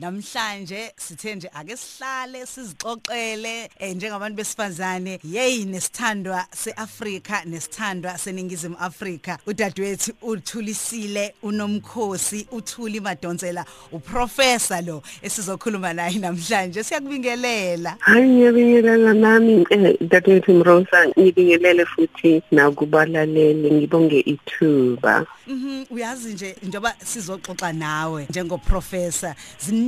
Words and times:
namhlanje 0.00 0.92
sithe 0.96 1.34
nje 1.34 1.48
ake 1.54 1.76
sihlale 1.76 2.46
sizixoxele 2.46 3.68
eh, 3.78 3.96
njengabantu 3.96 4.36
besifazane. 4.36 5.20
Yeyi 5.24 5.64
nesithandwa 5.64 6.44
seAfrika 6.54 7.44
nesithandwa 7.44 8.18
seningizimu 8.18 8.76
Afrika. 8.80 9.38
Udadewethu 9.46 10.12
uthulisile 10.22 11.34
unomkhosi 11.42 12.46
uthuli 12.52 13.00
madonsela 13.00 13.64
uprofessor 13.92 14.82
lo 14.82 15.02
esizokhuluma 15.22 15.92
naye 15.92 16.18
namhlanje. 16.18 16.84
Siyakubingelela. 16.84 17.96
Hayi 18.00 18.28
ngiyabingelela 18.28 19.14
nami 19.14 19.66
eh, 19.70 19.96
dadewethu 20.00 20.54
mrosa 20.54 21.08
ngibingelele 21.18 21.86
futhi 21.86 22.42
nakubalaleli 22.50 23.70
ngibonge 23.70 24.20
ithuba. 24.20 25.26
Mhm 25.46 25.78
uyazi 25.90 26.32
nje 26.32 26.56
njoba 26.62 26.94
sizoxoxa 27.04 27.72
nawe 27.72 28.26
njengoprofessor 28.30 29.34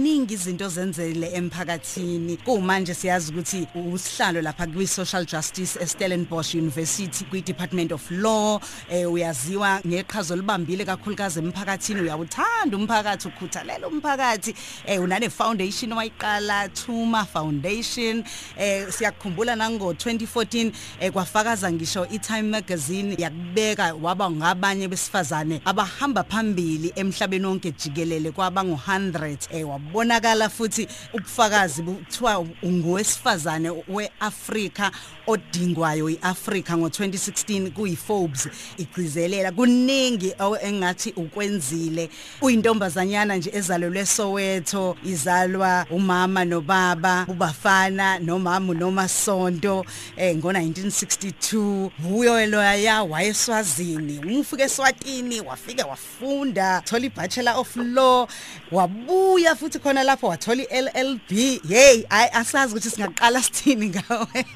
ziningi 0.00 0.34
izinto 0.34 0.68
zenzele 0.68 1.30
emphakathini. 1.34 2.36
Kumanje 2.36 2.94
siyazi 2.94 3.32
ukuthi 3.32 3.66
usihlalo 3.92 4.40
lapha 4.42 4.66
kwi 4.66 4.86
social 4.86 5.26
justice 5.26 5.78
eStellenbosch 5.80 6.54
University 6.54 7.24
kwi 7.24 7.42
Department 7.42 7.92
of 7.92 8.10
Law 8.10 8.60
eh 8.90 9.12
uyaziwa 9.12 9.80
ngeqhazo 9.86 10.36
libambile 10.36 10.84
kakhulukazi 10.84 11.38
emphakathini. 11.40 12.00
Uyawuthanda 12.00 12.76
umphakathi 12.76 13.28
ukhuthalela 13.28 13.88
umphakathi. 13.88 14.54
Eh 14.86 15.02
unane 15.02 15.30
foundation 15.30 15.92
wayiqala 15.92 16.68
Thuma 16.68 17.24
Foundation. 17.26 18.24
Eh 18.58 18.92
siyakukhumbula 18.92 19.56
nango 19.56 19.92
2014 19.92 20.72
eh 21.00 21.12
kwafakaza 21.12 21.72
ngisho 21.72 22.06
iTime 22.06 22.42
magazine 22.42 23.14
yakubeka 23.18 23.94
waba 23.94 24.30
ngabanye 24.30 24.88
besifazane 24.88 25.10
abesifazane 25.10 25.60
abahamba 25.64 26.24
phambili 26.24 26.92
emhlabeni 26.96 27.46
wonke 27.46 27.72
jikelele 27.72 28.30
kwaba 28.30 28.62
ngo100 28.62 29.38
eh 29.50 29.68
wabonakala 29.90 30.48
futhi 30.48 30.88
ubufakazi 31.12 31.82
buthiwa 31.82 32.46
ungowesifazane 32.62 33.70
weAfrika 33.88 34.92
odingwayo 35.26 36.10
iAfrika 36.10 36.74
ngo2016 36.74 37.70
kuyiForbes 37.70 38.48
igcizelela. 38.76 39.52
Kuningi 39.52 40.34
engathi 40.62 41.12
ukwenzile. 41.16 42.10
Uyintombazanyana 42.40 43.36
nje 43.36 43.50
ezalelwe 43.54 44.06
Soweto 44.06 44.96
izalwa 45.04 45.86
umama 45.90 46.44
nobaba 46.44 47.26
ubafana 47.28 48.18
nomama 48.18 48.74
noma 48.74 49.08
sonto 49.08 49.84
eh 50.16 50.36
ngo1962 50.36 51.90
vuyo 51.98 52.46
loya 52.46 53.02
wayeswazini. 53.02 54.18
Umfike 54.18 54.62
eSwatini 54.62 55.40
wafika 55.40 55.86
wafunda 55.86 56.80
thola 56.80 57.06
ibachelor 57.06 57.56
of 57.56 57.76
law 57.76 58.28
wabuya 58.72 59.56
futhi 59.56 59.78
khona 59.80 60.02
lapho 60.04 60.28
wathola 60.28 60.62
iLLB 60.62 61.30
hey 61.68 62.04
asazi 62.10 62.74
ukuthi 62.74 62.90
singaqala 62.90 63.42
sithini 63.42 63.88
ngawe. 63.88 64.46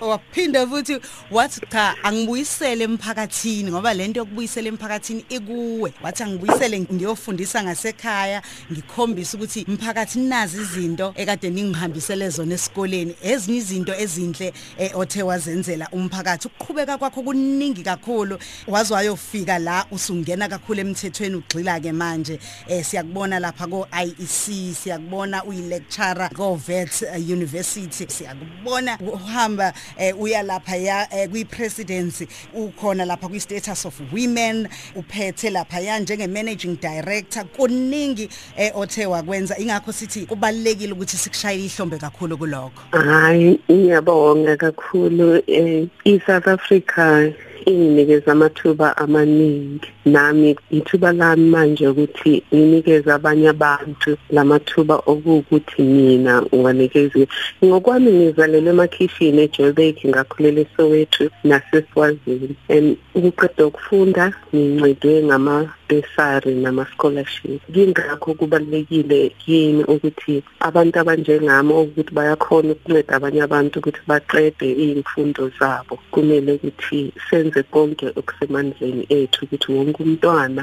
Waphinda 0.00 0.66
futhi 0.66 1.00
wathi 1.30 1.60
cha 1.70 1.94
angibuyisele 2.02 2.84
emphakathini 2.84 3.70
ngoba 3.70 3.94
lento 3.94 4.20
yokubuyisela 4.20 4.68
emphakathini 4.68 5.24
ikuwe. 5.28 5.92
Wathi 6.02 6.22
angibuyisele 6.22 6.80
ngiyofundisa 6.80 7.62
ngasekhaya 7.62 8.42
ngikhombisa 8.72 9.36
ukuthi 9.36 9.64
umphakathi 9.68 10.18
nazi 10.18 10.60
izinto 10.60 11.14
ekade 11.16 11.50
ningihambisele 11.50 12.28
zona 12.30 12.54
esikoleni. 12.54 13.16
Ezinye 13.22 13.58
izinto 13.58 13.94
ezinhle 13.94 14.52
othe 14.94 15.22
wazenzela 15.22 15.88
umphakathi. 15.92 16.48
Ukuqhubeka 16.48 16.98
kwakho 16.98 17.22
kuningi 17.22 17.82
kakhulu. 17.82 18.38
Wazi 18.66 18.92
wayofika 18.92 19.58
la 19.58 19.86
usungena 19.90 20.48
kakhulu 20.48 20.80
emthethweni 20.80 21.36
ugxila 21.36 21.80
ke 21.80 21.92
manje. 21.92 22.38
Eh 22.68 22.84
siyakubona 22.84 23.38
lapha 23.38 23.66
ko 23.66 23.86
IEC 24.22 24.74
siyakubona 24.74 25.44
uyi 25.44 25.62
lecturer 25.68 26.30
ko 26.34 26.54
Vet 26.54 27.02
University. 27.18 28.06
Siyakubona 28.06 28.98
uhamba 28.98 29.72
eh, 29.98 30.20
uya 30.20 30.42
lapha 30.42 30.76
ya 30.76 31.08
eh, 31.14 31.28
kwi 31.28 31.44
presidency 31.44 32.28
ukhona 32.54 33.04
lapha 33.04 33.28
kwi 33.28 33.40
status 33.40 33.86
of 33.86 34.00
women 34.12 34.68
uphethe 34.96 35.50
lapha 35.50 35.80
ya 35.80 35.98
njenge 35.98 36.26
managing 36.26 36.76
director. 36.80 37.44
Kuningi 37.44 38.28
eh, 38.56 38.72
othe 38.76 39.06
wakwenza. 39.06 39.58
Ingakho 39.58 39.92
sithi 39.92 40.26
kubalekile 40.26 40.92
ukuthi 40.92 41.16
sikushayile 41.16 41.64
ihlombe 41.64 41.98
kakhulu 41.98 42.38
kulokho. 42.38 42.82
Hayi 42.98 43.60
ngiyabonga 43.70 44.56
kakhulu 44.56 45.42
eh, 45.46 45.88
iSouth 46.04 46.48
Africa. 46.48 47.32
Inginikeza 47.70 48.32
amathuba 48.32 48.96
amaningi. 48.96 49.88
Nami 50.04 50.56
ithuba 50.70 51.12
lami 51.12 51.50
manje 51.50 51.88
ukuthi 51.88 52.42
nginikeze 52.54 53.12
abanye 53.12 53.48
abantu 53.48 54.10
lamathuba 54.30 54.96
okuthi 55.12 55.82
mina 55.82 56.42
ngiwanikeze 56.42 57.22
ngokwami 57.64 58.10
ngizalelwe 58.12 58.70
emakhishini 58.74 59.42
eJoburg 59.46 59.96
ngakhulela 60.10 60.60
eSoweto 60.64 61.24
naseSwazini. 61.44 62.54
And 62.68 62.96
ukuqeda 63.14 63.66
ukufunda 63.66 64.24
ngincedwe 64.54 65.22
ngama 65.22 65.54
bursary 65.88 66.54
nama 66.54 66.86
scholarship 66.92 67.60
kingakho 67.72 68.34
kubalekile 68.34 69.32
kimi 69.44 69.84
ukuthi 69.84 70.42
abantu 70.60 70.98
abanjengami 70.98 71.72
ukuthi 71.72 72.12
bayakhona 72.14 72.72
ukunceda 72.72 73.16
abanye 73.16 73.40
abantu 73.42 73.78
ukuthi 73.78 74.00
baqede 74.06 74.68
imfundo 74.72 75.50
zabo? 75.58 75.98
Kumele 76.10 76.52
ukuthi 76.52 77.12
senze 77.30 77.51
konke 77.72 78.06
okusemandleni 78.20 79.04
ethu 79.18 79.44
ukuthi 79.44 79.68
wonke 79.74 80.00
umntwana 80.02 80.62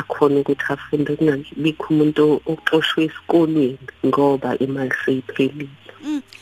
akhona 0.00 0.36
ukuthi 0.40 0.66
afunde 0.74 1.10
kungabikho 1.18 1.86
umuntu 1.92 2.22
oxoshwe 2.52 3.00
esikolweni 3.08 3.86
ngoba 4.06 4.50
imali 4.64 4.94
seyiphelile. 5.02 5.81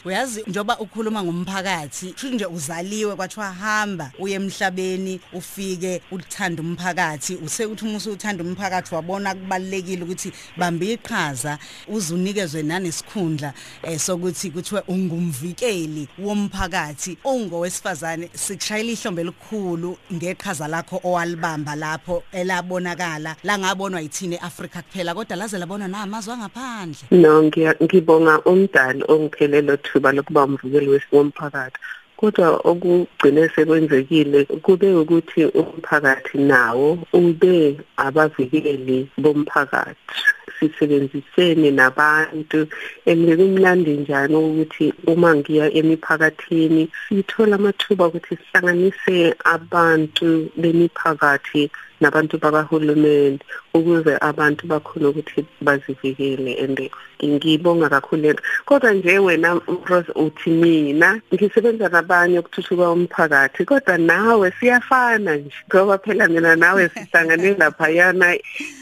Uyazi 0.04 0.44
njoba 0.46 0.78
ukhuluma 0.78 1.22
ngomphakathi 1.24 2.12
kusho 2.12 2.28
nje 2.28 2.46
uzaliwe 2.46 3.16
kwathiwa 3.16 3.52
hamba 3.52 4.12
uye 4.18 4.34
emhlabeni 4.34 5.20
ufike 5.32 6.02
uthanda 6.10 6.62
umphakathi. 6.62 7.36
Usekuthi 7.36 7.84
umusu 7.84 8.12
uthanda 8.12 8.44
umphakathi 8.44 8.94
wabona 8.94 9.34
kubalekile 9.34 10.02
ukuthi 10.02 10.32
bamba 10.56 10.84
iqhaza 10.84 11.58
uzunikezwe 11.88 12.62
nanesikhundla 12.62 13.52
eh, 13.82 13.98
sokuthi 13.98 14.50
kuthiwe 14.50 14.82
ungumvikeli 14.88 16.08
womphakathi 16.18 17.18
ongowesifazane. 17.24 18.30
Sikushayela 18.34 18.90
ihlombe 18.92 19.22
elikhulu 19.22 19.98
ngeqhaza 20.12 20.68
lakho 20.68 21.00
owalibamba 21.04 21.76
lapho 21.76 22.22
elabonakala 22.32 23.36
la 23.44 23.58
ngabonwa 23.58 24.00
yithini 24.00 24.36
eAfrika 24.36 24.82
kuphela 24.82 25.14
kodwa 25.14 25.36
laze 25.36 25.58
labonwa 25.58 25.88
namazwe 25.88 26.34
angaphandle. 26.34 27.04
No 27.10 27.42
ngibonga 27.42 28.40
umdali 28.44 29.02
ongiphelelo 29.50 29.76
thuba 29.76 30.12
lokuba 30.12 30.44
umvukeli 30.44 31.00
womphakathi 31.12 31.78
kodwa 32.16 32.48
okugcine 32.70 33.48
sekwenzekile 33.54 34.44
kube 34.64 34.88
ukuthi 35.02 35.44
umphakathi 35.60 36.38
nawo 36.38 36.98
ube 37.12 37.80
abavikeli 37.96 39.08
bomphakathi. 39.22 40.14
Sisebenzisene 40.58 41.70
nabantu. 41.70 42.68
Emlekumnandi 43.10 43.92
njani 44.02 44.36
ukuthi 44.36 44.92
uma 45.06 45.34
ngiya 45.36 45.72
emiphakathini 45.78 46.82
sithola 47.08 47.54
amathuba 47.56 48.04
ukuthi 48.08 48.36
sihlanganise 48.36 49.34
abantu 49.54 50.28
bemiphakathi 50.60 51.70
nabantu 52.00 52.38
bakahulumeni 52.38 53.38
ukuze 53.74 54.12
abantu 54.20 54.66
bakhona 54.66 55.08
ukuthi 55.08 55.46
bazivikele 55.60 56.52
and 56.64 56.78
ngibonga 57.24 57.88
kakhulu 57.88 58.22
lento 58.22 58.42
kodwa 58.64 58.92
nje 58.92 59.18
wena 59.18 59.60
Rose 59.88 60.12
uthi 60.14 60.50
mina 60.50 61.20
ngisebenza 61.34 61.88
nabanye 61.88 62.38
ukuthuthuka 62.38 62.90
umphakathi 62.90 63.64
kodwa 63.64 63.98
nawe 63.98 64.52
siyafana 64.60 65.36
nje 65.36 65.56
ngoba 65.68 65.98
phela 65.98 66.28
mina 66.28 66.56
nawe 66.56 66.88
sihlangane 66.88 67.54
lapha 67.54 67.88
yana 67.88 68.38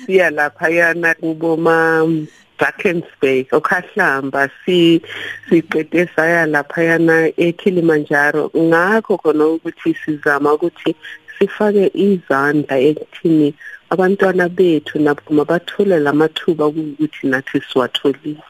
siya 0.06 0.30
lapha 0.30 0.68
yana 0.68 1.14
kuboma 1.14 2.06
Drakensberg 2.58 3.46
okhahlamba 3.54 4.50
si 4.64 5.00
siqede 5.46 6.10
saya 6.14 6.43
lapha 6.46 6.82
yana 6.82 7.31
eKilimanjaro. 7.38 8.50
Ngakho 8.50 9.14
khona 9.22 9.44
ukuthi 9.54 9.94
sizama 10.02 10.52
ukuthi 10.58 10.96
sifake 11.38 11.90
izandla 11.94 12.76
ekuthini 12.88 13.49
abantwana 13.90 14.49
bethu 14.49 14.99
nabo 14.99 15.23
mabathole 15.31 15.96
lamathuba 15.99 16.67
ukuthi 16.67 17.26
nathi 17.31 17.61
siwatholile. 17.69 18.43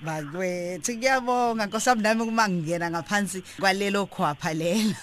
Bakwethu 0.00 0.92
ngiyabonga 0.96 1.66
nkosami 1.66 2.02
nami 2.02 2.24
kuma 2.24 2.48
ngingena 2.48 2.90
ngaphansi 2.90 3.42
kwalelo 3.60 4.06
khwapha 4.06 4.54
lela. 4.54 4.96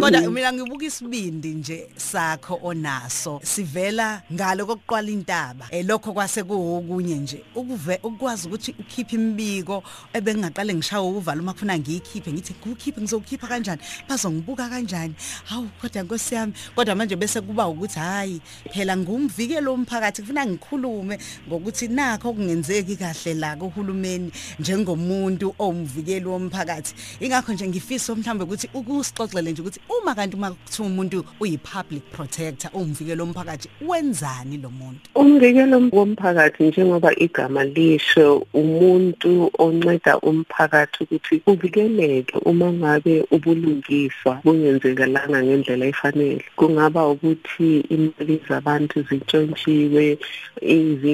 Kodwa 0.00 0.30
mina 0.30 0.52
ngibuka 0.52 0.86
isibindi 0.86 1.48
nje 1.48 1.88
sakho 1.96 2.60
onaso 2.62 3.40
sivela 3.42 4.22
ngalo 4.32 4.66
kokuqwala 4.66 5.10
intaba. 5.10 5.66
Elokho 5.70 6.12
kwase 6.12 6.42
kuokunye 6.42 7.14
nje 7.14 7.44
ukuve 7.54 7.98
ukwazi 8.02 8.48
ukuthi 8.48 8.74
ukhiphe 8.78 9.16
imibiko 9.16 9.82
ebengaqale 10.12 10.74
ngishawa 10.74 11.08
uvala 11.08 11.42
uma 11.42 11.52
kufuna 11.52 11.78
ngiyikhiphe 11.78 12.32
ngithi 12.32 12.54
ngikhiphe 12.66 13.00
ngizokhipha 13.00 13.46
kanjani? 13.46 13.82
Bazongibuka 14.08 14.68
kanjani? 14.68 15.14
Hawu 15.44 15.68
kodwa 15.80 16.02
nkosi 16.02 16.34
yami 16.34 16.52
kodwa 16.74 16.94
manje 16.94 17.16
bese 17.16 17.40
kuba 17.40 17.68
ukuthi 17.68 17.98
hayi 17.98 18.40
phela 18.72 18.96
ngumvikelo 18.96 19.70
womphakathi 19.72 20.22
kufuna 20.22 20.46
ngikhulume. 20.46 21.18
Ngokuthi 21.48 21.88
nakho 21.88 22.28
okungenzeki 22.30 22.96
kahle 22.96 23.34
la 23.34 23.56
kuhulumeni 23.56 24.30
njengomuntu 24.58 25.54
omvikeli 25.58 26.26
womphakathi. 26.26 26.94
Ingakho 27.20 27.52
nje 27.52 27.68
ngifisa 27.68 28.14
mhlawumbe 28.14 28.44
ukuthi 28.44 28.68
ukusixoxele 28.74 29.52
nje 29.52 29.62
ukuthi 29.62 29.80
uma 29.88 30.14
kanti 30.14 30.36
uma 30.36 30.50
kuthiwa 30.50 30.88
umuntu 30.88 31.24
uyi 31.40 31.58
public 31.58 32.02
protector 32.12 32.70
umvikelo 32.74 33.24
womphakathi 33.24 33.68
wenzani 33.88 34.56
lo 34.56 34.70
muntu? 34.70 35.00
Umvikelo 35.14 35.90
womphakathi 35.92 36.64
njengoba 36.64 37.10
igama 37.18 37.64
lisho 37.64 38.46
umuntu 38.54 39.50
onceda 39.58 40.18
umphakathi 40.18 41.04
ukuthi 41.04 41.42
uvikeleke 41.46 42.38
uma 42.44 42.72
ngabe 42.72 43.24
ubulungiswa 43.30 44.40
bungenzekalanga 44.44 45.42
ngendlela 45.42 45.86
efanele. 45.86 46.44
Kungaba 46.56 47.08
ukuthi 47.08 47.80
imali 47.94 48.40
zabantu 48.48 49.02
zintshontshiwe 49.08 50.18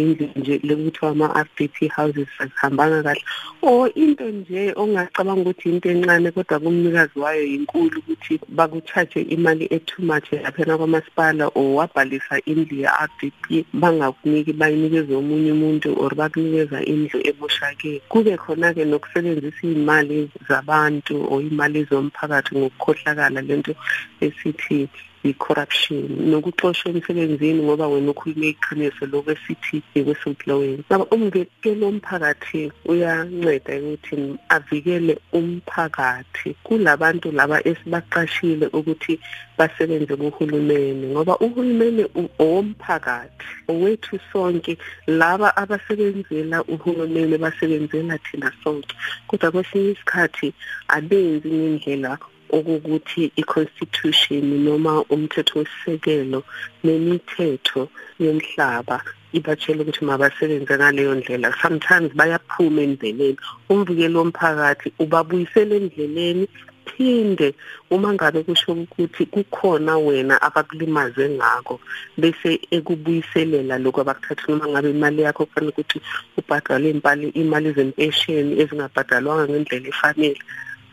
izindlu 0.01 0.29
nje 0.37 0.61
lekuthiwa 0.63 1.11
ama-RDP 1.11 1.77
houses 1.97 2.29
azihambanga 2.39 3.03
kahle? 3.03 3.23
Or 3.63 3.91
into 3.95 4.25
nje 4.25 4.73
ongacabanga 4.77 5.41
ukuthi 5.41 5.69
into 5.69 5.89
encane 5.91 6.31
kodwa 6.31 6.59
kumnikazi 6.59 7.19
wayo 7.19 7.45
yinkulu 7.45 7.99
ukuthi 7.99 8.41
bakuchaje 8.49 9.21
imali 9.21 9.67
etoo 9.71 10.03
much 10.03 10.33
laphana 10.33 10.79
kwamasipala 10.79 11.47
or 11.55 11.75
wabhalisa 11.79 12.41
indlu 12.45 12.77
ye-RDP 12.83 13.67
bangakuniki 13.73 14.53
bayinikeze 14.53 15.15
omunye 15.15 15.53
umuntu 15.53 15.89
or 16.03 16.15
bakunikeza 16.15 16.85
indlu 16.85 17.19
emoshakele 17.29 18.03
kube 18.09 18.37
khona-ke 18.37 18.85
nokusebenzisa 18.85 19.63
iy'mali 19.67 20.31
zabantu 20.49 21.17
or 21.31 21.43
imali 21.43 21.85
zomphakathi 21.85 22.59
ngokukhohlakala 22.59 23.41
lento 23.41 23.75
esithi 24.21 24.89
i-corruption 25.25 26.07
nokuxoshwa 26.31 26.91
emsebenzini 26.93 27.63
ngoba 27.63 27.89
wena 27.89 28.11
ukhulume 28.11 28.49
iqiniso 28.49 29.07
lokho 29.13 29.31
esithi 29.37 29.83
i-whistleblowing 29.99 30.81
ngaba 30.89 31.05
umvikelo 31.15 31.87
womphakathi 31.87 32.73
uyanceda 32.91 33.73
ukuthi 33.81 34.17
avikele 34.49 35.15
umphakathi 35.39 36.49
kulabantu 36.65 37.33
laba 37.33 37.57
esibaqashile 37.69 38.67
ukuthi 38.79 39.15
basebenze 39.59 40.17
kuhulumeni 40.17 41.07
ngoba 41.13 41.35
uhulumeni 41.45 42.05
owomphakathi 42.43 43.47
owethu 43.69 44.19
sonke 44.33 44.73
laba 45.07 45.49
abasebenzela 45.63 46.59
uhulumeni 46.73 47.37
basebenzela 47.39 48.19
thina 48.25 48.51
sonke. 48.63 48.95
Kodwa 49.29 49.51
kwesinye 49.53 49.91
isikhathi 49.93 50.49
abenzi 50.89 51.49
ngendlela 51.49 52.19
okukuthi 52.57 53.33
i-constitution 53.41 54.45
noma 54.65 54.93
umthetho 55.15 55.59
wesisekelo 55.59 56.41
nemithetho 56.85 57.83
yomhlaba 58.19 58.97
ibatshela 59.33 59.83
ukuthi 59.83 60.05
mabasebenze 60.05 60.75
ngaleyo 60.77 61.15
ndlela. 61.15 61.49
Sometimes 61.63 62.11
bayaphuma 62.19 62.81
endleleni 62.87 63.39
umvikelo 63.71 64.17
womphakathi 64.21 64.89
ubabuyisela 65.03 65.75
endleleni 65.81 66.45
phinde 67.01 67.55
uma 67.91 68.13
ngabe 68.13 68.43
kusho 68.43 68.73
ukuthi 68.73 69.27
kukhona 69.27 69.99
wena 69.99 70.35
abakulimaze 70.43 71.29
ngako 71.29 71.81
bese 72.21 72.61
ekubuyiselela 72.77 73.79
lokho 73.79 74.01
abakuthatha 74.01 74.47
noma 74.49 74.67
ngabe 74.69 74.91
imali 74.91 75.23
yakho 75.23 75.47
kufanele 75.47 75.73
ukuthi 75.73 75.99
ubhadale 76.39 76.91
imali 76.91 77.29
imali 77.41 77.69
zempesheni 77.77 78.53
ezingabhadalwanga 78.61 79.49
ngendlela 79.49 79.89
efanele. 79.93 80.43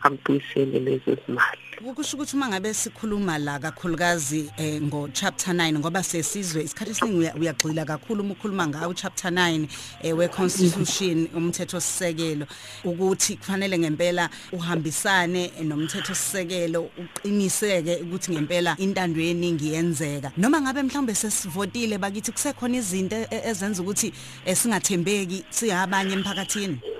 Akubuyisele 0.02 0.78
lezo 0.80 1.16
zimali. 1.26 1.58
Ukusho 1.80 2.16
ukuthi 2.16 2.36
uma 2.36 2.48
ngabe 2.48 2.74
sikhuluma 2.74 3.38
la 3.38 3.58
kakhulukazi 3.58 4.50
eh, 4.56 4.82
ngo 4.82 5.08
chapter 5.12 5.54
9 5.54 5.78
ngoba 5.78 6.02
sesizwe 6.02 6.62
isikhathi 6.62 6.90
esiningi 6.90 7.30
uyagxila 7.40 7.84
kakhulu 7.84 8.22
uma 8.22 8.32
ukhuluma 8.32 8.66
ngawo 8.66 8.94
chapter 8.94 9.30
9 9.30 9.68
eh, 10.02 10.16
we 10.16 10.28
constitution 10.28 11.28
umthetho 11.34 11.80
sisekelo 11.80 12.46
ukuthi 12.84 13.36
kufanele 13.36 13.78
ngempela 13.78 14.28
uhambisane 14.52 15.52
nomthetho 15.62 16.14
sisekelo 16.14 16.90
uqiniseke 16.98 17.96
ukuthi 17.96 18.32
ngempela 18.32 18.76
intando 18.78 19.20
yeningi 19.20 19.72
yenzeka 19.72 20.32
noma 20.36 20.60
ngabe 20.60 20.82
mhlawumbe 20.82 21.14
sesivotile 21.14 21.98
bakithi 21.98 22.32
kusekhona 22.32 22.76
izinto 22.76 23.16
ezenza 23.30 23.82
ukuthi 23.82 24.12
singathembeki 24.54 25.44
siyabanye 25.50 26.12
emphakathini? 26.12 26.97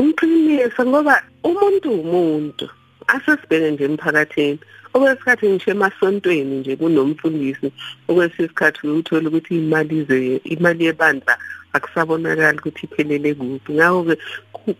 Umqiniso 0.00 0.82
ngoba 0.86 1.14
umuntu 1.48 1.88
umuntu. 2.02 2.66
Asesibheke 3.14 3.70
nje 3.70 3.84
emphakathini. 3.84 4.58
Okwesikhathi 4.94 5.48
ngisho 5.48 5.70
emasontweni 5.70 6.54
nje 6.60 6.76
kunomfundisi. 6.76 7.68
Okwesikhathi 8.08 8.86
uthola 8.86 9.28
ukuthi 9.28 9.52
imali 9.58 10.04
ze 10.08 10.40
imali 10.54 10.84
yebandla 10.84 11.34
akusabonakali 11.76 12.58
ukuthi 12.58 12.86
iphelele 12.86 13.30
kuphi. 13.34 13.70
Ngakho-ke 13.72 14.14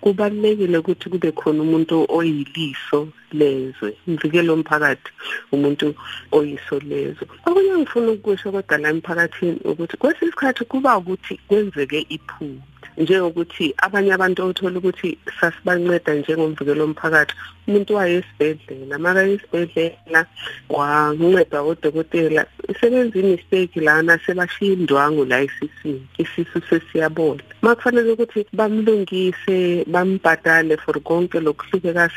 kubalulekile 0.00 0.78
ukuthi 0.78 1.10
kube 1.10 1.30
khona 1.32 1.62
umuntu 1.62 2.06
oyiliso 2.08 3.08
lezwe 3.32 3.90
umvikelo 4.08 4.52
womphakathi 4.52 5.10
umuntu 5.52 5.86
oyiso 6.32 6.76
lezwe 6.90 7.24
okunye 7.46 7.72
ngifuna 7.78 8.10
ukusho 8.16 8.52
kodwa 8.52 8.78
la 8.78 8.88
emphakathini 8.94 9.60
ukuthi 9.70 9.96
kwesinye 10.00 10.28
isikhathi 10.30 10.64
kuba 10.64 10.98
ukuthi 10.98 11.34
kwenzeke 11.48 12.06
iphutha 12.16 12.73
njengokuthi 12.98 13.74
abanye 13.84 14.12
abantu 14.14 14.40
othola 14.48 14.78
ukuthi 14.78 15.18
sasibanceda 15.40 16.14
njengomvikelo 16.14 16.80
womphakathi 16.84 17.34
umuntu 17.66 17.94
waye 17.94 18.14
esibhedlela 18.20 18.98
maka 18.98 19.22
esibhedlela 19.34 20.20
wanceda 20.68 21.58
odokotela 21.70 22.42
isebenza 22.70 23.18
imistake 23.18 23.80
lana 23.80 24.18
sebashiya 24.24 24.72
indwangu 24.72 25.24
la 25.24 25.40
esisini 25.46 26.06
isisu 26.22 26.58
sesiyabola 26.68 27.42
makufanele 27.62 28.10
ukuthi 28.12 28.46
bamlungise 28.52 29.84
bambhadale 29.92 30.76
for 30.76 31.00
konke 31.00 31.40
lokuhlupeka 31.40 32.10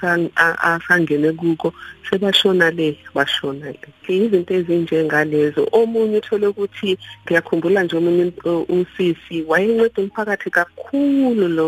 asangene 0.70 1.32
kuko 1.32 1.74
sebashona 2.10 2.72
le 2.72 2.98
bashona 3.16 3.68
le 3.72 3.88
izinto 4.08 4.54
ezinjengalezo 4.54 5.62
omunye 5.72 6.18
uthole 6.18 6.48
ukuthi 6.48 6.98
ngiyakhumbula 7.24 7.84
nje 7.84 7.96
omunye 7.98 8.32
usisi 8.78 9.36
wayenceda 9.50 10.02
umphakathi 10.02 10.50
kakhulu 10.50 11.48
lo 11.58 11.68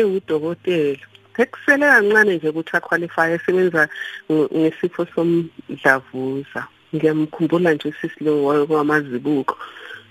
ewudokotela 0.00 1.04
ekusele 1.42 1.86
kancane 1.92 2.32
nje 2.36 2.48
ukuthi 2.48 2.76
aqualify 2.76 3.28
esebenza 3.36 3.82
ngesifo 4.30 5.02
somdlavuza. 5.12 6.62
Ngiyamkhumbula 6.94 7.74
nje 7.74 7.88
usisi 7.88 8.24
lo 8.24 8.32
wamazibuko 8.44 9.56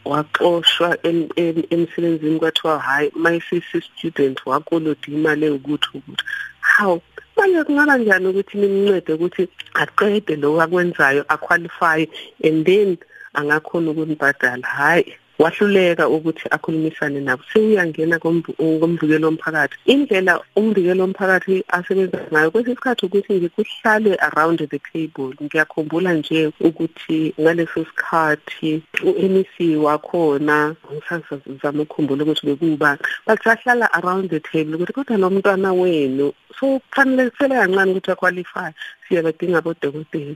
waxoshwa 0.06 0.98
emsebenzini 1.74 2.39
kwathiwa 2.39 2.80
hayi 2.80 3.12
mayisisi 3.16 3.81
student 3.81 4.38
wakolodi 4.45 5.07
imali 5.07 5.45
ewukuthi 5.45 5.90
ukuthi 5.97 6.23
how 6.78 7.02
manje 7.35 7.64
kungaba 7.64 7.97
njani 7.97 8.28
ukuthi 8.28 8.57
nimncede 8.57 9.14
ukuthi 9.14 9.44
aqede 9.73 10.35
lo 10.35 10.61
akwenzayo 10.61 11.26
aqualify 11.28 12.06
and 12.44 12.66
then 12.66 12.97
angakhona 13.33 13.92
ukunibhadala? 13.92 14.68
Hayi 14.68 15.14
wahluleka 15.39 16.09
ukuthi 16.09 16.45
akhulumisane 16.51 17.19
nabo. 17.19 17.44
Sewuyangena 17.54 18.19
komvikelo 18.19 19.27
womphakathi. 19.27 19.75
Indlela 19.85 20.39
umvikelo 20.56 21.04
womphakathi 21.04 21.63
asebenza 21.68 22.19
ngayo 22.31 22.51
kwesinye 22.51 22.73
isikhathi 22.73 23.06
ukuthi 23.06 23.33
nje 23.33 23.49
kuhlale 23.49 24.15
around 24.27 24.59
the 24.59 24.80
table. 24.92 25.33
Ngiyakhumbula 25.44 26.13
nje 26.13 26.51
ukuthi 26.59 27.33
ngaleso 27.42 27.85
sikhathi 27.85 28.81
u-MEC 29.04 29.56
wakhona 29.77 30.75
ngisazama 30.94 31.83
ukukhumbula 31.83 32.23
ukuthi 32.23 32.45
bekuba 32.47 32.97
basahlala 33.27 33.85
around 33.94 34.30
the 34.30 34.39
table 34.39 34.75
ukuthi 34.75 34.94
kodwa 34.94 35.18
lo 35.18 35.30
mntwana 35.30 35.73
wenu 35.73 36.33
so 36.59 36.80
kufanele 36.80 37.30
kusele 37.30 37.56
kancane 37.56 37.92
ukuthi 37.92 38.11
aqualify 38.11 38.71
siyabadinga 39.07 39.61
bodokotela 39.61 40.35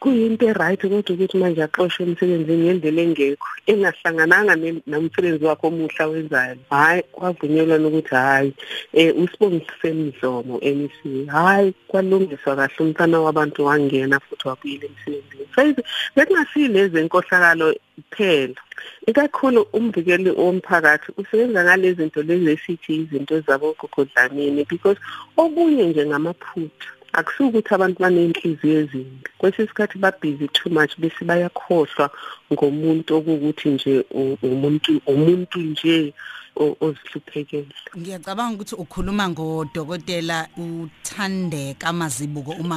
kuyinto 0.00 0.48
eright 0.48 0.80
kodwa 0.80 1.14
ukuthi 1.14 1.36
manje 1.38 1.62
axoshwe 1.62 2.06
emsebenzini 2.06 2.64
ngendlela 2.64 3.02
engekho. 3.02 3.46
Engahlangananga 3.66 4.54
nomsebenzi 4.86 5.44
wakhe 5.44 5.66
omuhla 5.66 6.04
wenzayo 6.10 6.56
hayi 6.70 7.02
kwavunyelwa 7.12 7.76
ukuthi 7.88 8.14
hayi 8.14 8.52
eh 8.92 9.12
usibongisise 9.16 9.92
mdlomo 9.92 10.54
MEC 10.76 11.28
hayi 11.28 11.74
kwalungiswa 11.88 12.56
kahle 12.56 12.78
umntana 12.80 13.20
wabantu 13.20 13.64
wangena 13.64 14.20
futhi 14.20 14.48
wabuyela 14.48 14.86
emsebenzini. 14.88 15.46
Sayizi 15.54 15.82
bekungasilezi 16.16 16.98
enkohlakalo 16.98 17.74
kuphela. 17.94 18.60
Ikakhulu 19.06 19.66
umvikeli 19.72 20.30
womphakathi 20.30 21.12
usebenza 21.20 21.64
ngalezi 21.64 21.96
zinto 21.96 22.22
lezi 22.22 22.50
esithi 22.50 22.92
izinto 22.96 23.40
zabogogodlamini 23.40 24.64
because 24.64 24.98
okunye 25.36 25.84
nje 25.86 26.06
ngamaphutha. 26.06 26.88
Akusukuthi 27.12 27.74
abantu 27.74 27.98
banenhliziyo 28.02 28.78
ezimbi 28.80 29.28
kwesinye 29.38 29.66
isikhathi 29.66 29.98
babhizi 29.98 30.48
too 30.48 30.70
much 30.70 30.92
bese 30.98 31.24
bayakhohlwa 31.24 32.10
ngomuntu 32.52 33.10
okukuthi 33.18 33.68
nje 33.74 33.94
umuntu 34.42 35.00
umuntu 35.06 35.58
nje 35.58 36.14
ozihluphekele. 36.56 37.66
Ngiyacabanga 37.96 38.54
ukuthi 38.54 38.74
ukhuluma 38.74 39.28
ngodokotela 39.28 40.48
uthandeka 40.56 41.88
amazibuko 41.88 42.52
uma 42.52 42.76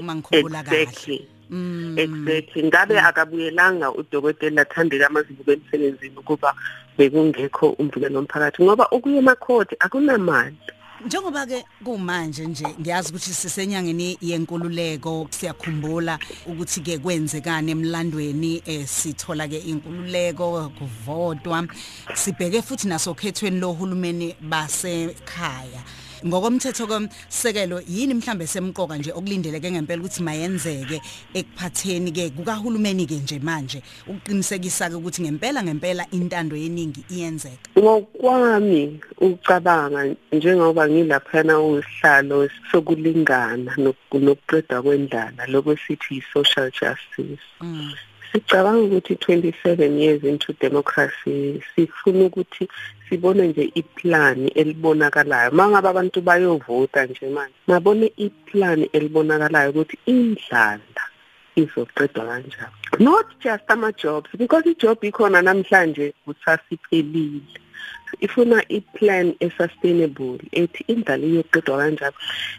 uma 0.00 0.14
ngikhumbula 0.16 0.62
kahle. 0.62 1.28
Exactly. 1.96 2.62
Ngabe 2.64 3.00
akabuyelanga 3.00 3.92
udokotela 3.92 4.64
Thandeka 4.64 5.08
Mazibuko 5.10 5.52
emsebenzini 5.52 6.16
ukuba 6.18 6.54
bekungekho 6.98 7.76
umvikelo 7.78 8.18
womphakathi 8.18 8.62
ngoba 8.62 8.90
ukuya 8.90 9.18
emakhoti 9.18 9.76
akunamali. 9.78 10.56
Njengoba 11.04 11.46
ke 11.46 11.64
kumanje 11.84 12.46
nje 12.46 12.66
ngiyazi 12.80 13.08
ukuthi 13.08 13.34
sisenyangeni 13.34 14.18
yenkululeko 14.20 15.28
siyakhumbula 15.30 16.18
ukuthi 16.46 16.80
ke 16.80 16.98
kwenzekani 16.98 17.70
emlandweni 17.72 18.62
eh 18.64 18.86
sithola 18.88 19.48
ke 19.48 19.58
inkululeko 19.58 20.72
kuvotwa. 20.78 21.68
Sibheke 22.14 22.62
futhi 22.62 22.88
nasokhethweni 22.88 23.60
lohulumeni 23.60 24.36
basekhaya. 24.40 25.84
Ngokomthetho 26.24 26.86
komsekelo 26.86 27.80
yini 27.88 28.14
mhlambe 28.14 28.46
semqoka 28.46 28.96
nje 28.96 29.12
okulindeleke 29.12 29.70
ngempela 29.70 30.00
ukuthi 30.00 30.22
mayenzeke 30.22 31.00
ekuphatheni 31.34 32.12
ke 32.12 32.30
kukahulumeni 32.30 33.06
ke 33.06 33.14
nje 33.14 33.38
manje? 33.38 33.82
Ukuqinisekisa 34.06 34.90
ke 34.90 34.96
ukuthi 34.96 35.22
ngempela 35.22 35.62
ngempela 35.62 36.06
intando 36.12 36.56
yeningi 36.56 37.04
iyenzeka. 37.10 37.68
Ngokwami 37.78 39.00
ucabanga 39.20 40.14
njengoba 40.32 40.88
ngilaphana 40.88 41.60
usihlalo 41.60 42.48
sokulingana 42.70 43.76
nokuqeda 43.76 44.82
kwendlala 44.82 45.46
lokwesithi 45.46 46.22
social 46.32 46.70
justice. 46.70 47.44
Mm. 47.60 47.92
Sicabanga 48.32 48.82
ukuthi 48.98 49.14
27 49.14 49.98
years 49.98 50.24
into 50.24 50.52
democracy 50.60 51.62
sifuna 51.74 52.24
ukuthi 52.24 52.68
sibone 53.08 53.48
nje 53.48 53.64
iplan 53.74 54.50
elibonakalayo. 54.54 55.50
Mangabe 55.50 55.88
abantu 55.88 56.20
bayovota 56.20 57.06
nje 57.06 57.28
manje 57.28 57.54
mabone 57.66 58.12
iplan 58.16 58.88
elibonakalayo 58.92 59.70
ukuthi 59.70 59.98
indlala 60.06 61.02
izoqedwa 61.56 62.24
kanjani. 62.28 62.76
Not 62.98 63.26
just 63.40 63.64
ama 63.68 63.92
jobs 63.92 64.30
because 64.38 64.64
ijob 64.64 65.04
ikhona 65.04 65.42
namhlanje 65.42 66.14
kusasiphelile 66.24 67.60
ifuna 68.20 68.68
iplan 68.68 69.34
esustainable 69.40 70.38
ethi 70.52 70.84
indlala 70.88 71.26
iyoqedwa 71.26 71.78
kanjani. 71.78 72.16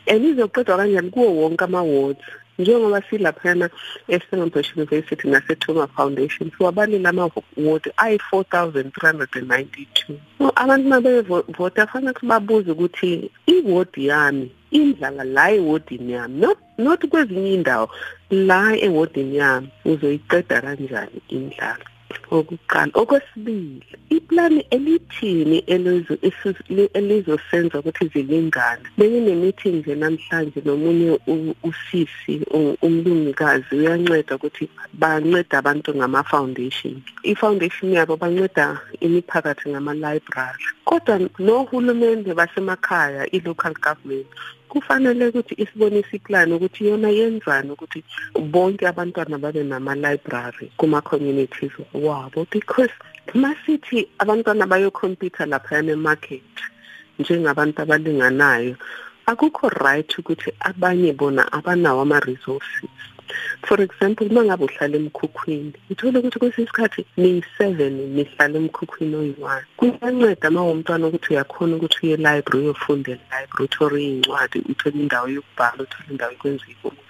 And 0.08 0.26
izoqedwa 0.26 0.78
kanjani 0.78 1.10
kuwo 1.10 1.30
wonke 1.36 1.64
ama 1.64 1.84
wards 1.84 2.26
njengoba 2.60 3.02
silaphana 3.10 3.70
eStellenbosch 4.08 4.76
University 4.78 5.28
naseThuma 5.28 5.88
Foundation 5.88 6.52
siwabalela 6.58 7.10
ama-ward 7.10 7.92
ayi-4392 7.98 9.88
so 10.38 10.52
abantu 10.56 10.90
mabevota 10.90 11.88
fanele 11.88 12.12
ukuthi 12.12 12.26
babuze 12.26 12.72
ukuthi 12.72 13.32
iward 13.48 13.98
yami 13.98 14.52
indlala 14.72 15.24
la 15.24 15.52
ewodini 15.52 16.12
yami? 16.14 16.40
Not 16.40 16.58
not 16.78 17.02
kwezinye 17.10 17.54
indawo 17.54 17.90
la 18.32 18.78
ewodini 18.86 19.38
yami 19.38 19.70
uzoyiqeda 19.86 20.62
kanjani 20.62 21.22
indlala? 21.30 21.86
Okuqala. 22.32 22.92
Okwesibili 22.94 23.82
iplani 24.10 24.66
elithini 24.70 25.58
elizo 25.58 26.18
elizosenza 26.94 27.80
ukuthi 27.80 28.08
zilingane? 28.08 28.84
Benginemeeting 28.98 29.76
nje 29.76 29.96
namhlanje 29.96 30.62
nomunye 30.66 31.20
usisi 31.64 32.42
umlungikazi 32.82 33.76
uyanceda 33.76 34.36
ukuthi 34.36 34.70
banceda 34.94 35.58
abantu 35.58 35.96
ngama 35.96 36.24
foundation 36.24 37.02
i-foundation 37.24 37.92
yabo 37.94 38.18
banceda 38.18 38.80
imiphakathi 39.00 39.70
ngama 39.70 39.94
library 39.94 40.64
kodwa 40.86 41.20
nohulumende 41.40 42.34
basemakhaya 42.34 43.28
i-local 43.36 43.74
government 43.74 44.28
kufanele 44.70 45.28
ukuthi 45.28 45.54
isibonise 45.64 46.16
iplan 46.18 46.52
ukuthi 46.54 46.88
yona 46.88 47.10
yenzani 47.10 47.72
ukuthi 47.72 48.04
bonke 48.52 48.88
abantwana 48.88 49.38
babe 49.38 49.64
nama-library 49.64 50.72
kuma-communities 50.78 51.72
wabo. 51.94 52.46
Because 52.52 52.92
masithi 53.34 54.08
abantwana 54.20 54.68
bayokhompyutha 54.68 55.46
laphayana 55.46 55.92
emarket 55.92 56.56
njengabantu 57.20 57.82
abalinganayo 57.82 58.76
akukho 59.26 59.70
right 59.70 60.10
ukuthi 60.20 60.52
abanye 60.60 61.14
bona 61.14 61.44
abanawo 61.52 62.02
ama-resources. 62.02 62.90
For 63.68 63.82
example 63.82 64.28
mangabe 64.30 64.64
uhlala 64.66 64.96
emkhukhwini 64.98 65.74
uthole 65.92 66.20
ukuthi 66.20 66.40
kwesinye 66.40 66.66
isikhathi 66.68 67.02
niyi-seven 67.18 67.94
nihlala 68.16 68.56
emkhukhwini 68.62 69.16
oyi-one. 69.22 69.66
Kuyanceda 69.78 70.50
uma 70.50 70.62
wumntwana 70.68 71.08
ukuthi 71.08 71.34
uyakhona 71.34 71.76
ukuthi 71.76 71.98
uye 72.04 72.18
library 72.18 72.64
uyofunda 72.64 73.12
elibrary 73.12 73.66
uthole 73.66 73.98
iy'ncwadi 74.04 74.58
uthole 74.72 74.98
indawo 75.04 75.28
yokubhala 75.36 75.80
uthole 75.84 76.08
indawo 76.12 76.32
yokwenza 76.32 76.66
ifundo 76.74 77.02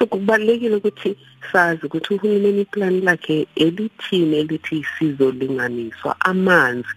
so 0.00 0.06
kubalulekile 0.06 0.76
ukuthi 0.76 1.16
sazi 1.52 1.86
ukuthi 1.86 2.14
uhulumeni 2.14 2.60
iplani 2.60 3.00
lakhe 3.00 3.46
elithini 3.54 4.36
elithi 4.36 4.86
sizolinganiswa 4.98 6.16
amanzi. 6.20 6.88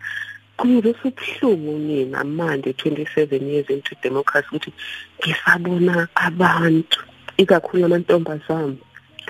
Kungizwe 0.58 1.12
ubuhlungu 1.12 1.80
mina 1.80 2.24
manje 2.24 2.70
27 2.72 3.44
years 3.52 3.70
into 3.70 3.96
democracy 4.04 4.48
ukuthi 4.48 4.74
ngisabona 5.20 6.08
abantu. 6.16 7.00
Ikakhulu 7.38 7.86
amantombazane 7.86 8.78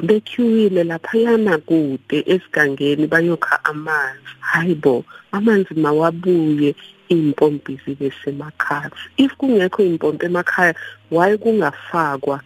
bequeuile 0.03 0.83
laphayana 0.83 1.57
kude 1.57 2.23
esigangeni 2.25 3.07
bayokha 3.07 3.65
amanzi. 3.65 4.33
Hayibo 4.39 5.05
amanzi 5.31 5.73
mawabuye 5.73 6.75
impompi 7.09 7.79
zibe 7.85 8.11
semakhaya. 8.23 8.91
If 9.17 9.35
kungekho 9.37 9.83
impompi 9.83 10.25
emakhaya 10.25 10.73
why 11.11 11.37
kungafakwa 11.37 12.41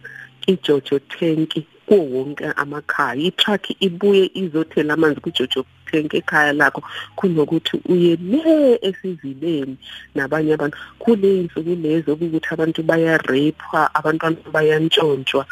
ijojo 0.46 0.98
tanki 0.98 1.66
kuwo 1.86 2.04
wonke 2.04 2.44
amakhaya? 2.56 3.14
Itruck 3.22 3.64
ibuye 3.80 4.30
izothela 4.34 4.94
amanzi 4.94 5.20
kujojo 5.20 5.64
tank 5.90 6.14
ekhaya 6.14 6.52
lakho 6.52 6.82
kunokuthi 7.16 7.80
uye 7.88 8.16
le 8.16 8.78
esizileni 8.82 9.76
nabanye 10.14 10.54
abantu. 10.54 10.76
Kule 10.98 11.40
insuku 11.40 11.74
lezo 11.82 12.12
ukuthi 12.12 12.48
abantu 12.50 12.82
bayarepha 12.82 13.94
abantwana 13.94 14.36
bayantshontshwa. 14.52 15.46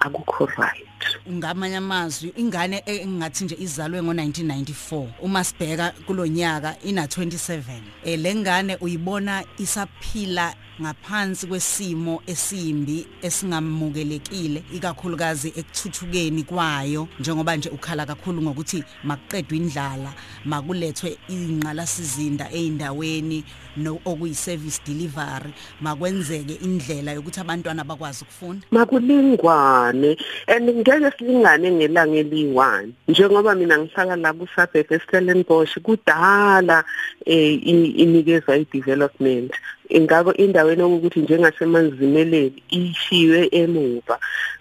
Akukho 0.00 0.46
right. 0.58 0.92
Ngamanye 1.30 1.76
amazwi 1.76 2.32
ingane 2.36 2.82
engathi 2.86 3.44
nje 3.44 3.56
izalwe 3.60 4.00
ngo1994 4.00 5.06
uma 5.22 5.44
sibheka 5.44 5.92
kulonyaka 6.06 6.76
ina 6.84 7.06
27 7.06 7.62
eh 8.04 8.18
lengane 8.18 8.76
uyibona 8.80 9.44
isaphila 9.58 10.54
ngaphansi 10.80 11.46
kwesimo 11.46 12.22
esimbi 12.26 13.06
esingamukelekile 13.22 14.62
ikakhulukazi 14.74 15.48
ekuthuthukeni 15.48 16.42
kwayo. 16.42 17.08
Njengoba 17.20 17.56
nje 17.56 17.68
ukhala 17.68 18.06
kakhulu 18.06 18.42
ngokuthi 18.42 18.84
makuqedwe 19.04 19.56
indlala 19.56 20.12
makulethwe 20.44 21.18
ingqalasizinda 21.28 22.50
eindaweni 22.50 23.44
no 23.76 23.98
okuyi 24.04 24.34
service 24.34 24.80
delivery 24.86 25.52
makwenzeke 25.80 26.54
indlela 26.64 27.12
yokuthi 27.12 27.40
abantwana 27.40 27.84
bakwazi 27.84 28.24
ukufunda. 28.24 28.66
Makulingwane 28.70 30.16
and 30.48 30.68
ngeke 30.68 31.10
silingane 31.18 31.70
ngelanga 31.70 32.22
eli1 32.22 32.88
njengoba 33.08 33.54
mina 33.54 33.78
ngihlala 33.78 34.16
la 34.16 34.32
ku 34.32 34.46
suburb 34.54 34.92
eStellenbosch 34.92 35.78
kudala 35.82 36.84
eh 37.26 37.60
inikezwa 37.62 38.56
i-development. 38.56 39.52
Ingako 39.98 40.32
indaweni 40.34 40.82
okuthi 40.82 41.20
njengasemanzimeleli 41.20 42.62
ishiwe 42.70 43.48
emuva. 43.52 44.18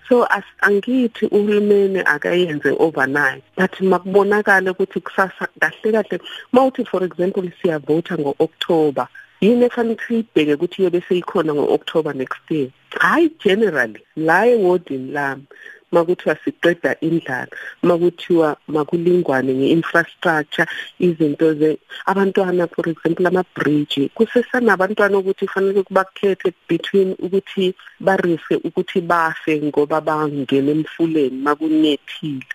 So 0.08 0.28
angithi 0.62 1.26
uhulumeni 1.26 2.00
akayenze 2.00 2.76
overnight 2.80 3.44
but 3.56 3.74
makubonakala 3.82 4.72
ukuthi 4.72 5.00
kusasa 5.00 5.48
kahle 5.60 5.92
kahle. 5.92 6.20
Mawuthi 6.52 6.86
for 6.86 7.04
example 7.04 7.50
siyavota 7.62 8.18
ngo-October 8.18 9.08
yini 9.42 9.66
efanele 9.66 9.98
siyibheke 10.08 10.54
ukuthi 10.54 10.84
yobe 10.84 11.02
seyikhona 11.08 11.54
ngo-October 11.54 12.14
next 12.14 12.46
year? 12.50 12.70
Hayi 13.00 13.32
generally 13.44 14.02
la 14.16 14.46
ewodini 14.46 15.12
lami. 15.12 15.44
Makuthiwa 15.92 16.36
siqeda 16.44 16.96
indlala 17.02 17.48
makuthiwa 17.84 18.58
makulingwane 18.68 19.54
ngeinfrastructure 19.54 20.68
izinto 21.00 21.54
ze 21.54 21.78
abantwana 22.06 22.68
for 22.68 22.90
example 22.90 23.28
ama 23.28 23.44
bridge 23.56 24.10
kusesanabantwana 24.16 25.18
ukuthi 25.18 25.48
fanele 25.48 25.84
kubakhethe 25.84 26.54
between 26.70 27.16
ukuthi 27.20 27.76
bariske 28.00 28.56
ukuthi 28.68 29.02
bafe 29.02 29.62
ngoba 29.62 30.02
bangena 30.02 30.72
emfuleni 30.72 31.38
makunethile 31.46 32.46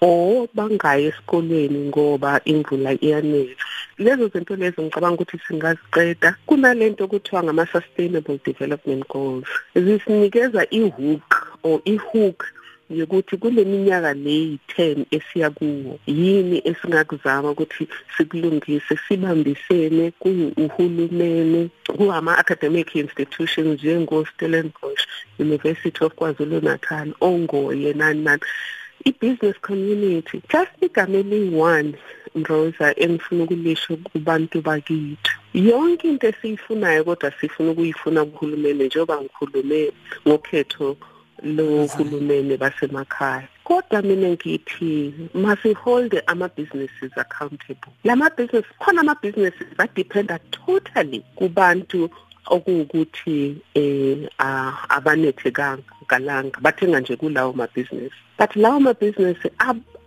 o 0.00 0.48
bangayi 0.54 1.06
esikolweni 1.08 1.78
ngoba 1.88 2.40
imvula 2.44 2.90
iyanetha 3.06 3.64
lezo 3.98 4.28
zinto 4.28 4.56
lezo 4.56 4.82
ngicabanga 4.82 5.14
ukuthi 5.14 5.38
singaziqeda. 5.46 6.36
Kunalento 6.46 7.04
okuthiwa 7.04 7.42
ngama 7.44 7.66
sustainable 7.72 8.38
development 8.44 9.08
goals. 9.08 9.46
Zisinikeza 9.74 10.66
ihook 10.70 11.28
or 11.62 11.80
ihook 11.84 12.44
yokuthi 12.90 13.36
kule 13.36 13.64
minyaka 13.64 14.14
leyi-10 14.14 15.04
esiya 15.10 15.50
kuwo. 15.50 15.98
Yini 16.06 16.62
esingakuzama 16.64 17.50
ukuthi 17.50 17.88
sikulungise 18.16 18.98
sibambisene 19.08 20.10
kuhulumene 20.10 21.68
kuwama-academic 21.96 22.94
institutions 22.94 23.82
njengo-stellenbosch 23.82 25.06
university 25.38 26.04
of 26.04 26.14
kwazulu-natal 26.14 27.14
ongoye 27.20 27.92
nani 27.92 28.22
nani. 28.22 28.42
I-business 29.04 29.56
community 29.60 30.42
just 30.48 30.82
igama 30.82 31.18
eliyi-one 31.18 31.94
Rosa 32.44 32.94
engifuna 32.96 33.44
ukulisho 33.44 33.96
kubantu 33.96 34.62
bakithi. 34.62 35.30
Yonke 35.54 36.08
into 36.08 36.28
esiyifunayo 36.28 37.04
kodwa 37.04 37.32
sifuna 37.40 37.70
ukuyifuna 37.70 38.24
kuhulumeni 38.24 38.84
njengoba 38.84 39.20
ngikhulume 39.20 39.92
ngokhetho 40.28 40.96
lohulumeni 41.42 42.56
basemakhaya. 42.56 43.48
Kodwa 43.64 44.02
mina 44.02 44.28
ngithi 44.28 45.12
masiholde 45.34 46.22
ama-businesses 46.26 47.12
accountable. 47.16 47.92
Lama 48.04 48.30
business 48.30 48.64
khona 48.80 49.00
ama-businesses 49.00 49.66
adependa 49.78 50.38
totally 50.50 51.24
kubantu 51.36 52.10
okuwukuthi 52.46 53.56
eh 53.74 54.28
abanethekanga 54.88 55.82
galanga 56.08 56.60
bathenga 56.60 57.00
nje 57.00 57.16
kulawo 57.16 57.52
ma-business. 57.52 58.12
But 58.38 58.56
lawo 58.56 58.80
ma-business 58.80 59.36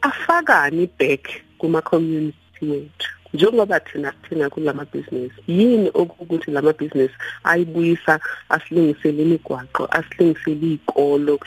afakani 0.02 0.90
back 0.98 1.42
kuma 1.58 1.82
community 1.82 2.36
wethu. 2.62 3.19
Njengoba 3.34 3.80
thina 3.80 4.12
sithenga 4.12 4.50
kulama 4.50 4.86
business 4.86 5.32
yini 5.48 5.92
okuthi 5.94 6.52
lama 6.52 6.74
business 6.74 7.12
ayibuyisa 7.44 8.20
asilungisele 8.50 9.22
imigwaqo 9.24 9.86
asilungisele 9.92 10.68
izikolo 10.68 11.40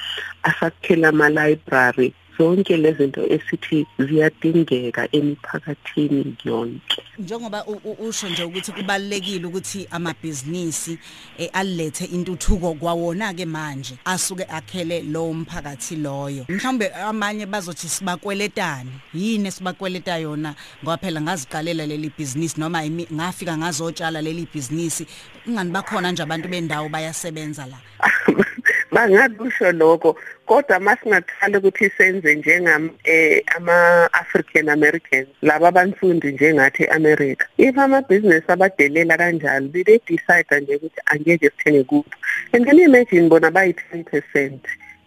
asakhela 0.43 1.09
ama 1.09 1.29
library 1.29 2.15
zonke 2.39 2.77
lezi 2.77 3.03
zinto 3.03 3.27
esithi 3.27 3.87
ziyadingeka 3.99 5.09
emiphakathini 5.12 6.37
yonke. 6.45 7.03
Njengoba 7.19 7.67
usho 7.99 8.29
nje 8.29 8.45
ukuthi 8.45 8.73
kubalekile 8.73 9.47
ukuthi 9.47 9.87
amabhizinisi 9.91 10.99
eh, 11.39 11.51
alethe 11.53 12.05
intuthuko 12.05 12.75
kwawona 12.75 13.35
ke 13.35 13.45
manje 13.45 13.95
asuke 14.05 14.45
akhele 14.45 15.03
lo 15.03 15.33
mphakathi 15.33 15.97
loyo. 15.97 16.45
Mhlawumbe 16.49 16.89
amanye 16.95 17.47
bazothi 17.47 17.89
sibakweletani? 17.89 18.91
Yini 19.15 19.51
sibakweleta 19.51 20.17
yona? 20.17 20.55
Ngoba 20.83 20.97
phela 20.97 21.21
ngaziqalela 21.21 21.87
leli 21.87 22.12
business 22.19 22.59
noma 22.59 22.83
ngafika 23.12 23.59
ngazotshala 23.59 24.23
leli 24.23 24.49
business 24.55 25.05
ingani 25.47 25.71
bakhona 25.71 26.12
nje 26.12 26.23
abantu 26.23 26.49
bendawo 26.49 26.89
bayasebenza 26.89 27.67
la? 27.67 27.79
bangakusho 28.92 29.72
lokho 29.72 30.16
kodwa 30.46 30.80
masingathanda 30.80 31.58
ukuthi 31.58 31.90
senze 31.96 32.34
njengam 32.34 32.90
eh 33.04 33.42
ama 33.56 34.08
African 34.12 34.68
Americans 34.68 35.28
laba 35.42 35.68
abanfundi 35.68 36.32
njengathi 36.32 36.84
America 36.87 37.44
if 37.58 37.78
ama 37.78 38.02
business 38.02 38.44
abadelela 38.49 39.16
kanjalo 39.16 39.68
be 39.68 39.84
decide 39.84 40.61
nje 40.61 40.76
ukuthi 40.76 41.00
angeke 41.06 41.50
sithenge 41.50 41.84
kuphi. 41.84 42.16
And 42.52 42.66
can 42.66 42.78
you 42.78 42.84
imagine 42.84 43.28
bona 43.28 43.50
bayi 43.50 43.75
10% 43.92 44.58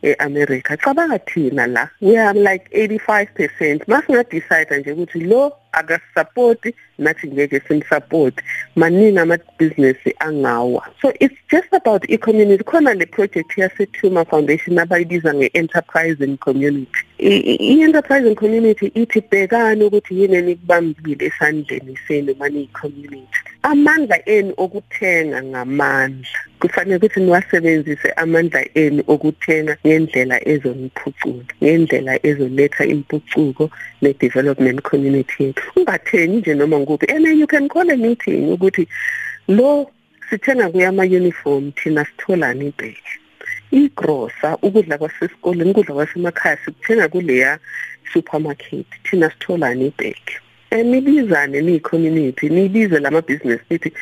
eAmerica? 0.04 0.78
Cabanga 0.78 1.20
thina 1.20 1.68
la 1.68 1.88
we 2.02 2.18
are 2.18 2.34
like 2.34 2.70
85% 2.74 3.86
masinga 3.88 4.24
decide 4.24 4.80
nje 4.80 4.92
ukuthi 4.92 5.20
lo 5.20 5.54
akasupport 5.76 6.74
nathi 6.98 7.28
ngeke 7.28 7.60
simsupport 7.68 8.36
maningi 8.76 9.20
ama-business 9.20 9.98
angawa. 10.20 10.82
So 11.02 11.12
it's 11.20 11.36
just 11.50 11.72
about 11.74 12.10
i-community. 12.10 12.64
Khona 12.64 12.98
le 12.98 13.06
project 13.06 13.58
yase-tuma 13.58 14.26
foundation 14.28 14.78
abayibiza 14.78 15.34
nge-enterprising 15.34 16.38
community. 16.40 17.02
I-enterprising 17.20 18.36
community 18.36 18.88
ithi 18.96 19.22
bhekani 19.22 19.84
ukuthi 19.84 20.22
yini 20.22 20.36
enikubambile 20.36 21.26
esandleni 21.26 22.00
senu 22.08 22.36
mani-community 22.40 23.40
amandla 23.64 24.30
enu 24.30 24.54
okuthenga 24.58 25.44
ngamandla. 25.44 26.40
Kufanele 26.60 26.96
ukuthi 26.96 27.20
niwasebenzise 27.20 28.12
amandla 28.12 28.66
enu 28.74 29.04
okuthenga 29.08 29.78
ngendlela 29.86 30.48
ezoniphucula 30.48 31.46
ngendlela 31.64 32.26
ezoletha 32.26 32.86
impucuko 32.86 33.70
ne-development 34.02 34.82
community 34.82 35.44
yethu. 35.44 35.65
Ungathengi 35.76 36.38
nje 36.38 36.54
noma 36.54 36.80
nguphi 36.80 37.06
and 37.16 37.28
you 37.28 37.48
can 37.48 37.68
call 37.68 37.92
a 37.92 37.98
meeting 37.98 38.50
ukuthi 38.50 38.88
lo 39.48 39.92
sithenga 40.30 40.70
kuyama 40.70 41.04
uniform 41.04 41.72
thina 41.72 42.06
sitholani 42.06 42.68
ibheke 42.68 43.20
igrosa 43.72 44.58
ukudla 44.62 44.98
kwasesikoleni 44.98 45.72
ukudla 45.72 45.96
kwasemakhaya 45.96 46.58
sikuthenga 46.66 47.08
kuleya 47.08 47.60
supermarket 48.14 48.86
thina 49.04 49.30
sitholani 49.30 49.88
ibheke 49.88 50.40
nibizane 50.84 51.62
niyi-community 51.62 52.50
nibize 52.50 53.00
lama-business 53.00 53.62
nithi 53.70 53.94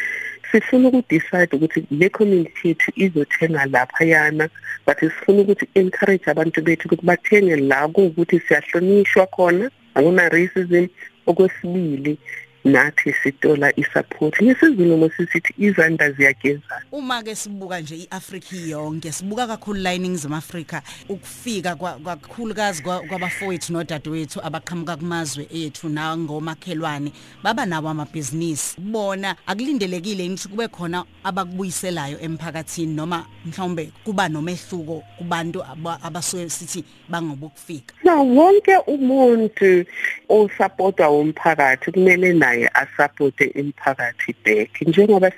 sifuna 0.52 0.88
ukudecide 0.88 1.56
ukuthi 1.56 1.86
le 1.92 2.10
community 2.10 2.68
yethu 2.68 2.92
izothenga 2.96 3.66
laphayana 3.66 4.50
but 4.86 5.00
sifuna 5.00 5.42
ukuthi 5.42 5.68
encourage 5.74 6.32
abantu 6.32 6.62
bethu 6.62 6.88
ukuthi 6.88 7.06
bathenge 7.06 7.56
la 7.56 7.88
kuwukuthi 7.88 8.40
siyahlonishwa 8.40 9.28
khona 9.28 9.72
akuna 9.96 10.30
racism 10.30 10.88
okwesibili. 11.26 12.18
Nathi 12.64 13.14
sitola 13.24 13.72
isupport. 13.80 14.42
Ngesizulu 14.42 15.10
sisithi 15.18 15.54
izandla 15.58 16.12
ziyagezana 16.12 16.84
uma 16.92 17.24
ke 17.24 17.36
sibuka 17.36 17.80
nje 17.82 17.96
iAfrika 17.96 18.56
yonke 18.56 19.12
sibuka 19.12 19.48
kakhulu 19.48 19.80
la 19.80 19.94
eningizimu 19.94 20.36
Afrika 20.36 20.82
ukufika 21.10 21.76
kakhulukazi 21.76 22.84
kwabafowethu 22.84 23.74
nodadewethu 23.74 24.40
abaqhamuka 24.44 24.96
kumazwe 24.98 25.48
ethu 25.54 25.90
nangomakhelwane 25.90 27.12
baba 27.44 27.66
nawo 27.66 27.90
amabhizinisi. 27.90 28.76
Bona 28.82 29.36
akulindelekile 29.48 30.30
ukuthi 30.44 30.50
kube 30.50 30.68
khona 30.68 31.06
abakubuyiselayo 31.24 32.20
emphakathini 32.20 32.96
noma 32.96 33.26
mhlawumbe 33.46 33.92
kuba 34.04 34.30
nomehluko 34.30 35.04
kubantu 35.18 35.64
abasuke 36.04 36.50
sithi 36.50 36.84
bangobukufika 37.10 37.96
na 38.04 38.16
wonke 38.16 38.78
umuntu 38.88 39.86
osupporta 40.30 41.10
umphakathi 41.10 41.92
kumele 41.92 42.34
na 42.34 42.53
naye 42.54 42.70
asupporte 42.74 43.46
imiphakathi 43.46 44.36
back 44.46 44.82
njengoba 44.82 45.32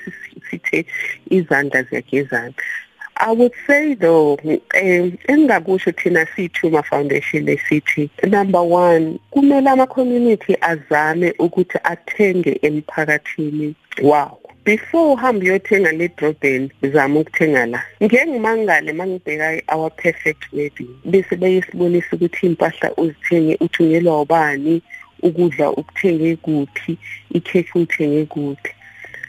sithe 0.50 0.86
izandla 1.30 1.84
ziyagezana. 1.84 2.54
I 3.18 3.32
would 3.32 3.54
say 3.66 3.94
though 3.94 4.38
eh 4.74 5.12
engakusho 5.30 5.92
thina 5.96 6.26
sithuma 6.36 6.84
foundation 6.84 7.48
esithi 7.48 8.10
number 8.28 8.60
1 8.60 9.20
kumele 9.32 9.70
ama 9.70 9.88
community 9.88 10.56
azame 10.62 11.34
ukuthi 11.40 11.80
athenge 11.84 12.60
emphakathini 12.62 13.76
wow 14.02 14.38
before 14.66 15.14
uhambe 15.14 15.46
uyothenga 15.46 15.92
le 15.92 16.08
Durban 16.18 16.70
zama 16.94 17.20
ukuthenga 17.20 17.66
la. 17.66 17.84
Ngeke 18.04 18.26
ngimangale 18.26 18.94
mangibheka 18.94 19.62
our 19.70 19.90
perfect 19.92 20.44
wedding 20.54 20.90
bese 21.06 21.36
bayisibonisa 21.36 22.16
ukuthi 22.16 22.46
impahla 22.46 22.92
uzithenge 22.98 23.58
uthunyelwa 23.62 24.22
ubani 24.22 24.82
ukudla 25.22 25.72
ukuthenge 25.72 26.36
kuphi 26.36 26.98
ikhekhe 27.32 27.80
uthenge 27.80 28.26
kuphi. 28.26 28.72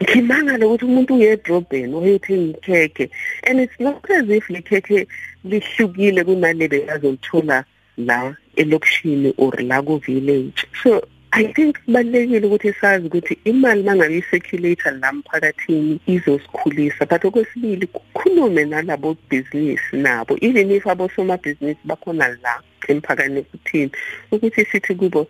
Ngimangala 0.02 0.66
ukuthi 0.66 0.84
umuntu 0.84 1.14
uye 1.14 1.32
edrobheni 1.32 1.94
wayothenga 1.94 2.58
ikhekhe 2.58 3.10
and 3.46 3.60
it's 3.60 3.80
not 3.80 4.10
as 4.10 4.28
if 4.28 4.50
likhekhe 4.50 5.06
lihlukile 5.44 6.24
kunalebe 6.24 6.78
yazolithola 6.88 7.64
la 7.96 8.36
elokishini 8.56 9.34
or 9.38 9.54
la 9.62 9.82
ku 9.82 9.96
village 9.98 10.66
so 10.82 11.00
I 11.32 11.52
think 11.52 11.78
kubalekile 11.84 12.46
ukuthi 12.46 12.72
sazi 12.72 13.06
ukuthi 13.06 13.38
imali 13.44 13.82
mangabe 13.82 14.22
circulator 14.30 14.92
la 14.92 15.12
mphakathini 15.12 16.00
izosikhulisa 16.06 17.06
but 17.06 17.24
okwesibili 17.24 17.86
kukhulume 17.86 18.64
nalabo 18.64 19.16
business 19.30 19.80
nabo. 19.92 20.38
Even 20.40 20.70
if 20.70 20.86
abosoma 20.86 21.36
business 21.36 21.76
bakhona 21.84 22.28
la 22.42 22.62
emphakathini 22.88 23.42
kuthini 23.42 23.90
ukuthi 24.32 24.64
sithi 24.64 24.94
kubo 24.94 25.28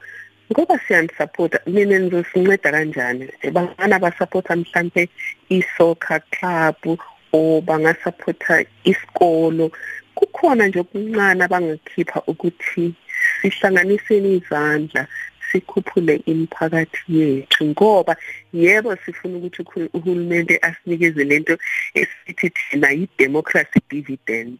ngoba 0.51 0.79
siyanisupport 0.79 1.67
mina 1.67 1.99
nizosinceda 1.99 2.71
kanjani? 2.71 3.29
Bangana 3.53 3.99
basupporta 3.99 4.57
mhlambe 4.57 5.09
i-soccer 5.49 6.21
club 6.31 6.99
o 7.33 7.61
bangasupporta 7.61 8.65
isikolo? 8.85 9.71
Kukhona 10.15 10.67
nje 10.69 10.81
okuncane 10.81 11.45
abangakhipha 11.45 12.23
ukuthi 12.27 12.95
sihlanganiseni 13.43 14.37
izandla 14.37 15.07
sikhuphule 15.53 16.15
imiphakathi 16.27 17.03
yethu. 17.09 17.65
Ngoba 17.65 18.17
yebo 18.53 18.97
sifuna 18.97 19.37
ukuthi 19.39 19.63
uhulumende 19.95 20.59
asinikeze 20.63 21.25
lento 21.25 21.59
esithi 21.95 22.51
thina 22.51 22.91
yi-democracy 22.91 23.81
dividend 23.91 24.59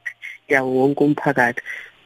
yawo 0.49 0.71
wonke 0.75 1.05
umphakathi. 1.05 1.63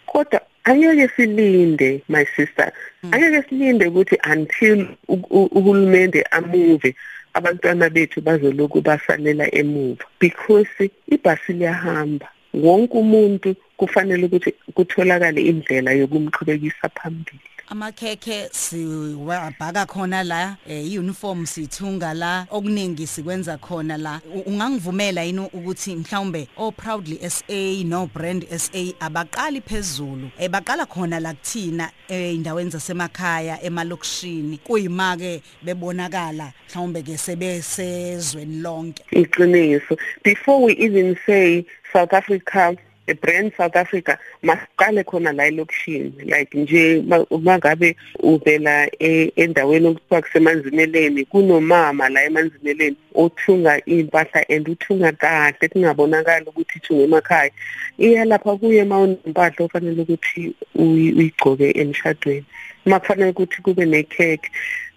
Kodwa 0.07 0.41
angeke 0.65 1.09
silinde 1.17 2.03
my 2.09 2.25
sister. 2.37 2.73
Angeke 3.13 3.49
silinde 3.49 3.87
ukuthi 3.87 4.17
until 4.25 4.87
uhulumende 5.09 6.23
amove 6.33 6.95
abantwana 7.35 7.91
bethu 7.91 8.21
bazoloku 8.21 8.81
basalela 8.81 9.47
emuva. 9.55 10.05
Because 10.19 10.91
ibhasi 11.09 11.53
liyahamba. 11.53 12.29
Wonke 12.55 12.99
umuntu 12.99 13.57
kufanele 13.77 14.25
ukuthi 14.27 14.55
kutholakale 14.75 15.41
indlela 15.43 15.93
yokumqhubekisa 15.93 16.89
phambili. 16.89 17.50
Amakhekhe 17.71 18.49
siwabhaka 18.53 19.87
khona 19.87 20.25
la 20.25 20.57
eh 20.67 20.99
uniform 20.99 21.47
sithunga 21.47 22.15
la 22.15 22.47
okuningi 22.51 23.07
sikwenza 23.07 23.59
khona 23.59 23.97
la. 23.97 24.21
Ungangivumela 24.47 25.23
yini 25.23 25.41
ukuthi 25.41 25.97
mhlawumbe 25.97 26.49
o 26.57 26.73
proudly 26.73 27.19
SA 27.31 27.85
no 27.85 28.07
brand 28.07 28.45
SA 28.51 28.93
abaqali 29.01 29.61
phezulu? 29.61 30.31
Eh 30.39 30.49
baqala 30.49 30.87
khona 30.87 31.21
la 31.21 31.33
kuthina 31.33 31.91
eindaweni 32.09 32.71
zasemakhaya 32.71 33.63
emalokishini. 33.63 34.59
Kuyimake 34.59 35.43
bebonakala 35.63 36.53
mhlawumbe 36.69 37.03
ke 37.03 37.17
sebesezweni 37.17 38.63
lonke. 38.63 39.05
Iqiniso. 39.13 39.97
Before 40.25 40.63
we 40.63 40.73
even 40.73 41.17
say 41.25 41.65
South 41.93 42.13
Africa 42.13 42.77
a 42.77 42.90
brand 43.15 43.53
South 43.57 43.77
Africa 43.77 44.19
masiqale 44.43 45.05
khona 45.05 45.33
la 45.33 45.47
elokishini 45.47 46.13
like 46.25 46.59
nje 46.59 47.03
mangabe 47.43 47.97
uvela 48.23 48.89
e, 48.99 49.33
endaweni 49.37 49.87
okuthiwa 49.87 50.23
kusemanzimeleni 50.23 51.25
kunomama 51.25 52.09
la 52.09 52.25
emanzimeleni 52.25 52.97
othunga 53.15 53.85
impahla 53.85 54.45
and 54.49 54.69
uthunga 54.69 55.13
kahle 55.13 55.69
kungabonakala 55.69 56.47
ukuthi 56.47 56.79
ithunga 56.79 57.05
emakhaya. 57.05 57.51
Iya 57.99 58.25
lapha 58.25 58.57
kuye 58.57 58.85
mawunimpahla 58.85 59.65
ofanele 59.65 60.03
ukuthi 60.03 60.55
uyigcoke 60.75 61.71
emshadweni 61.71 62.45
makufanele 62.85 63.31
ukuthi 63.31 63.63
kube 63.63 63.87
necake 63.87 64.51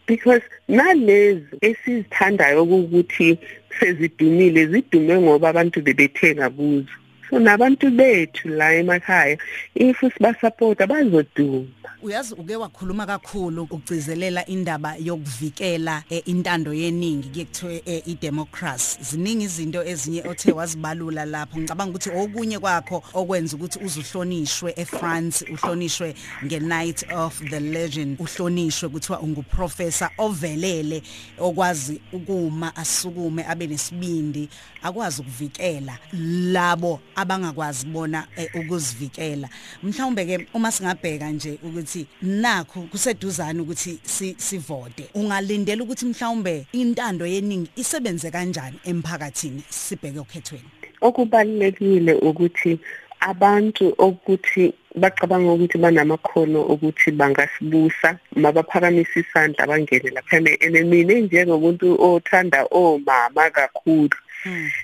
because 0.08 0.44
nalezi 0.68 1.46
esizithandayo 1.62 2.64
ukuthi 2.64 3.38
sezidumile 3.80 4.66
zidume 4.66 5.18
ngoba 5.22 5.50
abantu 5.50 5.82
bebethenga 5.82 6.50
kuzo. 6.50 6.88
so 6.88 7.03
nabantu 7.40 7.92
bethu 7.92 8.50
la 8.50 8.74
emakhaya 8.74 9.38
if 9.76 10.00
sibasupport 10.00 10.88
bazoduma. 10.88 11.68
Uyazi 12.04 12.34
uke 12.34 12.56
wakhuluma 12.56 13.06
kakhulu 13.06 13.64
ukugcizelela 13.64 14.46
indaba 14.46 14.96
yokuvikela 14.96 16.04
eh, 16.10 16.22
intando 16.26 16.74
yeningi 16.74 17.30
kuyekuthiwe 17.30 17.84
eh, 17.86 18.08
idemocracy. 18.08 18.98
Ziningi 19.02 19.44
izinto 19.44 19.84
ezinye 19.84 20.24
othe 20.30 20.52
wazibalula 20.52 21.26
lapho. 21.26 21.60
Ngicabanga 21.60 21.90
ukuthi 21.90 22.10
okunye 22.10 22.60
kwakho 22.60 23.04
okwenza 23.14 23.56
ukuthi 23.56 23.80
uzuhlonishwe 23.86 24.74
eFrance 24.76 25.46
uhlonishwe 25.46 26.16
nge-night 26.46 27.06
of 27.16 27.42
the 27.50 27.60
legend 27.60 28.20
uhlonishwe 28.20 28.90
kuthiwa 28.90 29.20
unguprofessor 29.20 30.10
ovelele 30.18 31.04
okwazi 31.40 32.02
ukuma 32.14 32.76
asukume 32.76 33.46
abe 33.48 33.68
nesibindi 33.68 34.50
akwazi 34.84 35.22
ukuvikela 35.22 35.98
labo 36.52 37.00
abangakwazi 37.24 37.86
kubona 37.86 38.28
eh, 38.38 38.50
ukuzivikela. 38.56 39.50
Mhlawumbe 39.84 40.26
ke 40.26 40.48
uma 40.54 40.72
singabheka 40.72 41.32
nje 41.32 41.60
ukuthi 41.64 42.08
nakho 42.22 42.82
kuseduzana 42.92 43.62
ukuthi 43.62 44.00
sivote 44.38 45.10
ungalindela 45.16 45.84
ukuthi 45.84 46.06
mhlawumbe 46.06 46.68
intando 46.72 47.26
yeningi 47.26 47.70
isebenze 47.76 48.32
kanjani 48.32 48.78
emphakathini 48.86 49.64
sibheke 49.70 50.20
okhethweni? 50.20 50.70
Okubalekile 51.02 52.14
ukuthi 52.14 52.80
abantu 53.20 53.90
ukuthi 53.90 54.74
bacabanga 54.96 55.52
ukuthi 55.52 55.78
banamakhono 55.78 56.62
ukuthi 56.74 57.12
bangasibusa 57.12 58.20
mabaphakamise 58.36 59.20
isandla 59.20 59.68
bangene 59.68 60.10
lapha 60.16 60.38
ene 60.38 60.84
mina 60.84 61.14
njengomuntu 61.14 61.88
othanda 62.00 62.66
omama 62.72 63.50
kakhulu. 63.50 64.18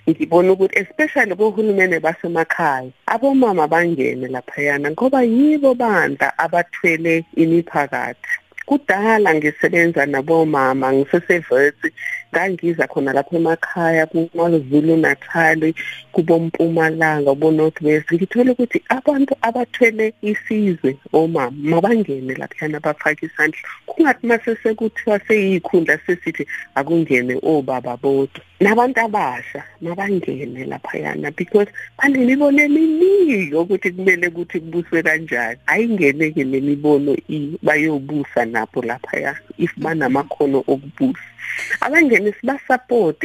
Ngibona 0.10 0.52
ukuthi 0.54 0.80
especially 0.80 1.36
kohulumene 1.36 2.00
basemakhaya 2.00 2.92
abomama 3.06 3.68
bangene 3.68 4.28
laphayana 4.28 4.92
ngoba 4.92 5.22
yibo 5.24 5.74
bandla 5.74 6.28
abathwele 6.38 7.26
imiphakathi. 7.36 8.30
Kudala 8.66 9.36
ngisebenza 9.36 10.06
nabomama 10.06 10.94
ngiseseversi 10.94 11.90
ngangiza 12.34 12.88
khona 12.88 13.14
lapha 13.14 13.36
emakhaya 13.38 14.06
kumaZulu 14.06 14.98
Natal 14.98 15.74
kubompumalanga 16.14 17.36
boNorth 17.36 17.82
West. 17.82 18.12
Ngithole 18.14 18.52
ukuthi 18.52 18.82
abantu 18.90 19.34
abathwele 19.42 20.14
isizwe 20.22 20.98
omama 21.14 21.52
mabangene 21.52 22.34
laphana 22.36 22.80
bafaka 22.80 23.26
isandla. 23.26 23.60
Kungathi 23.86 24.28
mase 24.28 24.56
sekuthiwa 24.64 25.20
seyikhundla 25.28 26.00
sesithi 26.06 26.46
akungene 26.76 27.40
obaba 27.44 27.98
bodwa. 27.98 28.42
Nabantu 28.60 29.00
abasha 29.02 29.64
mabangene 29.82 30.66
laphayana 30.66 31.32
because 31.36 31.68
banemibono 31.98 32.62
eminingi 32.62 33.56
ukuthi 33.56 33.92
kumele 33.92 34.28
ukuthi 34.28 34.60
kubuswe 34.60 35.04
kanjani. 35.04 35.60
Ayingene-ke 35.66 36.44
nemibono 36.44 37.18
bayobusa 37.64 38.46
napho 38.46 38.82
laphaya 38.82 39.36
if 39.58 39.72
banamakhono 39.78 40.64
okubusa 40.68 41.39
abangene 41.82 42.34
sibasupport 42.40 43.22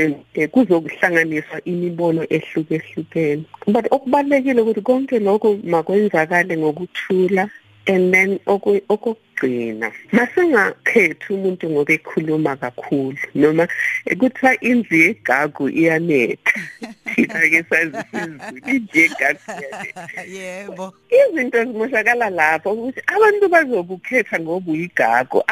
kuzokuhlanganiswa 0.53 1.61
imibono 1.64 2.22
ehlukehlukene. 2.31 3.44
But 3.66 3.87
okubalekile 3.90 4.61
ukuthi 4.61 4.81
konke 4.81 5.18
lokho 5.18 5.59
makwenzakale 5.64 6.57
ngokuthula 6.57 7.50
and 7.87 8.14
then 8.14 8.38
okugcina 9.35 9.90
masingakhethi 10.12 11.33
umuntu 11.33 11.70
ngoba 11.70 11.92
ekhuluma 11.92 12.57
kakhulu 12.57 13.18
noma 13.35 13.68
kuthiwa 14.18 14.61
indlu 14.61 14.97
yegagu 14.97 15.68
iyanetha. 15.68 16.53
Thina 17.14 17.40
ke 17.51 17.64
sazi 17.68 17.99
sizulu 18.11 18.59
indlu 18.66 19.01
yegagu 19.01 19.40
iyanetha. 19.61 20.23
Yebo. 20.27 20.94
Izinto 21.11 21.64
zimoshakala 21.64 22.31
lapho 22.31 22.73
ukuthi 22.73 23.01
abantu 23.07 23.49
bazokukhetha 23.49 24.40
ngoba 24.40 24.73
uyigagu 24.73 25.42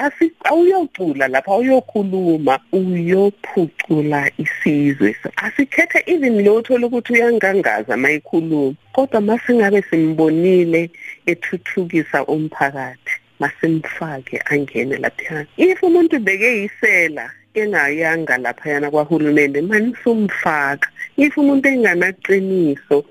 awuyocula 0.45 1.29
lapha 1.29 1.53
awuyokhuluma 1.53 2.59
uyophucula 2.73 4.31
isizwe. 4.39 5.17
Asikhethe 5.37 6.03
even 6.07 6.45
lo 6.45 6.57
uthola 6.57 6.87
ukuthi 6.87 7.13
uyangangaza 7.13 7.97
mayikhuluma 7.97 8.75
kodwa 8.93 9.21
masingabe 9.21 9.83
simbonile 9.83 10.91
ethuthukisa 11.27 12.25
umphakathi. 12.27 13.22
Masimfake 13.43 14.37
angene 14.53 14.97
laphana 15.05 15.47
if 15.57 15.79
umuntu 15.83 16.17
bekeyisela 16.27 17.27
engayanga 17.55 18.39
laphayana 18.39 18.91
kwahulumende 18.91 19.61
manisumfaka. 19.61 20.89
If 21.17 21.37
umuntu 21.37 21.69
enganaqiniso 21.69 23.05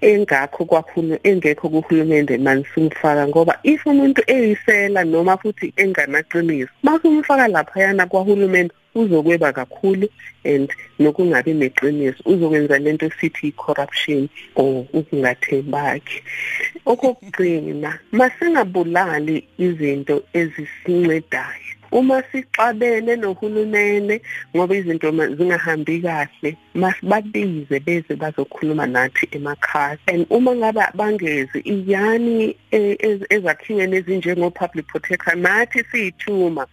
engakho 0.00 0.64
kwakhulu 0.64 1.18
engekho 1.22 1.68
kuhulumende 1.68 2.38
manisumfaka. 2.38 3.28
Ngoba 3.28 3.58
if 3.62 3.84
umuntu 3.86 4.22
eyisela 4.26 5.04
noma 5.04 5.36
futhi 5.36 5.72
enganaqiniso 5.76 6.72
masumfaka 6.82 7.48
laphayana 7.48 8.06
kwahulumende 8.06 8.74
uzokweba 8.94 9.52
kakhulu 9.52 10.08
and 10.44 10.70
nokungabi 10.98 11.54
neqiniso. 11.54 12.22
Uzokwenza 12.24 12.78
lento 12.78 13.10
sithi 13.20 13.48
i-corruption 13.48 14.28
or 14.54 14.86
ukungathembaki. 14.92 16.22
Okokugcina 16.86 17.98
masingabulali 18.12 19.46
izinto 19.58 20.22
ezisincedayo 20.32 21.72
uma 21.92 22.22
sixabene 22.32 23.16
nohulumene 23.16 24.20
ngoba 24.56 24.74
izinto 24.76 25.10
zingahambi 25.36 26.00
kahle 26.00 26.56
masibabize 26.74 27.80
beze 27.80 28.16
bazokhuluma 28.16 28.86
nathi 28.86 29.28
emakhaya. 29.30 29.98
And 30.08 30.26
uma 30.30 30.54
ngabe 30.54 30.80
bangezi 30.94 31.60
iyani 31.64 32.56
ezakhiweni 33.30 33.96
ezinjengo-public 33.96 34.86
protector 34.86 35.36
nathi 35.36 35.84
siyithuma. 35.90 36.66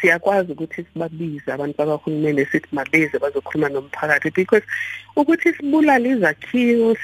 Siyakwazi 0.00 0.52
ukuthi 0.52 0.84
sibabize 0.84 1.52
abantu 1.52 1.74
bakahulumende 1.78 2.46
sithi 2.50 2.68
mabeze 2.72 3.18
bazokhuluma 3.18 3.68
nomphakathi 3.68 4.30
because 4.30 4.66
ukuthi 5.16 5.52
sibulale 5.54 6.10
izakhiwo 6.10 6.96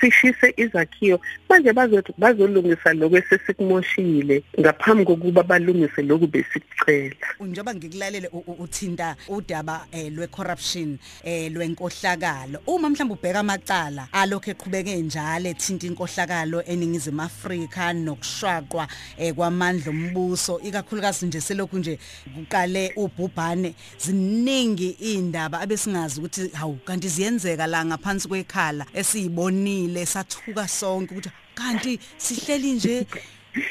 sishise 0.00 0.54
izakhiwo. 0.56 1.20
Manje 1.48 1.72
bazothi 1.72 2.12
bazolungisa 2.18 2.92
lokho 2.92 3.16
esesikumoshile 3.16 4.42
ngaphambi 4.60 5.04
kokuba 5.04 5.42
balungise 5.42 6.02
lokhu 6.02 6.26
besikucela. 6.26 7.14
Njengoba 7.40 7.74
ngikulalele 7.74 8.30
uthinta 8.58 9.16
udaba 9.28 9.86
lwe-corruption 10.10 10.98
lwenkohlakalo 11.24 12.58
uma 12.66 12.90
mhlawumbe 12.90 13.14
ubheka 13.14 13.40
amacala 13.40 14.08
alokho 14.12 14.50
eqhubeke 14.50 14.96
njalo 14.96 15.48
ethinta 15.48 15.86
inkohlakalo 15.86 16.62
eningizimu 16.62 17.22
Afrika 17.22 17.92
nokushwaqwa 17.92 18.88
kwamandla 19.36 19.90
ombuso 19.90 20.60
ikakhulukazi 20.60 21.26
nje 21.26 21.40
selokhu 21.40 21.78
nje 21.78 21.98
kuqale 22.34 22.92
ubhubhane 22.96 23.74
ziningi 23.98 24.90
indaba 24.90 25.60
abesingazi 25.60 26.20
ukuthi 26.20 26.48
hawu 26.48 26.78
kanti 26.84 27.08
ziyenzeka 27.42 27.66
la 27.66 27.84
ngaphansi 27.84 28.28
kwekhala 28.28 28.86
esiyibonile 28.94 30.06
sathuka 30.06 30.68
sonke 30.68 31.14
ukuthi 31.14 31.30
kanti 31.54 31.98
sihleli 32.16 32.72
nje 32.72 33.06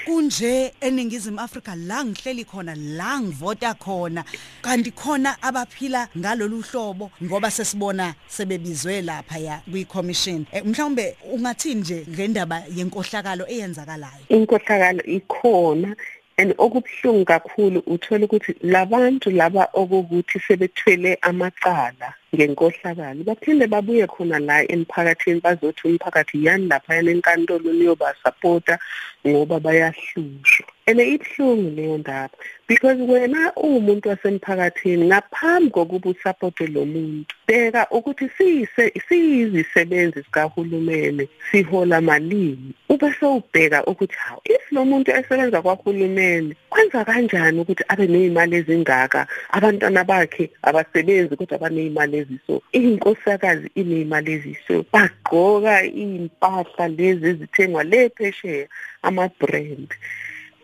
kunje 0.06 0.74
eningizimu 0.82 1.40
Afrika 1.40 1.76
la 1.76 2.06
ngihleli 2.06 2.46
khona 2.46 2.76
la 2.76 3.20
ngivota 3.20 3.74
khona. 3.74 4.24
Kanti 4.62 4.92
khona 4.92 5.38
abaphila 5.42 6.08
ngalolu 6.18 6.62
hlobo 6.62 7.12
ngoba 7.24 7.52
sesibona 7.52 8.14
sebebizwe 8.28 9.02
lapha 9.02 9.38
ya 9.40 9.62
kwi 9.72 9.86
commission 9.86 10.46
Eh, 10.52 10.64
mhlawumbe 10.66 11.18
ungathi 11.34 11.76
nje 11.76 12.06
ngendaba 12.10 12.64
yenkohlakalo 12.76 13.46
eyenzakalayo? 13.48 14.26
Inkohlakalo 14.30 15.04
ikhona. 15.04 15.96
And 16.42 16.54
okubhlungu 16.58 17.26
kakhulu 17.26 17.84
uthola 17.88 18.26
ukuthi 18.26 18.56
labantu 18.64 19.30
laba 19.30 19.64
okukuthi 19.74 20.40
sebethwele 20.46 21.18
amacala 21.22 22.10
ngenkohlakalo 22.36 23.24
baphinde 23.24 23.68
babuye 23.68 24.08
khona 24.08 24.40
la 24.40 24.58
emphakathini 24.74 25.40
bazothi 25.46 25.88
umphakathi 25.88 26.46
yani 26.46 26.68
lapha 26.68 26.96
yanenkantolo 26.96 27.70
niyobasupporta 27.74 28.80
ngoba 29.28 29.60
bayahlushwa. 29.60 30.66
Ene 30.92 31.04
ibhlungu 31.16 31.70
leyo 31.76 31.98
ndaba. 31.98 32.36
Because 32.68 33.02
wena 33.02 33.52
uwumuntu 33.56 34.10
wasemphakathini 34.10 35.06
ngaphambi 35.06 35.72
kokuba 35.72 36.10
usupporte 36.10 36.68
lo 36.68 36.86
muntu 36.86 37.36
bheka 37.48 37.88
ukuthi 37.92 38.30
siyizisebenzi 39.08 40.22
zikahulumene 40.22 41.28
sihola 41.52 42.02
malini. 42.02 42.74
Ube 42.90 43.14
sowubheka 43.20 43.86
ukuthi 43.86 44.16
hawu 44.16 44.42
if 44.46 44.72
lo 44.72 44.86
muntu 44.86 45.12
esebenza 45.12 45.62
kwahulumene 45.62 46.56
kwenza 46.70 47.06
kanjani 47.06 47.60
ukuthi 47.60 47.84
abe 47.88 48.08
nezimali 48.08 48.56
ezingaka? 48.56 49.28
Abantwana 49.52 50.04
bakhe 50.04 50.50
abasebenzi 50.62 51.36
kodwa 51.36 51.58
banezimali 51.58 52.18
eziso. 52.18 52.62
Inkosakazi 52.72 53.72
inezimali 53.76 54.32
eziso. 54.32 54.86
Bagqoka 54.94 55.84
impahla 55.84 56.88
lezi 56.88 57.26
ezithengwa 57.28 57.84
le 57.84 58.10
phesheya 58.10 58.68
ama-brand. 59.04 59.90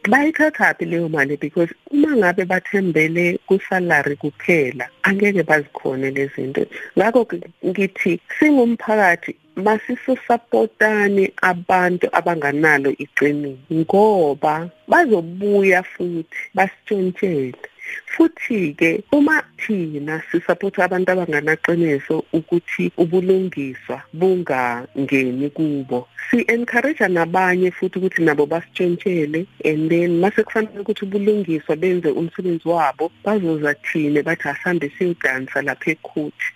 Bayithathaphi 0.08 0.86
leyo 0.86 1.10
mali 1.10 1.38
because 1.38 1.70
uma 1.92 2.16
ngabe 2.16 2.46
bathembele 2.46 3.40
kusalary 3.48 4.16
kuphela 4.16 4.90
angeke 5.04 5.44
bazikhone 5.44 6.12
lezi 6.12 6.32
zinto 6.36 6.66
ngakho 6.98 7.28
ngithi 7.66 8.20
singumphakathi 8.40 9.36
masisosapotani 9.66 11.32
abantu 11.42 12.06
abanganalo 12.18 12.90
iqiniso 13.04 13.58
ngoba 13.72 14.70
bazobuya 14.88 15.84
futhi 15.84 16.38
basitshontshele 16.56 17.67
futhi 18.06 18.74
ke 18.74 19.04
uma 19.12 19.44
thina 19.58 20.22
sisupporta 20.32 20.86
abantu 20.86 21.12
abanganaqiniso 21.12 22.24
ukuthi 22.34 22.92
ubulungiswa 22.98 24.02
bungangeni 24.14 25.50
kubo 25.50 26.08
si 26.30 26.46
encourage 26.48 27.08
nabanye 27.08 27.72
futhi 27.72 28.00
ukuthi 28.00 28.22
nabo 28.24 28.46
basitshontshele 28.46 29.46
and 29.66 29.90
then 29.90 30.20
mase 30.20 30.44
kufanele 30.44 30.80
ukuthi 30.80 31.06
ubulungiswa 31.06 31.76
benze 31.76 32.10
umsebenzi 32.10 32.68
wabo 32.68 33.12
bazoza 33.24 33.74
thine 33.74 34.24
bathi 34.24 34.48
asambe 34.50 34.92
siyodansa 34.98 35.62
lapha 35.62 35.92
ekhothi 35.92 36.48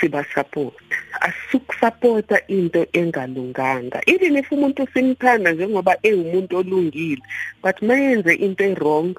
sibasupport 0.00 0.74
asukusupporta 1.20 2.38
into 2.48 2.86
engalunganga. 2.92 4.00
Even 4.06 4.36
if 4.36 4.50
umuntu 4.50 4.86
simthanda 4.92 5.52
njengoba 5.52 5.96
ewumuntu 6.02 6.56
olungile 6.56 7.22
but 7.62 7.80
mayenze 7.82 8.34
into 8.34 8.64
e-wrong 8.64 9.14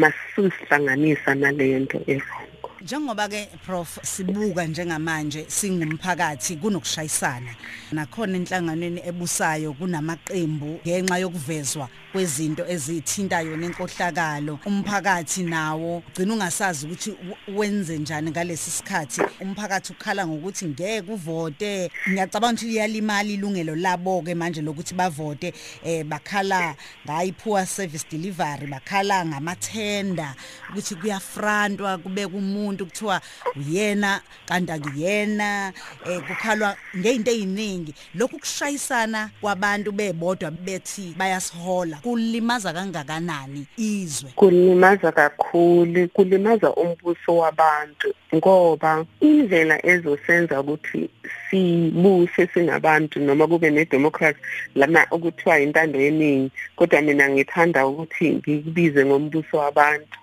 masihlanganisa 0.00 1.30
nalento 1.34 1.98
e-wrong 2.06 2.52
njengoba 2.82 3.28
ke 3.28 3.48
prof 3.64 3.98
sibuka 4.02 4.66
njengamanje 4.66 5.46
singumphakathi 5.48 6.56
kunokushayisana. 6.56 7.54
Nakhona 7.92 8.36
enhlanganweni 8.36 9.00
ebusayo 9.06 9.72
kunamaqembu 9.72 10.80
ngenxa 10.84 11.18
yokuvezwa 11.18 11.88
kwezinto 12.12 12.64
ezithintayo 12.68 13.56
nenkohlakalo. 13.56 14.58
Umphakathi 14.66 15.42
nawo 15.42 16.02
ugcina 16.08 16.34
ungasazi 16.34 16.86
ukuthi 16.86 17.16
wenze 17.48 17.98
njani 17.98 18.30
ngalesi 18.30 18.70
sikhathi. 18.70 19.20
Umphakathi 19.40 19.92
ukhala 19.92 20.26
ngokuthi 20.26 20.66
ngeke 20.66 21.12
uvote. 21.12 21.90
Ngiyacabanga 22.10 22.54
ukuthi 22.54 22.66
liyalimala 22.66 23.30
ilungelo 23.30 23.76
labo 23.76 24.22
ke 24.22 24.34
manje 24.34 24.60
lokuthi 24.60 24.94
bavote. 24.94 25.54
Eh 25.84 26.04
bakhala 26.04 26.74
ngayi 27.06 27.32
poor 27.32 27.66
service 27.66 28.06
delivery 28.10 28.66
bakhala 28.66 29.26
ngamathenda. 29.26 30.34
Ukuthi 30.70 30.94
kuyafrantwa 30.94 31.98
kube 31.98 32.26
kumuntu 32.26 32.71
kuthiwa 32.78 33.20
uyena 33.56 34.20
kanti 34.46 34.72
akuyena 34.72 35.72
eh 36.06 36.20
kukhalwa 36.26 36.76
ngeinto 36.96 37.30
eziningi 37.30 37.94
lokhu 38.14 38.38
kushayisana 38.38 39.30
kwabantu 39.40 39.92
bebodwa 39.92 40.50
bethi 40.50 41.14
bayasihola. 41.16 41.96
Kulimaza 42.02 42.72
kangakanani 42.72 43.66
izwe? 43.76 44.30
Kulimaza 44.36 45.12
kakhulu 45.12 46.08
kulimaza 46.08 46.74
umbuso 46.74 47.36
wabantu 47.36 48.14
ngoba 48.34 49.04
indlela 49.20 49.86
ezosenza 49.86 50.60
ukuthi 50.60 51.10
sibuse 51.50 52.48
singabantu 52.54 53.20
noma 53.20 53.46
kube 53.46 53.70
nedemocracy 53.70 54.40
lana 54.74 55.06
okuthiwa 55.10 55.60
intando 55.60 56.00
yeningi 56.00 56.50
kodwa 56.76 57.00
mina 57.00 57.28
ngithanda 57.28 57.86
ukuthi 57.86 58.30
ngikubize 58.30 59.04
ngombuso 59.04 59.56
wabantu. 59.56 60.18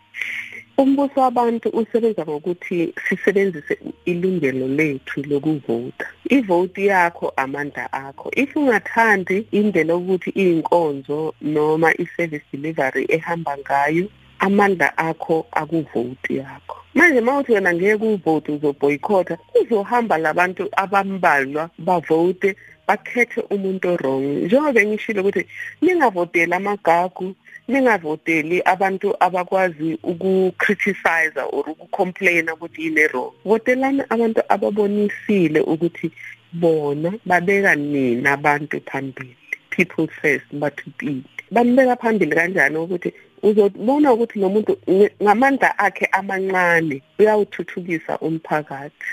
Umbuso 0.81 1.21
wabantu 1.21 1.69
usebenza 1.69 2.25
ngokuthi 2.25 2.93
sisebenzise 3.09 3.79
ilungelo 4.05 4.67
lethu 4.67 5.23
lokuvota. 5.29 6.05
Ivoti 6.29 6.85
yakho 6.85 7.33
amandla 7.35 7.93
akho. 7.93 8.31
If 8.35 8.55
ungathandi 8.55 9.47
indlela 9.51 9.95
ukuthi 9.95 10.29
iyinkonzo 10.29 11.33
noma 11.41 11.89
i-service 12.03 12.45
delivery 12.51 13.05
ehamba 13.09 13.57
ngayo 13.57 14.05
amandla 14.39 14.97
akho 14.97 15.45
akuvoti 15.51 16.35
yakho. 16.37 16.77
Manje 16.93 17.21
mawuthi 17.21 17.51
wena 17.51 17.73
ngeke 17.73 18.05
uvote 18.05 18.51
uzoboycotha 18.51 19.37
uzohamba 19.61 20.17
labantu 20.17 20.69
abambalwa 20.71 21.69
bavote 21.77 22.55
bakhethe 22.87 23.41
umuntu 23.49 23.97
wrong. 23.97 24.25
Njengoba 24.45 24.85
ngishilo 24.85 25.21
ukuthi 25.21 25.45
ningavoteli 25.81 26.53
amagagu 26.53 27.35
ningavoteli 27.69 28.57
abantu 28.65 29.07
abakwazi 29.25 29.89
ukukriticize 30.11 31.39
or 31.55 31.65
ukucomplaina 31.69 32.53
ukuthi 32.53 32.83
yini 32.83 33.05
wrong 33.11 33.31
votelani 33.45 34.01
abantu 34.09 34.41
ababonisile 34.49 35.59
ukuthi 35.61 36.11
bona 36.53 37.13
babeka 37.25 37.75
nina 37.75 38.31
abantu 38.31 38.81
phambili 38.89 39.35
people 39.69 40.07
first 40.07 40.45
bathupile 40.51 41.23
bambeka 41.51 41.95
phambili 41.95 42.35
kanjani 42.35 42.77
ukuthi 42.77 43.13
uzobona 43.43 44.13
ukuthi 44.13 44.39
nomuntu 44.39 44.77
ngamandla 45.23 45.79
akhe 45.79 46.05
amancane 46.11 47.01
uyawuthuthukisa 47.19 48.17
umphakathi. 48.17 49.09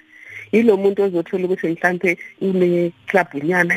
Yilo 0.57 0.77
muntu 0.77 1.03
ozothola 1.03 1.45
ukuthi 1.45 1.67
mhlambe 1.69 2.19
une 2.41 2.93
club 3.07 3.29
nyana 3.35 3.75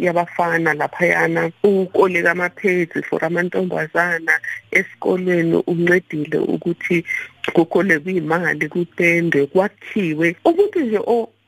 yabafana 0.00 0.74
laphayana. 0.74 1.50
Ukoleka 1.62 2.30
amaphezi 2.30 3.02
for 3.02 3.24
amantombazana 3.24 4.32
esikolweni 4.70 5.62
uncedile 5.66 6.38
ukuthi 6.38 7.04
kukolekwe 7.52 8.12
imali 8.14 8.68
kupendwe 8.68 9.46
kwakhiwe. 9.46 10.36
Umuntu 10.44 10.80
nje 10.80 11.00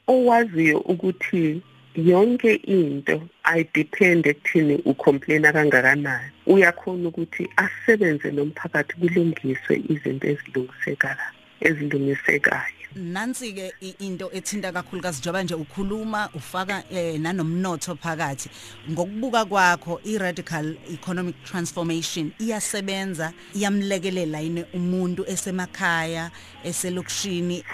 owaziyo 0.07 0.79
ukuthi 0.79 1.63
yonke 1.97 2.55
into 2.55 3.23
ayidepende 3.45 4.31
ekuthini 4.31 4.75
ucomplaina 4.85 5.53
kangakanani. 5.53 6.31
Uyakhona 6.47 7.09
ukuthi 7.09 7.49
asebenze 7.57 8.31
nomphakathi 8.31 8.95
kulungiswe 9.01 9.75
izinto 9.93 10.27
ezilungisekayo 10.33 11.29
ezilungisekayo. 11.67 12.80
Nansi 12.97 13.53
ke 13.53 13.73
into 14.01 14.31
ethinta 14.33 14.73
kakhulukazi 14.73 15.21
njengoba 15.21 15.43
nje 15.43 15.55
ukhuluma 15.55 16.29
ufaka 16.35 16.83
eh, 16.91 17.21
nanomnotho 17.21 17.95
phakathi. 17.95 18.51
Ngokubuka 18.91 19.45
kwakho 19.45 20.01
i-radical 20.05 20.77
economic 20.93 21.45
transformation 21.45 22.33
iyasebenza 22.39 23.33
iyamlekelela 23.55 24.41
yini 24.41 24.65
umuntu 24.75 25.25
esemakhaya 25.27 26.31
eselokishini 26.65 27.65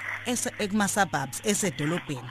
ekuma-suburbs 0.59 1.41
esedolobheni? 1.45 2.31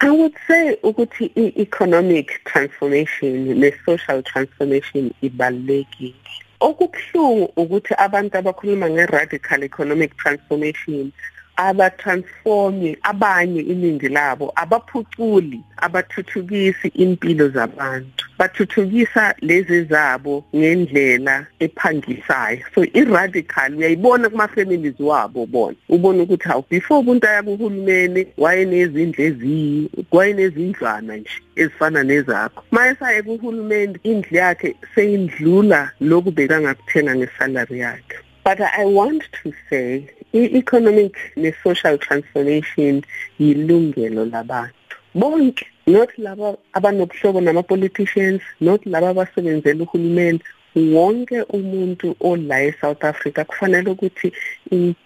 I 0.00 0.10
would 0.10 0.34
say 0.46 0.76
ukuthi 0.82 1.30
i-economic 1.36 2.44
transformation 2.44 3.60
ne-social 3.60 4.22
transformation 4.22 5.14
ibalulekile. 5.22 6.14
Okubhlungu 6.60 7.52
ukuthi 7.56 7.94
abantu 7.98 8.38
abakhuluma 8.38 8.90
nge-radical 8.90 9.62
economic 9.62 10.16
transformation 10.16 11.12
abatransforme 11.56 12.96
abanye 13.02 13.60
iningi 13.60 14.08
labo 14.08 14.52
abaphuculi 14.56 15.60
abathuthukisi 15.76 16.88
impilo 16.88 17.48
zabantu. 17.48 18.24
Bathuthukisa 18.38 19.34
lezi 19.40 19.84
zabo 19.84 20.44
ngendlela 20.56 21.46
ephangisayo. 21.60 22.58
So 22.74 22.84
iradical 22.84 23.74
uyayibona 23.76 24.28
kuma 24.28 24.48
families 24.48 25.00
wabo 25.00 25.46
bona. 25.46 25.76
Ubona 25.88 26.22
ukuthi 26.22 26.48
hawu 26.48 26.64
before 26.70 27.00
umuntu 27.00 27.28
aya 27.28 27.42
kuhulumeni 27.42 28.26
wayenezindlu 28.38 29.24
eziyi 29.24 29.90
wayenezindlwana 30.12 31.16
nje 31.16 31.30
ezifana 31.56 32.02
nezakho. 32.02 32.64
Mayesaya 32.70 33.22
kuhulumeni 33.22 33.98
indlu 34.02 34.36
yakhe 34.36 34.74
seyindlula 34.94 35.90
lokhu 36.00 36.30
bekangakuthenga 36.30 37.16
ngesalary 37.16 37.78
yakhe. 37.78 38.16
But 38.44 38.60
i 38.60 38.84
want 38.84 39.22
to 39.42 39.52
say 39.70 40.06
i-economic 40.34 41.14
ne-social 41.36 41.98
transformation 41.98 43.02
yilungelo 43.38 44.24
labantu. 44.24 44.96
Bonke 45.14 45.66
not 45.86 46.10
laba 46.18 46.56
abanobuhlobo 46.72 47.40
nama-politicians 47.40 48.42
not 48.60 48.80
laba 48.86 49.08
abasebenzela 49.10 49.84
uhulumeni 49.84 50.40
wonke 50.76 51.42
umuntu 51.42 52.16
ola 52.20 52.62
eSouth 52.62 53.04
Africa 53.04 53.44
kufanele 53.44 53.90
ukuthi 53.90 54.32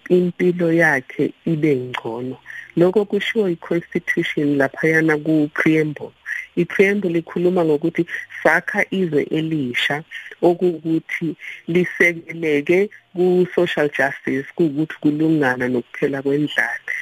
impilo 0.09 0.73
yakhe 0.73 1.33
ibe 1.45 1.75
ngcono. 1.75 2.37
Lokho 2.77 3.05
kushiwo 3.05 3.49
i-constitution 3.49 4.57
laphayana 4.57 5.17
ku-preamble. 5.17 6.11
I-preamble 6.55 7.19
ikhuluma 7.19 7.65
ngokuthi 7.65 8.05
sakha 8.43 8.81
izwe 8.91 9.21
elisha 9.37 10.03
okuwukuthi 10.41 11.35
lisekeleke 11.67 12.89
ku-social 13.15 13.89
justice 13.97 14.47
kuwukuthi 14.55 14.95
kulungana 15.01 15.65
nokuphela 15.67 16.21
kwendlala. 16.21 16.93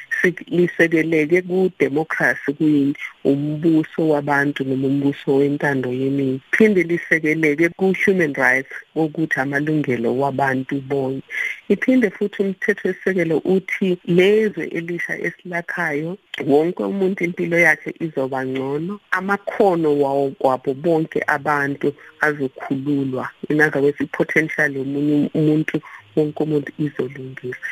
Lisekeleke 0.46 1.42
ku-democracy 1.42 2.52
kuyi 2.52 2.94
umbuso 3.24 4.08
wabantu 4.08 4.64
noma 4.64 4.86
umbuso 4.86 5.34
wentando 5.36 5.92
yeningi. 5.92 6.40
Phinde 6.50 6.82
lisekeleke 6.82 7.68
ku-human 7.68 8.34
rights 8.34 8.72
wokuthi 8.94 9.40
amalungelo 9.40 10.18
wabantu 10.18 10.80
bonke. 10.80 11.22
Iphinde 11.68 12.10
futhi 12.10 12.42
umthetho 12.42 12.88
wesisekelo 12.88 13.38
uthi 13.44 13.98
lezwe 14.04 14.64
elisha 14.66 15.18
esilakhayo 15.18 16.18
wonke 16.46 16.82
umuntu 16.82 17.24
impilo 17.24 17.58
yakhe 17.58 17.94
izoba 18.00 18.46
ngcono. 18.46 19.00
Amakhono 19.10 20.00
wawo 20.00 20.32
wabo 20.40 20.74
bonke 20.74 21.22
abantu 21.26 21.92
azokhululwa. 22.20 23.28
In 23.48 23.60
other 23.60 23.82
words 23.82 24.00
i-potential 24.00 24.76
yomunye 24.76 25.30
umuntu 25.34 25.80
wonke 26.16 26.42
umuntu 26.42 26.72
izolungiswa. 26.78 27.66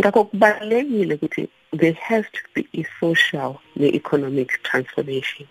Ngakho 0.00 0.24
kubalulekile 0.24 1.14
ukuthi 1.14 1.48
there 1.72 1.98
has 2.08 2.24
to 2.32 2.40
be 2.54 2.66
a 2.74 2.84
social 3.00 3.60
ne-economic 3.76 4.50
transformation. 4.62 5.46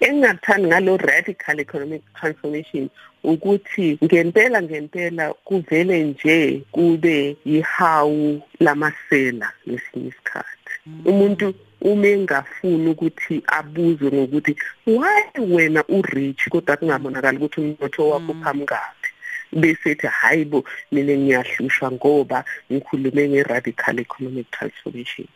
Engingathandi 0.00 0.66
ngalo 0.68 0.96
radical 0.96 1.60
economic 1.60 2.02
transformation 2.18 2.90
ukuthi 3.24 3.98
ngempela 4.04 4.62
ngempela 4.62 5.34
kuvele 5.44 6.04
nje 6.04 6.62
kube 6.72 7.36
yihawu 7.44 8.42
lamasela 8.60 9.52
ngesinye 9.68 10.08
isikhathi. 10.08 10.74
Umuntu 11.04 11.54
uma 11.80 12.06
engafuni 12.06 12.90
ukuthi 12.90 13.42
abuzwe 13.46 14.12
ngokuthi 14.12 14.56
why 14.86 15.22
wena 15.54 15.84
u-rich 15.88 16.48
kodwa 16.48 16.76
kungabonakali 16.76 17.36
ukuthi 17.38 17.60
umnotho 17.60 18.08
wakho 18.08 18.34
phamukaphi 18.42 19.11
bese 19.52 19.90
ethi 19.90 20.06
hayi 20.06 20.44
bo 20.44 20.64
mina 20.92 21.12
ngiyahlushwa 21.16 21.92
ngoba 21.92 22.44
ngikhulume 22.72 23.28
nge-radical 23.28 23.98
economic 24.00 24.50
transformation. 24.50 25.28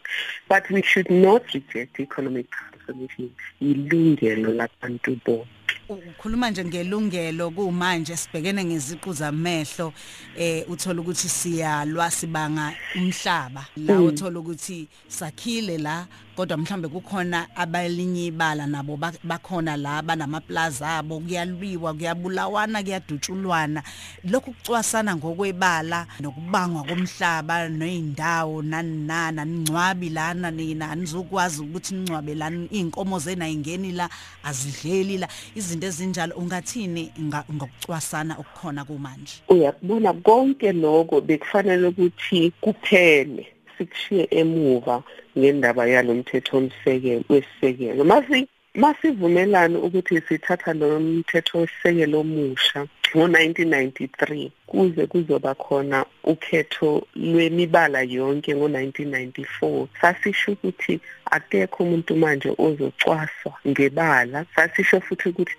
But 0.48 0.70
we 0.70 0.82
should 0.82 1.10
not 1.10 1.42
reject 1.54 2.00
economic 2.00 2.46
transformation. 2.50 3.30
Ilungelo 3.60 4.52
labantu 4.54 5.20
bonke. 5.24 5.46
Ukhuluma 5.88 6.50
nje 6.50 6.64
ngelungelo 6.64 7.50
kumanje 7.50 8.16
sibhekene 8.16 8.64
ngeziqu 8.64 9.12
zamehlo 9.12 9.92
eh 10.38 10.64
uthola 10.70 11.00
ukuthi 11.00 11.28
siyalwa 11.28 12.10
sibanga 12.10 12.72
umhlaba. 12.96 13.66
La 13.76 13.94
Mm. 13.94 14.06
uthola 14.06 14.38
ukuthi 14.40 14.88
sakhile 15.08 15.78
la 15.78 16.06
kodwa 16.36 16.56
mhlambe 16.56 16.88
kukhona 16.88 17.46
abalinyi 17.56 18.26
ibala 18.26 18.66
nabo 18.66 18.96
ba- 18.96 19.12
bakhona 19.24 19.76
la 19.76 20.02
banamaplaza 20.02 20.88
abo 20.98 21.20
kuyalwiwa 21.20 21.94
kuyabulawana 21.94 22.82
kuyadutshulwana. 22.82 23.82
Lokhu 24.24 24.52
kucwasana 24.52 25.16
ngokwebala 25.16 26.06
nokubangwa 26.20 26.82
komhlaba 26.84 27.68
neindawo 27.68 28.62
nani 28.62 29.06
nana 29.06 29.44
ningcwabi 29.44 30.08
lana 30.10 30.50
nina 30.50 30.90
anizokwazi 30.90 31.62
ukuthi 31.62 31.94
ningcwabe 31.94 32.34
lana 32.34 32.66
inkomo 32.70 33.18
zena 33.18 33.48
ingeni 33.48 33.92
la 33.92 34.08
azidleli 34.44 35.18
la. 35.18 35.28
Izinto 35.54 35.86
ezinjalo 35.86 36.34
ungathini 36.36 37.12
nga- 37.20 37.44
ngokucwasana 37.52 38.36
okukhona 38.38 38.84
kumanje? 38.84 39.40
Uyakubona 39.48 40.12
konke 40.12 40.72
lokho 40.72 41.20
bekufanele 41.20 41.86
ukuthi 41.88 42.52
kuphele 42.60 43.46
sikushiye 43.78 44.28
emuva. 44.30 45.02
Ngendaba 45.38 45.86
yalomthetho 45.86 46.56
omsekelo 46.58 47.24
wesisekelo. 47.30 48.04
Masi 48.04 48.48
masivumelana 48.76 49.78
ukuthi 49.78 50.20
sithatha 50.28 50.72
lo 50.72 51.00
mthetho 51.00 51.58
wesisekelo 51.58 52.20
omusha 52.20 52.86
ngo-1993 53.16 54.50
kuze 54.66 55.06
kuzoba 55.06 55.54
khona 55.54 56.04
ukhetho 56.24 57.06
lwemibala 57.14 58.00
yonke 58.02 58.54
ngo-1994 58.54 59.86
sasisho 60.00 60.52
ukuthi 60.52 61.00
akekho 61.30 61.84
umuntu 61.84 62.16
manje 62.16 62.54
ozocwaswa 62.58 63.52
ngebala. 63.68 64.44
Sasisho 64.56 65.00
futhi 65.00 65.28
ukuthi 65.28 65.54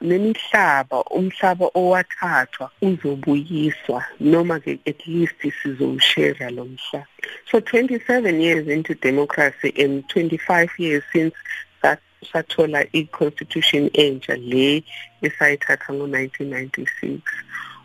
nemihlaba 0.00 0.98
umhlaba 1.18 1.66
owathathwa 1.74 2.70
uzobuyiswa 2.82 4.04
noma 4.20 4.60
ke 4.60 4.78
at 4.86 5.06
least 5.06 5.40
sizowushare 5.62 6.50
lo 6.50 6.64
mhlaba 6.64 7.06
so 7.50 7.58
27 7.58 8.40
years 8.40 8.68
into 8.68 8.94
democracy 8.94 9.72
and 9.76 10.04
25 10.08 10.68
years 10.78 11.02
since 11.12 11.34
sathola 12.32 12.86
i-constitution 12.92 13.90
entsha 13.94 14.36
le 14.36 14.82
esayithatha 15.22 15.94
ngo-1996 15.94 17.20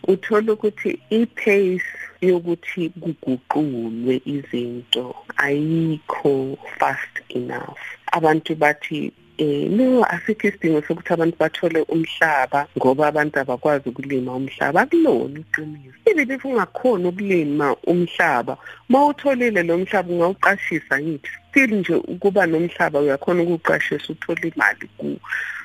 uthola 0.08 0.54
ukuthi 0.54 1.00
i-pace 1.10 1.84
yokuthi 2.22 2.90
kuguqulwe 2.90 4.22
izinto 4.26 5.16
ayikho 5.38 6.58
fast 6.78 7.14
enough. 7.30 7.80
Abantu 8.12 8.56
bathi 8.56 9.12
eh 9.38 9.70
no 9.70 10.04
asikho 10.04 10.48
isidingo 10.48 10.82
sokuthi 10.82 11.14
abantu 11.14 11.38
bathole 11.38 11.82
umhlaba 11.90 12.68
ngoba 12.78 13.08
abantu 13.08 13.40
abakwazi 13.40 13.90
ukulima 13.90 14.36
umhlaba 14.36 14.82
akulona 14.82 15.40
iqiniso. 15.40 15.98
Even 16.06 16.32
if 16.32 16.46
ungakhona 16.46 17.10
ukulima 17.10 17.76
umhlaba 17.88 18.58
mawutholile 18.90 19.64
lo 19.64 19.78
mhlaba 19.78 20.10
ungawuqashisa 20.14 21.00
ngithi 21.02 21.30
still 21.50 21.72
nje 21.76 21.96
ukuba 21.96 22.46
nomhlaba 22.46 23.00
uyakhona 23.00 23.44
ukuqashisa 23.44 24.14
uthola 24.14 24.42
imali 24.42 24.88
kuwo. 24.98 25.20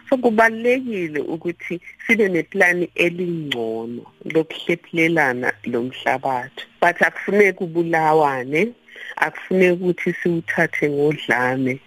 So 0.09 0.17
kubalekile 0.17 1.21
ukuthi 1.21 1.81
sibe 2.07 2.29
neplani 2.29 2.91
elingcono 2.95 4.03
lokuhlephulelana 4.25 5.53
lo 5.65 5.83
mhlabathi. 5.83 6.65
But 6.81 7.03
akufuneki 7.03 7.65
ubulawane 7.65 8.73
akufuneki 9.17 9.73
ukuthi 9.83 10.13
siwuthathe 10.13 10.91
ngodlame. 10.91 11.81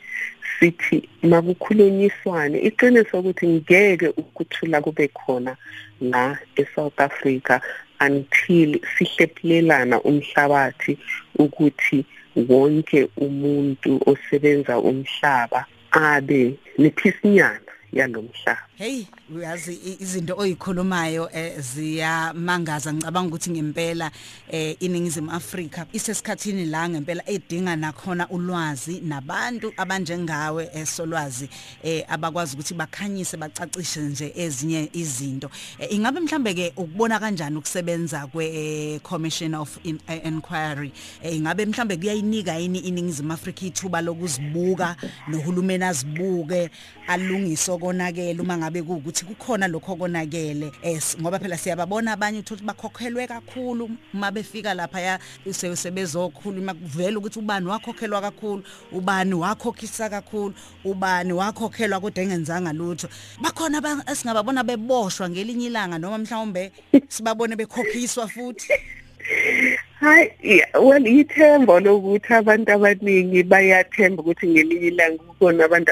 Sithi 0.60 1.10
makukhulunyiswane. 1.24 2.58
Iqiniso 2.60 3.20
ukuthi 3.20 3.48
ngeke 3.48 4.08
ukuthula 4.08 4.82
kube 4.82 5.08
khona 5.08 5.58
la 6.02 6.38
eSouth 6.56 7.00
Africa 7.00 7.62
until 8.00 8.80
sihlephulelana 8.96 10.02
umhlabathi 10.10 10.98
ukuthi 11.39 12.06
wonke 12.36 13.08
umuntu 13.18 14.02
osebenza 14.06 14.80
umhlaba 14.80 15.66
abe 15.92 16.58
nephisinyana 16.78 17.72
yalomhlaba 17.94 18.68
Hey 18.75 19.05
uyazi 19.36 19.79
izinto 19.99 20.36
oyikhulumayo 20.38 21.29
eh, 21.33 21.59
ziyamangaza. 21.59 22.93
Ngicabanga 22.93 23.27
ukuthi 23.27 23.49
ngempela 23.51 24.12
eh, 24.51 24.75
iningizimu 24.79 25.31
Afrika 25.31 25.86
isesikhathini 25.93 26.65
la 26.65 26.89
ngempela 26.89 27.23
edinga 27.29 27.75
nakhona 27.75 28.29
ulwazi 28.29 28.99
nabantu 29.01 29.73
abanjengawe 29.77 30.69
esolwazi 30.73 31.49
eh, 31.83 32.03
abakwazi 32.09 32.53
ukuthi 32.55 32.73
bakhanyise 32.73 33.38
bacacishe 33.38 33.99
nje 34.01 34.33
ezinye 34.36 34.89
izinto. 34.93 35.49
Ingabe 35.89 36.19
mhlambe 36.19 36.53
ke 36.53 36.73
ukubona 36.77 37.19
kanjani 37.19 37.57
ukusebenza 37.57 38.27
kwe 38.27 38.99
Commission 39.03 39.53
of 39.53 39.77
In- 39.83 39.99
Inquiry? 40.25 40.91
Ingabe 41.31 41.65
mhlambe 41.65 41.97
kuyayinika 41.97 42.55
yini 42.57 42.79
iningizimu 42.79 43.33
Afrika 43.33 43.65
ithuba 43.65 44.01
lokuzibuka 44.01 44.95
nohulumeni 45.27 45.83
azibuke 45.83 46.69
alungise 47.07 47.77
konakele 47.77 48.41
uma 48.41 48.62
mangabe 48.63 48.82
kuukuthi 48.82 49.26
kukhona 49.26 49.67
lokho 49.67 49.95
konakele 49.95 50.71
es 50.82 51.17
ngoba 51.19 51.39
phela 51.39 51.58
siyababona 51.58 52.13
abanye 52.13 52.39
uthothi 52.39 52.63
bakhokhelwe 52.63 53.28
kakhulu 53.28 53.89
uma 54.13 54.32
befika 54.32 54.73
lapha 54.73 55.19
sebezokhuluma 55.52 56.73
kuvela 56.73 57.17
ukuthi 57.19 57.39
ubani 57.39 57.67
wakhokhelwa 57.67 58.21
kakhulu 58.21 58.63
ubani 58.91 59.34
wakhokhisa 59.34 60.10
kakhulu 60.10 60.54
ubani 60.86 61.34
wakhokhelwa 61.34 61.99
kodwa 61.99 62.23
engenzanga 62.23 62.73
lutho. 62.73 63.10
Bakhona 63.41 64.06
esingababona 64.08 64.63
beboshwa 64.63 65.30
ngelinye 65.30 65.67
ilanga 65.67 65.99
noma 65.99 66.18
mhlawumbe 66.18 66.72
sibabone 67.09 67.55
bekhokhiswa 67.55 68.28
futhi. 68.28 68.68
Hayi 70.04 70.60
well 70.86 71.06
ithemba 71.08 71.80
lokuthi 71.80 72.34
abantu 72.39 72.70
abaningi 72.76 73.41
bayathemba 73.51 74.20
ukuthi 74.22 74.45
ngelinye 74.47 74.88
ilanga 74.91 75.24
kukhona 75.24 75.62
abantu 75.66 75.89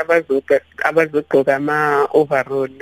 abazogqoka 0.89 1.55
ama 1.55 1.77
overall 2.19 2.75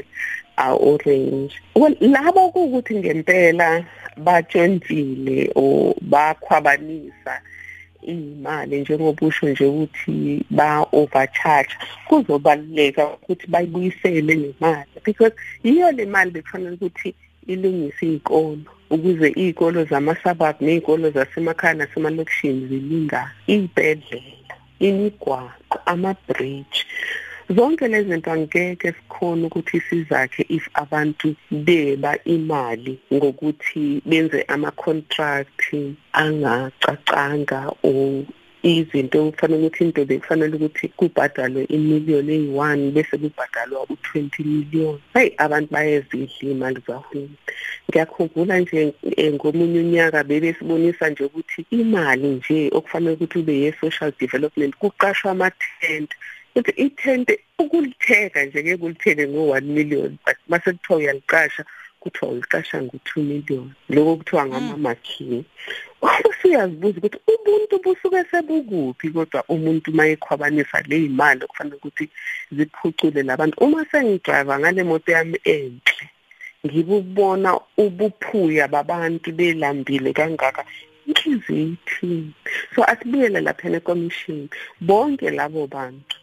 a 0.58 0.68
orange 0.74 1.54
well 1.76 1.96
labo 2.02 2.42
ukuthi 2.50 2.94
ngempela 2.96 3.86
batshontshile 4.26 5.54
o 5.56 5.94
bakhwabanisa 6.12 7.34
imali 8.02 8.82
njengoba 8.82 9.28
usho 9.28 9.50
nje 9.50 9.66
ukuthi 9.66 10.46
ba 10.50 10.82
overcharge 11.00 11.74
kuzobaluleka 12.08 13.04
ukuthi 13.08 13.46
bayibuyisele 13.54 14.34
le 14.34 14.54
mali 14.60 14.98
because 15.06 15.36
iyo 15.64 15.92
le 15.92 16.06
mali 16.06 16.32
bekufanele 16.32 16.76
ukuthi 16.76 17.14
ilungise 17.48 18.06
izikolo 18.06 18.79
ukuze 18.90 19.28
izikolo 19.36 19.84
zama-suburb 19.86 20.56
nezikolo 20.62 21.12
zasemakhaya 21.12 21.74
nasemalokishini 21.74 22.68
zilingane 22.68 23.32
iy'bhedlela 23.54 24.56
imigwaqo 24.80 25.78
ama-bridge. 25.86 26.80
Zonke 27.56 27.88
lezi 27.88 28.10
zinto 28.10 28.32
angeke 28.32 28.94
sikhona 28.94 29.48
ukuthi 29.48 29.82
sizakhe 29.90 30.46
if 30.50 30.70
abantu 30.74 31.36
beba 31.52 32.14
imali 32.24 33.00
ngokuthi 33.14 34.02
benze 34.06 34.46
ama-contract 34.48 35.74
angacacanga 36.14 37.74
or 37.84 38.24
izinto 38.64 39.32
kufanele 39.32 39.68
ukuthi 39.68 39.84
into 39.84 40.06
bekufanele 40.06 40.56
ukuthi 40.56 40.88
kubhadalwe 40.98 41.64
imiliyoni 41.64 42.34
eyi-1 42.34 42.92
bese 42.92 43.18
kubhadalwa 43.18 43.86
u-20 43.90 44.46
million. 44.46 45.00
Hayi 45.14 45.34
abantu 45.38 45.74
bayezidla 45.74 46.28
imali 46.42 46.80
zahulumeni. 46.88 47.38
Ngiyakhumbula 47.90 48.60
nje 48.60 48.94
eh, 49.18 49.34
ngomunye 49.34 49.80
unyaka 49.80 50.24
bebesibonisa 50.24 51.10
nje 51.10 51.24
ukuthi 51.24 51.66
imali 51.72 52.28
nje 52.28 52.70
okufanele 52.74 53.14
ukuthi 53.14 53.40
ube 53.40 53.54
ye-social 53.60 54.12
development 54.20 54.76
kuqashwa 54.76 55.32
ama-tent. 55.32 56.12
Ukuthi 56.56 56.72
i-tent 56.72 57.30
ukulitheka 57.60 58.46
nje 58.46 58.64
ke 58.64 58.78
kulitheke 58.78 59.28
ngo-1 59.28 59.62
million 59.62 60.18
but 60.26 60.38
mase 60.48 60.72
kuthiwa 60.72 61.00
uyaliqasha 61.00 61.66
kuthiwa 62.00 62.32
uliqasha 62.32 62.82
ngo-2 62.82 63.24
million. 63.24 63.72
Lokho 63.90 64.16
kuthiwa 64.16 64.46
ngama-marking 64.46 65.44
usuyazibuza 66.02 66.98
ukuthi 66.98 67.20
ubuntu 67.34 67.74
busuke 67.84 68.24
sebukuphi 68.32 69.10
kodwa 69.16 69.44
umuntu 69.56 69.88
mayekhwabanisa 69.98 70.78
ley'mali 70.90 71.42
okufanele 71.44 71.76
ukuthi 71.78 72.06
ziphucule 72.56 73.24
labantu 73.24 73.56
uma 73.66 73.86
sengidrayiva 73.92 74.60
ngale 74.60 74.84
moto 74.84 75.12
yami 75.12 75.38
enhle 75.44 76.06
ngibubona 76.66 77.52
ubuphuya 77.84 78.68
babantu 78.68 79.28
belambile 79.38 80.14
kangaka 80.14 80.64
inhliziyo 81.10 81.64
ithini 81.74 82.34
so 82.74 82.80
asibuyele 82.92 83.40
laphana 83.42 83.78
ekomishini 83.82 84.48
bonke 84.88 85.28
labo 85.38 85.68
bantu 85.76 86.16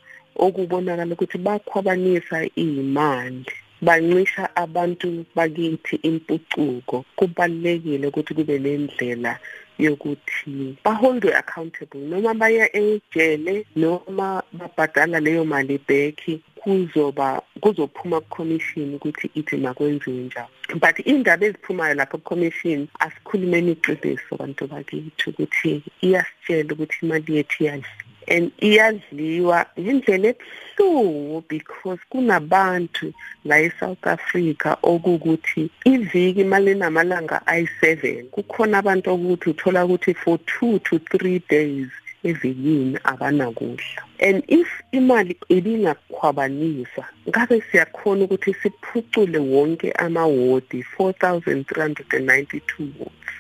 okubonakala 0.45 1.13
ukuthi 1.15 1.39
bakhwabanisa 1.47 2.37
iy'mali 2.65 3.53
bancisha 3.87 4.45
abantu 4.65 5.09
bakithi 5.37 5.97
impucuko 6.09 7.05
kubalekile 7.17 8.07
ukuthi 8.09 8.33
kube 8.35 8.57
nendlela 8.59 9.33
yokuthi 9.79 10.77
baholdwe 10.85 11.35
accountable. 11.37 12.01
Noma 12.01 12.35
baya 12.35 12.67
ejele 12.77 13.65
noma 13.77 14.43
babhadala 14.53 15.21
leyo 15.21 15.45
mali 15.45 15.79
back 15.89 16.21
kuzoba 16.67 17.43
kuzophuma 17.61 18.21
ku-commission 18.21 18.95
ukuthi 18.95 19.31
ithi 19.35 19.57
makwenziwe 19.57 20.23
njalo. 20.27 20.49
But 20.81 20.99
indaba 21.07 21.47
eziphumayo 21.47 21.95
lapho 21.95 22.19
ku-commission 22.19 22.89
asikhulumeni 22.99 23.73
iqiniso 23.73 24.37
bantu 24.39 24.67
bakithi 24.67 25.31
ukuthi 25.31 25.83
iyasitshela 26.03 26.73
ukuthi 26.75 26.99
imali 27.03 27.37
yethu 27.37 27.65
iyadla. 27.65 28.06
And 28.29 28.53
iyadliwa. 28.61 29.67
Ngendlela 29.79 30.29
ebuhlungu 30.29 31.45
because 31.49 32.01
kunabantu 32.11 33.13
la 33.45 33.61
eSouth 33.61 34.07
Africa 34.07 34.77
okukuthi 34.83 35.71
iviki 35.85 36.41
imali 36.41 36.71
enamalanga 36.71 37.41
ayi7 37.47 38.25
kukhona 38.31 38.79
abantu 38.79 39.11
okuthi 39.11 39.51
uthola 39.51 39.85
ukuthi 39.85 40.15
for 40.15 40.39
2 40.61 40.79
to 40.81 40.97
3 40.97 41.41
days 41.49 41.89
evikini 42.25 42.99
abanakudla 43.05 44.03
and 44.19 44.45
if 44.49 44.69
imali 44.93 45.37
ibingakhwabanisa 45.49 47.05
ngabe 47.29 47.63
siyakhona 47.71 48.25
ukuthi 48.25 48.55
siphucule 48.55 49.39
wonke 49.39 49.93
amawodi 49.93 50.85
4392 50.99 52.61
wards 52.99 53.33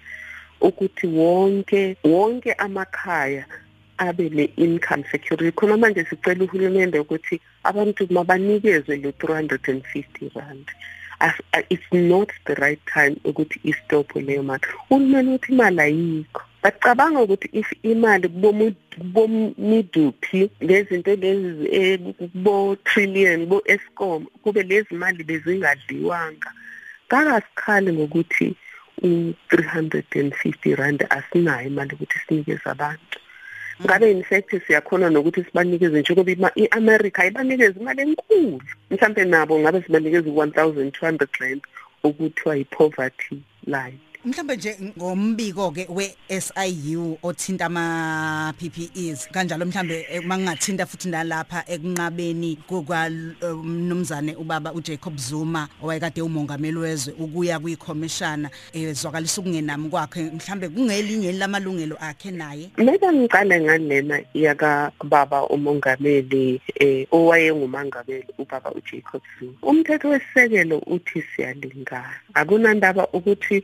ukuthi 0.60 1.06
wonke 1.06 1.96
wonke 2.04 2.52
amakhaya 2.52 3.46
abe 3.98 4.28
ne-income 4.30 5.04
security. 5.10 5.52
Khona 5.52 5.76
manje 5.76 6.04
sicela 6.04 6.44
uhulumende 6.44 6.98
ukuthi 6.98 7.40
abantu 7.64 8.06
mabanikezwe 8.10 8.96
le 8.96 9.10
350 9.10 10.30
rand. 10.34 10.66
It's 11.70 11.92
not 11.92 12.30
the 12.44 12.54
right 12.56 12.80
time 12.86 13.16
ukuthi 13.24 13.60
istophe 13.64 14.20
leyo 14.20 14.42
mali. 14.42 14.62
Uhulumeni 14.90 15.34
uthi 15.34 15.52
imali 15.52 15.80
ayikho. 15.80 16.42
Bacabanga 16.62 17.20
ukuthi 17.20 17.48
if 17.52 17.72
imali 17.82 18.28
kubomiduphi 18.98 20.50
lezinto 20.60 21.16
lezi 21.16 21.98
bo-trillion 22.34 23.46
bo-escom 23.46 24.26
kube 24.42 24.62
lezi 24.62 24.94
mali 24.94 25.24
bezingadliwanga. 25.24 26.52
Kakasikhali 27.08 27.92
ngokuthi 27.92 28.56
u-350 29.02 30.74
rand 30.76 31.06
asinayo 31.10 31.66
imali 31.66 31.94
ukuthi 31.94 32.18
sinikeze 32.28 32.70
abantu. 32.70 33.18
Ngabe 33.84 34.10
in 34.10 34.22
fact 34.22 34.50
siyakhona 34.66 35.10
nokuthi 35.10 35.44
sibanikeze 35.44 36.00
njengoba 36.00 36.50
i-America 36.56 37.26
ibanikeza 37.26 37.80
imali 37.80 38.02
enkulu 38.02 38.60
mhlambe 38.90 39.24
nabo 39.24 39.58
ngabe 39.60 39.82
sibanikeza 39.82 40.30
u1200 40.30 41.26
rand 41.40 41.62
okuthiwa 42.04 42.56
i-poverty 42.56 43.36
line. 43.66 43.98
Mhlambe 44.26 44.56
nje 44.56 44.76
ngombiko 44.98 45.70
ke 45.70 45.86
we-SIU 45.88 47.18
othinta 47.22 47.66
ama 47.66 48.52
PPEs 48.58 49.28
kanjalo 49.30 49.66
mhlambe 49.66 50.06
eh, 50.10 50.22
mangingathinta 50.24 50.86
futhi 50.86 51.08
nalapha 51.08 51.64
ekunqabeni 51.68 52.56
kukamnumzane 52.66 54.34
um, 54.34 54.42
ubaba 54.42 54.72
uJacob 54.72 55.16
Zuma 55.16 55.68
owayekade 55.82 56.22
umongameli 56.22 56.76
wezwe 56.78 57.14
ukuya 57.18 57.58
kwikhomishana 57.58 58.50
ezwakalisa 58.72 59.40
ukungenami 59.40 59.88
kwakhe. 59.88 60.22
Mhlambe 60.22 60.68
kungelinye 60.68 61.32
lamalungelo 61.32 61.96
akhe 62.00 62.30
naye? 62.30 62.70
Meka 62.78 63.12
ngiqale 63.12 63.60
ngalena 63.60 64.20
yaka 64.34 64.90
baba 65.04 65.46
umongameli 65.46 66.60
eh 66.74 67.06
owayengumangameli 67.12 68.26
ubaba 68.38 68.72
uJacob 68.72 69.22
Zuma. 69.38 69.52
Umthetho 69.62 70.08
wesisekelo 70.08 70.78
uthi 70.78 71.22
siyalingana. 71.36 72.14
Akunandaba 72.34 73.06
ukuthi 73.12 73.62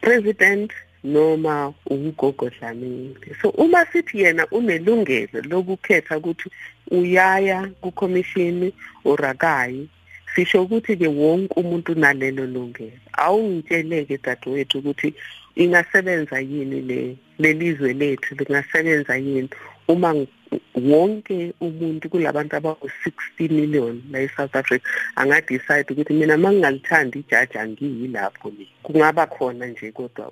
president 0.00 0.72
noma 1.04 1.72
ugogo 1.86 2.50
Dlamini 2.50 3.14
so 3.42 3.50
uma 3.50 3.86
sithi 3.86 4.20
yena 4.22 4.46
unelungelo 4.46 5.40
lokukhetha 5.42 6.18
ukuthi 6.18 6.50
uyaya 6.90 7.70
kucommission 7.80 8.72
urakayi 9.04 9.88
sisho 10.34 10.62
ukuthi 10.62 10.96
ke 10.96 11.08
wonke 11.08 11.54
umuntu 11.60 11.94
nalelo 11.94 12.46
lungelo. 12.46 13.00
Awungitsheleke 13.12 14.18
dadewethu 14.18 14.78
ukuthi 14.78 15.14
ingasebenza 15.56 16.40
yini 16.40 16.80
le 16.80 17.16
lelizwe 17.38 17.92
lethu 17.92 18.34
lingasebenza 18.34 19.16
yini 19.16 19.48
uma 19.88 20.14
wonke 20.74 21.52
umuntu 21.60 22.08
kulabantu 22.10 22.56
abawu-60 22.56 23.50
million 23.50 24.02
la 24.10 24.20
e-South 24.20 24.56
Africa 24.56 24.84
angadecide 25.16 25.90
ukuthi 25.92 26.12
mina 26.12 26.36
mangingalithandi 26.36 27.18
ijaji 27.18 27.58
angiyilapho 27.58 28.50
mina 28.50 28.70
kungaba 28.82 29.26
khona 29.26 29.66
nje 29.66 29.92
kodwa 29.92 30.24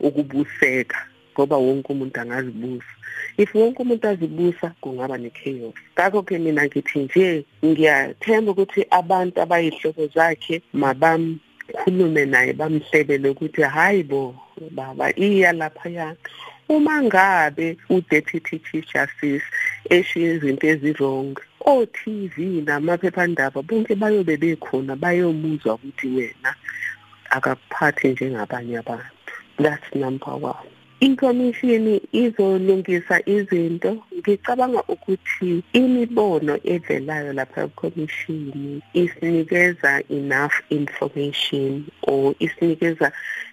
ukubuseka 0.00 1.00
ngoba 1.34 1.56
wonke 1.56 1.92
umuntu 1.92 2.20
angazibusa. 2.20 2.92
If 3.36 3.54
wonke 3.54 3.82
umuntu 3.82 4.08
azibusa 4.08 4.74
kungaba 4.80 5.18
ne-chaos. 5.18 5.74
Ngakho-ke 5.94 6.38
mina 6.38 6.66
ngithi 6.66 6.98
nje 6.98 7.44
ngiyathemba 7.64 8.50
ukuthi 8.52 8.84
abantu 8.90 9.40
abayihlobo 9.40 10.06
zakhe 10.14 10.62
mabamkhulume 10.72 12.24
naye 12.26 12.52
bamhlebele 12.52 13.28
ukuthi 13.30 13.62
hayi 13.62 14.02
bo 14.02 14.34
baba 14.70 15.06
iya 15.16 15.52
laphaya 15.52 16.16
uma 16.74 17.02
ngabe 17.02 17.76
u-deputy 17.94 18.56
chief 18.66 18.84
justice 18.92 19.46
eshiye 19.96 20.28
izinto 20.34 20.66
ezirong 20.72 21.34
o-TV 21.72 22.36
namaphephandaba 22.66 23.60
bonke 23.68 23.94
bayobe 24.02 24.34
bekhona 24.42 24.92
bayomuzwa 25.02 25.74
ukuthi 25.74 26.06
wena 26.16 26.50
akakuphathi 27.36 28.08
njengabanye 28.08 28.74
abantu. 28.82 29.32
That's 29.62 29.88
number 29.94 30.34
1 30.38 30.79
Inkomishini 31.00 32.02
izolungisa 32.12 33.16
izinto. 33.26 33.90
Ngicabanga 34.18 34.80
ukuthi 34.94 35.62
imibono 35.72 36.54
evelayo 36.74 37.32
lapha 37.38 37.60
ekomishini 37.68 38.82
isinikeza 39.02 39.92
enough 40.16 40.56
information 40.78 41.70
or 42.10 42.34
isinikeza 42.44 43.08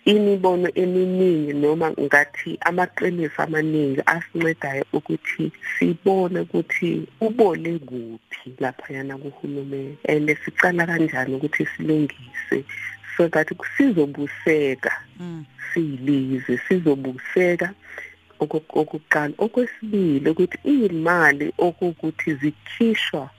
imibono 0.06 0.68
eminingi 0.84 1.54
noma 1.54 1.88
ngathi 2.06 2.52
amaqiniso 2.68 3.40
amaningi 3.44 4.02
asincedayo 4.16 4.84
ukuthi 4.98 5.52
sibone 5.74 6.40
ukuthi 6.46 6.90
ubole 7.26 7.80
kuphi 7.90 8.48
laphayana 8.60 9.18
kuhulumeni 9.22 9.98
and 10.12 10.28
sicala 10.44 10.86
kanjani 10.90 11.36
ukuthi 11.36 11.64
silungise 11.72 12.58
so 13.18 13.28
that 13.28 13.48
sizobuseka. 13.78 14.92
Mm. 15.20 15.46
siyilizwe 15.74 16.60
sizobuseka. 16.68 17.74
Okokuqala 18.40 19.34
okwesibili 19.38 20.30
ukuthi 20.30 20.58
imali 20.64 21.54
okukuthi 21.58 22.30
zikhishwa 22.40 23.30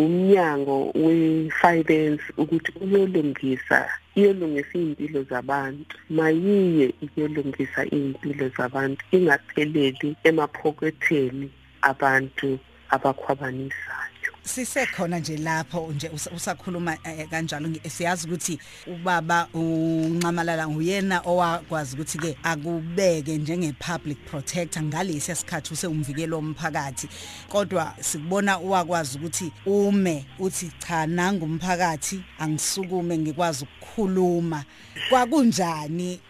umnyango 0.00 0.76
we-finance 1.04 2.24
ukuthi 2.42 2.72
uyolungisa 2.80 3.78
iyolungisa 4.16 4.74
iy'mpilo 4.78 5.22
zabantu. 5.30 5.94
Mayiye 6.10 6.86
iyolungisa 7.04 7.80
iy'mpilo 7.96 8.48
zabantu 8.56 9.02
ingapheleli 9.16 10.16
emaphoketheni 10.28 11.48
abantu 11.90 12.58
abakhwabanisayo 12.94 14.17
sisekhona 14.48 15.18
nje 15.18 15.36
lapho 15.36 15.92
nje 15.94 16.10
usakhuluma 16.36 16.98
eh, 17.04 17.28
kanjalo. 17.28 17.68
Siyazi 17.88 18.26
ukuthi 18.26 18.58
ubaba 18.86 19.48
uncamalala 19.54 20.68
nguyena 20.68 21.20
owakwazi 21.24 21.94
ukuthi 21.94 22.18
ke 22.18 22.36
akubeke 22.42 23.38
njenge 23.38 23.72
public 23.72 24.18
protector 24.24 24.82
ngalesi 24.82 25.34
sikhathi 25.34 25.74
usewumvikelo 25.74 26.36
womphakathi. 26.36 27.08
Kodwa 27.48 27.94
sikubona 28.00 28.58
uwakwazi 28.58 29.18
ukuthi 29.18 29.52
ume 29.66 30.26
uthi 30.38 30.72
cha 30.86 31.06
nanga 31.06 31.44
umphakathi 31.44 32.22
angisukume 32.38 33.18
ngikwazi 33.18 33.64
ukukhuluma. 33.64 34.64
Kwakunjani 35.08 36.20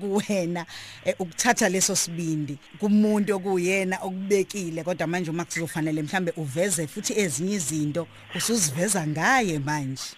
kuwena 0.00 0.66
eh, 1.04 1.14
ukuthatha 1.18 1.68
leso 1.68 1.96
sibindi 1.96 2.58
kumuntu 2.78 3.36
okuyena 3.36 3.98
okubekile? 4.02 4.84
Kodwa 4.84 5.06
manje 5.06 5.30
uma 5.30 5.44
kuzofanele 5.44 6.02
mhlambe 6.02 6.32
uveze 6.36 6.86
futhi 6.86 7.20
ezinye 7.20 7.47
ezinye 7.54 7.82
izinto 7.82 8.06
usuziveza 8.36 9.06
ngaye 9.06 9.58
manje 9.58 10.10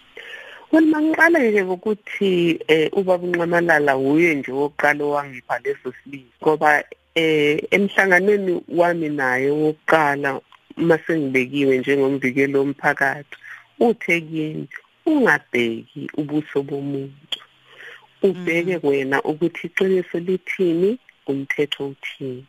Well 0.71 0.85
mangiqala 0.85 1.39
nje 1.39 1.61
ukuthi 1.61 2.59
eh 2.67 2.89
ubaba 2.93 3.27
unqamalala 3.27 3.97
uye 3.97 4.35
nje 4.35 4.51
wokuqala 4.51 5.03
owangipha 5.03 5.59
leso 5.63 5.93
sibili 5.97 6.31
ngoba 6.41 6.83
eh 7.15 7.59
emhlanganweni 7.71 8.61
wami 8.79 9.09
naye 9.09 9.49
wokuqala 9.49 10.39
mase 10.77 11.19
ngibekiwe 11.19 11.77
njengomvikelo 11.77 12.59
womphakathi 12.59 13.35
uthekini 13.79 14.67
ungabheki 15.05 16.09
ubuso 16.19 16.61
bomuntu 16.63 17.39
ubheke 18.23 18.75
mm. 18.77 18.87
wena 18.89 19.17
ukuthi 19.23 19.67
iqiniso 19.67 20.19
lithini 20.19 20.99
umthetho 21.27 21.87
uthini 21.87 22.45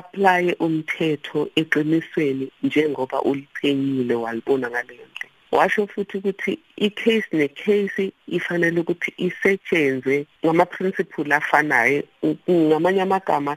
apply 0.00 0.44
umthetho 0.66 1.40
eqinisweni 1.60 2.46
njengoba 2.62 3.18
uliphenyile 3.30 4.14
walibona 4.14 4.66
ngaleyo 4.70 5.06
ndlela 5.10 5.34
washo 5.56 5.86
futhi 5.86 6.16
ukuthi 6.18 6.52
i-case 6.86 7.28
ne-case 7.32 8.04
ifanele 8.36 8.80
ukuthi 8.80 9.10
isetshenzwe 9.26 10.26
ngama-principle 10.44 11.34
afanayo 11.34 12.02
ngamanye 12.50 13.02
amagama 13.06 13.52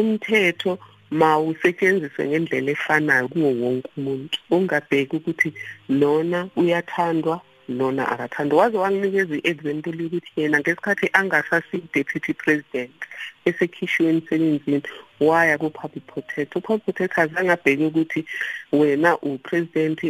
umthetho 0.00 0.72
mawusetshenziswe 1.20 2.22
ngendlela 2.28 2.70
efanayo 2.76 3.28
kuwo 3.32 3.50
wonke 3.60 3.88
umuntu. 3.96 4.36
Ungabheki 4.50 5.16
ukuthi 5.16 5.48
lona 5.88 6.48
uyathandwa 6.56 7.40
lona 7.68 8.02
akathandwa. 8.12 8.58
Waze 8.60 8.76
wanginikeza 8.78 9.34
i-example 9.36 10.02
yokuthi 10.02 10.30
yena 10.36 10.60
ngesikhathi 10.60 11.06
angasasi-deputy 11.18 12.32
president 12.42 12.92
esekhishwe 13.48 14.08
emsebenzini 14.12 14.82
waya 15.20 15.58
ku-public 15.58 16.06
protector 16.06 16.58
u-public 16.58 16.84
protector 16.84 17.24
azange 17.24 17.52
abheke 17.52 17.86
ukuthi 17.86 18.24
wena 18.72 19.18
upresident 19.22 20.00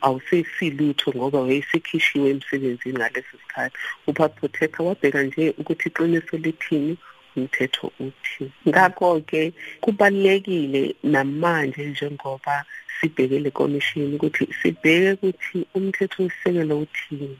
awusefilutho 0.00 1.12
ngoba 1.16 1.40
wayesekhishiwe 1.40 2.30
emsebenzini 2.30 2.98
ngaleso 2.98 3.36
sikhathi. 3.42 3.76
U-public 4.06 4.36
protector 4.40 4.86
wabheka 4.86 5.22
nje 5.22 5.54
ukuthi 5.58 5.88
iqiniso 5.88 6.36
lithini 6.36 6.96
umthetho 7.36 7.92
uthi. 8.00 8.52
Ngakho-ke 8.68 9.52
kubalulekile 9.80 10.94
namanje 11.02 11.84
njengoba 11.86 12.64
sibhekele 13.00 13.50
komishini 13.50 14.16
ukuthi 14.16 14.48
sibheke 14.62 15.12
ukuthi 15.12 15.66
umthetho 15.74 16.22
wesisekelo 16.22 16.78
uthini. 16.78 17.38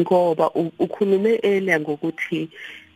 Ngoba 0.00 0.50
ukhulume 0.84 1.40
earlier 1.42 1.80
ngokuthi 1.80 2.48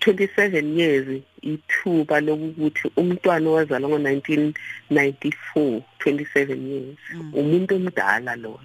27 0.02 0.78
years 0.78 1.22
ithuba 1.42 2.20
lokuthi 2.20 2.90
umntwana 2.96 3.50
owazalwa 3.50 3.98
ngo1994 3.98 5.82
27 6.04 6.68
years. 6.70 6.98
Mm. 7.14 7.34
umuntu 7.34 7.74
omdala 7.76 8.36
loyo. 8.36 8.60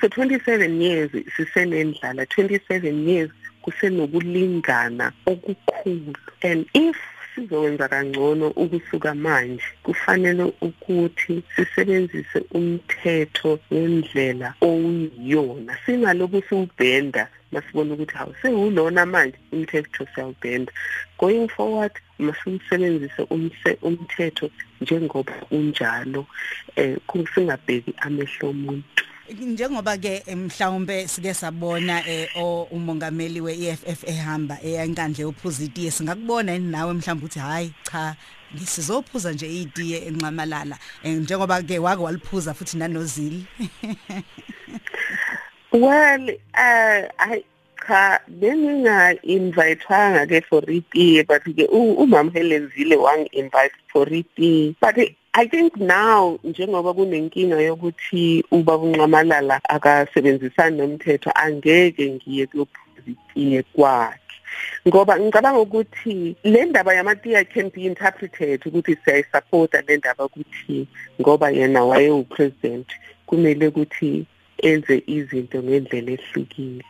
So 0.00 0.06
27 0.06 0.82
years 0.82 1.10
sisenendlala. 1.36 2.24
27 2.24 3.08
years 3.08 3.30
kusenokulingana 3.62 5.12
okukhulu 5.26 6.14
and 6.42 6.66
if 6.74 6.96
sizokwenza 7.38 7.88
kangcono 7.88 8.46
ukusuka 8.48 9.14
manje. 9.14 9.62
Kufanele 9.82 10.52
ukuthi 10.60 11.42
sisebenzise 11.56 12.38
umthetho 12.50 13.58
ngendlela 13.72 14.54
oyiyona 14.60 15.72
singaloku 15.86 16.42
siwubhenda 16.48 17.28
masibona 17.52 17.94
ukuthi 17.94 18.14
hawu 18.14 18.34
sewulona 18.42 19.06
manje 19.06 19.38
umthetho 19.52 20.06
siyawubhenda. 20.14 20.72
Going 21.18 21.48
forward 21.48 21.92
masiwusebenzise 22.18 23.22
umthetho 23.82 24.50
njengoba 24.80 25.34
unjalo 25.50 26.26
eh 26.76 26.96
kusingabheki 27.06 27.94
amehlo 27.98 28.48
omuntu. 28.50 28.97
Njengoba 29.34 29.96
ke 29.96 30.22
mhlawumbe 30.34 31.08
sike 31.08 31.34
sabona 31.34 32.06
eh 32.08 32.28
umongameli 32.70 33.40
weEFF 33.40 34.04
ehamba 34.08 34.58
eyankandle 34.62 35.24
uphuza 35.24 35.64
itiye 35.64 35.90
singakubona 35.90 36.52
yini 36.52 36.70
nawe 36.70 36.92
mhlawumbe 36.92 37.26
uthi 37.26 37.38
hayi 37.38 37.72
cha 37.90 38.16
ngisizophuza 38.54 39.32
nje 39.32 39.62
itiye 39.62 39.98
enqamalala. 40.06 40.78
Eh, 41.02 41.12
njengoba 41.12 41.62
ke 41.62 41.78
wake 41.78 42.02
waliphuza 42.02 42.54
futhi 42.54 42.76
nanozili. 42.76 43.46
Well 45.72 46.30
uh 46.56 47.04
i 47.18 47.44
cha 47.86 48.20
benginga 48.28 49.20
invitewanga 49.22 50.26
ke 50.26 50.44
for 50.48 50.62
itiye 50.62 51.26
but 51.26 51.44
ke 51.44 51.68
umam 51.68 52.32
Helen 52.32 52.72
Zile 52.74 52.96
wang 52.96 53.28
invite 53.32 53.72
for 53.92 54.06
itiye 54.06 54.74
but 54.80 54.96
I 55.34 55.46
think 55.46 55.76
now 55.76 56.38
njengoba 56.44 56.94
kunenkinga 56.94 57.60
yokuthi 57.60 58.44
ubaba 58.50 58.84
unqamalala 58.84 59.60
akasebenzisani 59.68 60.76
nomthetho 60.76 61.30
angeke 61.34 62.10
ngiye 62.10 62.46
kuyophuzitie 62.46 63.62
kwakhe. 63.62 64.18
Ngoba 64.88 65.20
ngicabanga 65.20 65.60
ukuthi 65.60 66.36
le 66.44 66.64
ndaba 66.64 66.94
yamatiya 66.94 67.44
can 67.44 67.70
be 67.70 67.84
interpreted 67.84 68.60
ukuthi 68.66 68.96
siyayisupporta 69.04 69.82
le 69.86 69.96
ndaba 69.96 70.24
ukuthi 70.24 70.88
ngoba 71.20 71.50
yena 71.50 71.84
wayewu-president 71.84 72.88
kumele 73.26 73.68
ukuthi 73.68 74.26
enze 74.58 75.02
izinto 75.06 75.62
ngendlela 75.62 76.12
ehlukile. 76.12 76.84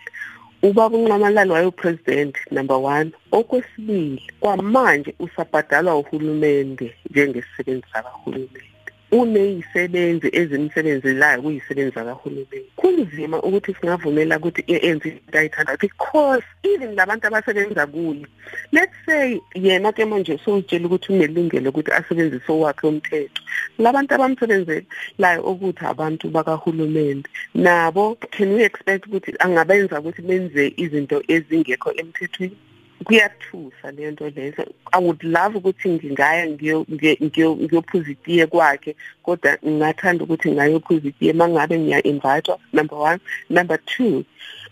Ubaba 0.62 0.96
unqamalala 0.98 1.52
wayepresident 1.54 2.36
number 2.50 2.76
1 2.76 3.10
okwesibili 3.32 4.22
kwamanje 4.40 5.14
usabhadalwa 5.18 5.98
uhulumende 5.98 6.94
njengesisebenzi 7.10 7.86
sakahulumende 7.92 8.67
uneyisebenzi 9.12 10.28
ezimsebenzelayo 10.32 11.42
kuyisebenzi 11.42 11.92
kahulumeni 11.92 12.68
kunzima 12.76 13.42
ukuthi 13.42 13.74
singavumela 13.74 14.38
ukuthi 14.38 14.62
enze 14.66 15.08
into 15.08 15.38
ayithanda 15.38 15.76
because 15.80 16.44
even 16.62 16.94
labantu 16.94 17.26
abasebenza 17.26 17.86
kuyo 17.86 18.26
let's 18.72 18.92
say 19.06 19.40
yena 19.54 19.92
ke 19.92 20.04
manje 20.04 20.38
sowutshela 20.44 20.86
ukuthi 20.86 21.12
unelungelo 21.12 21.70
ukuthi 21.70 21.92
asebenzise 21.92 22.52
owakhe 22.52 22.86
umthetho. 22.86 23.42
Labantu 23.78 24.14
abamsebenzelayo 24.14 25.40
ukuthi 25.42 25.84
abantu 25.86 26.28
bakahulumeni 26.30 27.24
nabo 27.54 28.16
can 28.30 28.52
we 28.54 28.64
expect 28.64 29.06
ukuthi 29.06 29.32
angabenza 29.38 30.00
ukuthi 30.00 30.22
benze 30.22 30.72
izinto 30.76 31.22
ezingekho 31.28 31.92
emthethweni? 32.00 32.67
Kuyathusa 33.04 33.90
lento 33.96 34.28
lezo. 34.30 34.64
I 34.92 34.98
would 34.98 35.22
love 35.24 35.58
ukuthi 35.58 35.88
ngingaya 35.88 36.46
ngiyophuza 36.46 38.10
itiye 38.10 38.46
kwakhe 38.46 38.96
kodwa 39.22 39.58
ngingathanda 39.66 40.24
ukuthi 40.24 40.52
ngayophuza 40.52 41.08
itiye 41.08 41.32
mangabe 41.32 41.78
ngiya 41.78 42.02
invite 42.02 42.52
number 42.72 42.98
1 42.98 43.18
number 43.50 43.78
2 43.98 44.24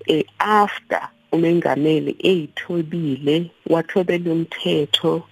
eh 0.07 0.25
after 0.39 1.09
umengameli 1.33 2.17
eyithobile 2.31 3.51
wathobela 3.73 4.33
umthetho 4.33 5.23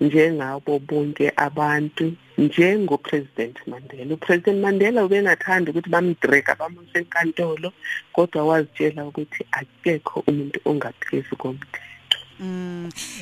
njengabo 0.00 0.78
bonke 0.78 1.32
abantu 1.36 2.12
njengopresident 2.38 3.56
Mandela. 3.66 4.14
Upresident 4.14 4.58
Mandela 4.64 5.04
ubengathanda 5.04 5.70
ukuthi 5.70 5.90
bamdreka 5.90 6.54
bamuse 6.54 6.98
enkantolo 6.98 7.72
kodwa 8.12 8.44
wazitshela 8.48 9.06
ukuthi 9.06 9.42
akekho 9.52 10.20
umuntu 10.26 10.58
ongaphezulu 10.64 11.36
komthetho. 11.36 11.80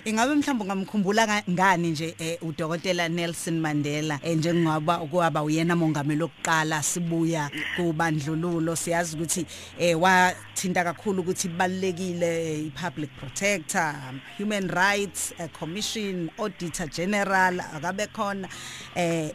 Ingabe 0.05 0.35
mhlawumbe 0.35 0.65
ngamkhumbula 0.65 1.43
ngani 1.51 1.91
nje 1.91 2.15
eh, 2.19 2.39
udokotela 2.43 3.09
Nelson 3.09 3.61
Mandela 3.61 4.19
eh, 4.23 4.37
njengaba 4.37 4.99
kwaba 4.99 5.43
uyena 5.43 5.77
mongameli 5.77 6.23
oqala 6.23 6.83
sibuya 6.83 7.51
kubandlululo? 7.77 8.77
Siyazi 8.77 9.17
ukuthi 9.17 9.47
eh, 9.79 10.01
wathinta 10.01 10.85
kakhulu 10.85 11.23
ukuthi 11.23 11.49
balekile 11.49 12.61
ipublic 12.67 13.11
protector 13.19 13.95
human 14.39 14.69
rights 14.69 15.35
commission 15.59 16.31
auditor 16.39 16.89
general 16.89 17.61
akabe 17.61 18.07
khona 18.07 18.49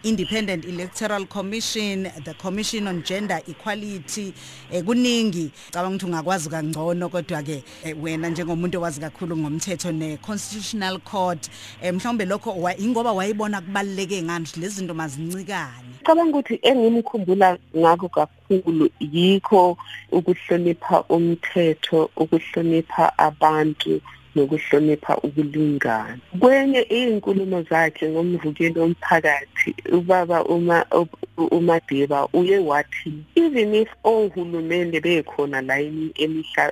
independent 0.03 0.65
electoral 0.65 1.25
commission 1.25 2.03
the 2.23 2.33
commission 2.33 2.87
on 2.87 3.03
gender 3.03 3.39
equality 3.47 4.33
kuningi. 4.85 5.51
Cabanga 5.71 5.95
ukuthi 5.95 6.05
ungakwazi 6.05 6.49
kangcono 6.49 7.09
kodwa 7.09 7.43
ke 7.43 7.63
wena 8.01 8.29
njengomuntu 8.29 8.79
owazi 8.79 8.99
kakhulu 8.99 9.37
ngomthetho 9.37 9.74
umthetho 9.75 9.91
ne 9.93 10.17
constitutional 10.17 10.99
court. 10.99 11.49
Eh, 11.81 11.93
mhlawumbe 11.93 12.25
lokho 12.25 12.71
ingoba 12.77 13.11
wayibona 13.13 13.61
kubaluleke 13.61 14.21
ngani? 14.21 14.47
Lezi 14.57 14.75
zinto 14.75 14.93
mazincikane. 14.93 15.99
Cabanga 16.03 16.37
ukuthi 16.37 16.59
engimkhumbula 16.61 17.57
ngakho 17.75 18.09
kakhulu 18.09 18.89
yikho 18.99 19.77
ukuhlonipha 20.11 21.03
umthetho 21.09 22.09
ukuhlonipha 22.15 23.17
abantu 23.17 24.01
nokuhlonipha 24.35 25.17
ukulingana. 25.17 26.19
Kwenye 26.39 26.85
izinkulumo 26.89 27.63
zakhe 27.63 28.09
ngomvukelo 28.09 28.83
omphakathi 28.83 29.75
ubaba 29.91 30.43
uma 30.43 30.85
uMadiba 31.37 32.27
uye 32.33 32.57
wathi 32.57 33.13
even 33.35 33.75
if 33.75 33.89
ohulumende 34.03 34.99
bekhona 35.01 35.61
la 35.61 35.79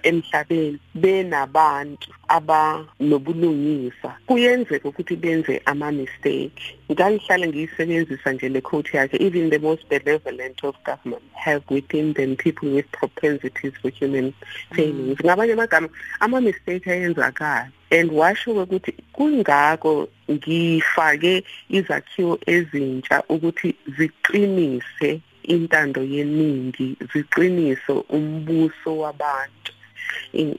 emhlabeni 0.03 0.79
benabantu 0.95 2.09
abanobulungisa. 2.27 4.17
Kuyenzeka 4.27 4.89
ukuthi 4.89 5.15
benze 5.15 5.61
ama 5.65 5.91
mistake 5.91 6.77
ngangihlale 6.91 7.47
ngiyisebenzisa 7.47 8.31
nje 8.33 8.49
le 8.49 8.61
quote 8.61 8.97
yakhe 8.97 9.17
even 9.19 9.49
the 9.49 9.59
most 9.59 9.87
benevolent 9.89 10.63
of 10.63 10.75
government 10.83 11.23
have 11.33 11.63
within 11.69 12.13
them 12.13 12.35
people 12.35 12.69
with 12.69 12.85
propensities 12.91 13.73
for 13.81 13.89
human 13.89 14.33
failings. 14.75 15.19
Ngabanye 15.19 15.53
amagama 15.53 15.89
ama 16.19 16.41
mistake 16.41 16.91
ayenzakala. 16.91 17.71
And 17.91 18.11
washo 18.11 18.51
ukuthi 18.51 18.93
kungako 19.13 20.07
ngifake 20.31 21.43
izakhiwo 21.69 22.39
ezintsha 22.45 23.23
ukuthi 23.29 23.75
ziqinise 23.97 25.21
intando 25.43 26.03
yeningi 26.03 26.97
ziqinise 27.13 27.93
umbuso 28.09 28.97
wabantu. 28.97 29.72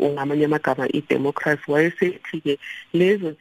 Ngamanye 0.02 0.44
amagama 0.44 0.88
idemocracy 0.88 1.70
wayesethi 1.72 2.40
ke 2.40 2.58
lezo 2.92 3.34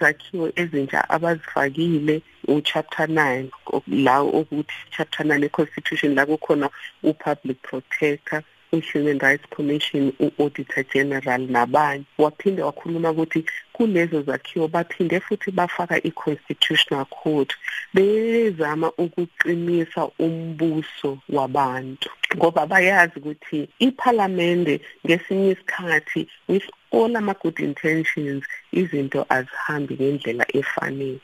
zakhiwo 0.00 0.52
ezintsha 0.56 1.08
abazifakile 1.10 2.22
uchapter 2.48 3.06
9 3.06 3.48
la 3.88 4.22
ukuthi 4.22 4.74
chapter 4.90 5.26
9 5.26 5.44
econstitution 5.44 6.14
la 6.14 6.26
kukhona 6.26 6.70
upublic 7.02 7.58
protector. 7.62 8.42
i-Human 8.72 9.18
Rights 9.18 9.44
Commission 9.50 10.12
u-Auditor 10.18 10.84
General 10.92 11.40
nabanye. 11.40 12.04
Waphinde 12.18 12.62
wakhuluma 12.62 13.10
ukuthi 13.10 13.44
kulezo 13.72 14.22
zakhiwo 14.22 14.68
baphinde 14.68 15.20
futhi 15.20 15.50
bafaka 15.50 15.96
i-Constitutional 16.02 17.04
Court 17.04 17.54
bezama 17.94 18.92
ukuqinisa 18.98 20.08
umbuso 20.18 21.18
wabantu. 21.28 22.10
Ngoba 22.36 22.66
bayazi 22.66 23.18
ukuthi 23.18 23.68
iParliament 23.78 24.80
ngesinye 25.06 25.50
isikhathi 25.50 26.28
with 26.48 26.64
all 26.92 27.16
ama 27.16 27.34
good 27.42 27.58
intentions 27.58 28.44
izinto 28.72 29.26
azihambi 29.28 29.94
ngendlela 29.94 30.46
efanele. 30.56 31.20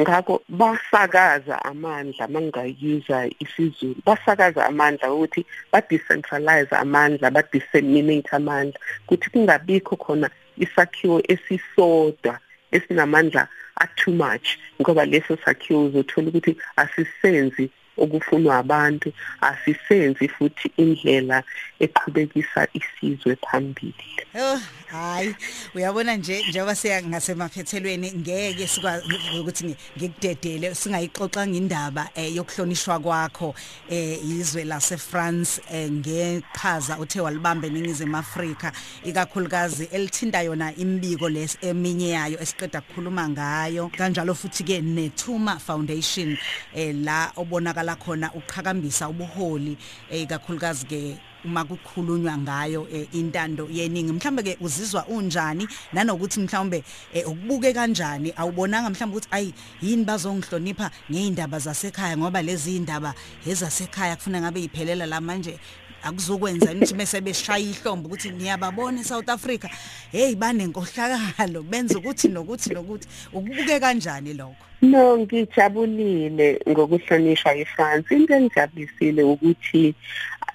Ngakho 0.00 0.42
basakaza 0.48 1.64
amandla 1.64 2.28
mangayuza 2.28 3.28
isizulu. 3.40 3.96
Basakaza 4.06 4.66
amandla 4.66 5.12
ukuthi 5.12 5.46
ba 5.72 5.80
decentralize 5.80 6.74
amandla 6.76 7.30
ba 7.30 7.42
disseminate 7.52 8.28
amandla 8.32 8.78
kuthi 9.06 9.30
kungabikho 9.30 9.96
khona 9.96 10.28
isakhiwo 10.58 11.22
esisodwa 11.32 12.38
esinamandla 12.72 13.48
a 13.80 13.86
too 13.96 14.12
much 14.12 14.58
ngoba 14.80 15.04
leso 15.04 15.36
sakhiwo 15.44 15.84
uzothola 15.86 16.28
ukuthi 16.28 16.56
asisenzi 16.76 17.70
okufunwa 17.98 18.56
abantu 18.56 19.12
asisenzi 19.40 20.28
futhi 20.28 20.68
indlela 20.76 21.42
eqhubekisa 21.80 22.68
isizwe 22.78 23.36
phambili. 23.44 24.08
Oh 24.36 24.60
hayi 24.96 25.34
uyabona 25.74 26.16
nje 26.16 26.44
njengoba 26.48 26.74
siya 26.74 27.02
ngasemaphethelweni 27.02 28.12
ngeke 28.12 28.66
sikwazi 28.66 29.04
ngikudedele 29.96 30.74
singayixoxa 30.74 31.46
ngindaba 31.46 32.08
eh, 32.14 32.36
yokuhlonishwa 32.36 32.98
kwakho 32.98 33.54
eh, 33.90 34.24
izwe 34.24 34.64
lase 34.64 34.96
France 34.96 35.60
eh, 35.72 35.90
ngeqhaza 35.90 36.98
uthe 36.98 37.20
walibambe 37.20 37.68
ningizimu 37.68 38.16
Afrika 38.16 38.72
ikakhulukazi 39.04 39.84
elithinta 39.92 40.42
yona 40.42 40.76
imbiko 40.76 41.28
les 41.28 41.58
eminye 41.62 42.08
yayo 42.08 42.40
esiqeda 42.40 42.80
ukukhuluma 42.80 43.28
ngayo. 43.28 43.90
Kanjalo 43.96 44.34
futhi 44.34 44.64
ke 44.64 44.80
neThuma 44.80 45.58
Foundation 45.58 46.36
la 46.74 47.32
obonakala 47.36 47.96
khona 47.96 48.30
uqhakambisa 48.32 49.08
ubuholi 49.08 49.76
ikakhulukazi 50.10 50.86
ke 50.86 51.16
uma 51.44 51.64
kukhulunywa 51.64 52.38
ngayo 52.38 52.86
eh, 52.92 53.06
intando 53.12 53.68
yeningi. 53.70 54.12
Mhlambe 54.12 54.42
ke 54.42 54.56
uzizwa 54.60 55.06
unjani? 55.06 55.68
Nanokuthi 55.92 56.40
mhlambe 56.40 56.84
eh, 57.14 57.28
ukubuke 57.28 57.72
kanjani? 57.72 58.32
Awubonanga 58.36 58.90
mhlambe 58.90 59.16
ukuthi 59.16 59.28
ayi 59.30 59.54
yini 59.82 60.04
bazongihlonipha 60.04 60.90
ngeindaba 61.10 61.58
zasekhaya? 61.58 62.16
Ngoba 62.16 62.42
lezi 62.42 62.76
indaba 62.76 63.14
ezasekhaya 63.46 64.16
kufuna 64.16 64.40
ngabe 64.40 64.64
iphelela 64.64 65.06
la 65.06 65.20
manje 65.20 65.58
akuzokwenza 66.02 66.72
ukuthi 66.72 66.94
bese 66.94 67.20
beshaya 67.20 67.58
ihlombe 67.58 68.06
ukuthi 68.06 68.30
ngiyababona 68.30 69.00
eSouth 69.00 69.28
Africa. 69.28 69.68
Hey 70.12 70.34
banenkohlakalo 70.34 71.62
benza 71.62 71.98
ukuthi 71.98 72.28
nokuthi 72.28 72.70
nokuthi. 72.74 73.08
Ukubuke 73.32 73.80
kanjani 73.80 74.34
lokho? 74.34 74.56
No 74.82 75.18
ngijabulile 75.18 76.60
ngokuhlonishwa 76.68 77.56
eFrance 77.56 78.14
into 78.14 78.34
engijabulisile 78.34 79.22
ukuthi 79.22 79.94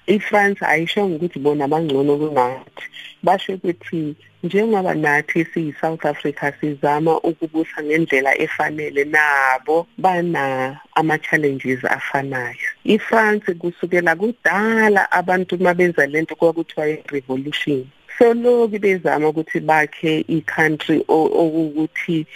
iFrance 0.06 0.66
ayisho 0.66 1.06
ukuthi 1.06 1.38
bona 1.38 1.68
bangcono 1.68 2.16
kunathi. 2.16 2.84
Basho 3.22 3.52
ukuthi 3.54 4.14
njengoba 4.42 4.94
nathi 4.94 5.44
siyiSouth 5.44 6.04
Africa 6.04 6.52
sizama 6.60 7.20
ukubusa 7.20 7.82
ngendlela 7.82 8.38
efanele 8.38 9.04
nabo 9.04 9.86
bana 9.98 10.80
ama 10.94 11.18
challenges 11.18 11.84
afanayo. 11.84 12.68
iFrance 12.84 13.54
kusukela 13.54 14.16
kudala 14.16 15.12
abantu 15.12 15.58
mabenza 15.58 16.06
lento 16.06 16.34
kwakuthiwa 16.34 16.88
i-revolution 16.88 17.86
so 18.18 18.34
lokhu 18.34 18.78
bezama 18.78 19.28
ukuthi 19.28 19.60
bakhe 19.60 20.24
i-country 20.28 21.04
okuthi 21.08 22.26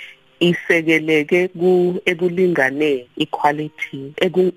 isekeleke 0.40 1.48
ku 1.48 2.00
ekulingane 2.10 3.06
equality 3.24 4.12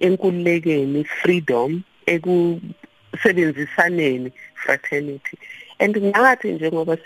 enkululekeni 0.05 1.03
freedom 1.03 1.81
ekusebenzisaneni 3.13 4.31
fraternity. 4.55 5.37
And 5.79 5.95
ngathi 5.95 6.51
njengoba 6.51 6.97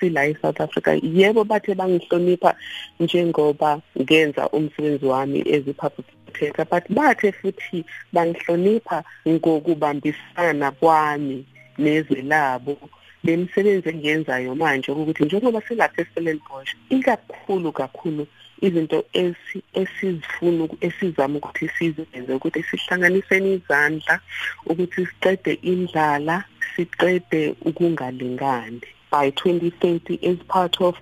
sila 0.00 0.26
eSouth 0.26 0.60
Africa 0.60 0.98
yebo 1.02 1.44
bathe 1.44 1.74
bangihlonipha 1.74 2.54
njengoba 3.00 3.80
ngenza 4.00 4.48
umsebenzi 4.48 5.06
wami 5.06 5.40
as 5.42 5.68
a 5.68 5.72
public 5.74 6.06
protector 6.26 6.64
but 6.64 6.84
bathe 6.90 7.32
futhi 7.32 7.84
bangihlonipha 8.12 9.04
ngokubambisana 9.28 10.70
kwami 10.70 11.44
nezwe 11.78 12.22
labo 12.22 12.76
lemisebenzi 13.24 13.88
engiyenzayo 13.88 14.54
manje 14.54 14.90
ukuthi 14.92 15.24
njengoba 15.24 15.60
silapha 15.60 16.02
eStellenbosch 16.02 16.74
ikakhulu 16.90 17.72
kakhulu 17.72 18.26
izinto 18.60 19.04
esizifuna 19.74 20.68
esizama 20.80 21.38
ukuthi 21.38 21.68
sizenze 21.78 22.32
ukuthi 22.34 22.62
sihlanganiseni 22.68 23.52
izandla 23.58 24.20
ukuthi 24.66 25.06
siqede 25.06 25.52
indlala 25.62 26.44
siqede 26.74 27.54
ukungalingani. 27.68 28.95
By 29.10 29.30
2030 29.30 30.18
as 30.26 30.38
part 30.48 30.80
of 30.80 30.96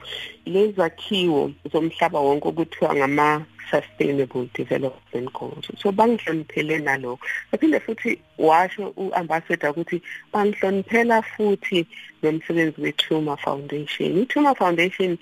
lezakhiwo 0.47 1.53
zomhlaba 1.73 2.21
wonke 2.21 2.49
okuthiwa 2.49 2.95
ngama 2.97 3.47
sustainable 3.71 4.49
development 4.55 5.33
goals. 5.33 5.67
So 5.79 5.93
bangihloniphele 5.93 6.79
nalokho. 6.85 7.19
Baphinde 7.53 7.81
futhi 7.81 8.19
washo 8.39 8.93
uambassador 8.97 9.71
ukuthi 9.71 10.03
bangihloniphela 10.33 11.23
futhi 11.23 11.87
nomsebenzi 12.23 12.81
weTuma 12.81 13.37
Foundation. 13.39 14.23
iTuma 14.23 14.55
Foundation 14.55 15.19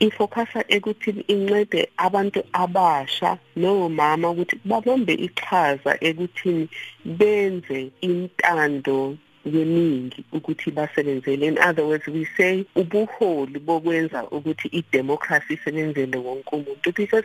ifocusa 0.00 0.64
ekuthi 0.68 1.10
incede 1.28 1.88
abantu 1.96 2.42
abasha 2.52 3.38
nomama 3.56 4.30
ukuthi 4.30 4.56
babambe 4.64 5.14
iqhaza 5.14 5.92
ekuthini 6.00 6.68
benze 7.04 7.90
intando 8.00 9.16
yeningi 9.44 10.24
ukuthi 10.32 10.70
basebenzele. 10.70 11.46
In 11.46 11.58
other 11.58 11.84
words 11.86 12.06
we 12.06 12.26
say 12.36 12.64
ubuholi 12.76 13.58
bokwenza 13.58 14.24
ukuthi 14.30 14.68
idemocracy 14.68 15.54
isebenzele 15.54 16.16
wonke 16.16 16.56
umuntu 16.56 16.94
because 16.94 17.24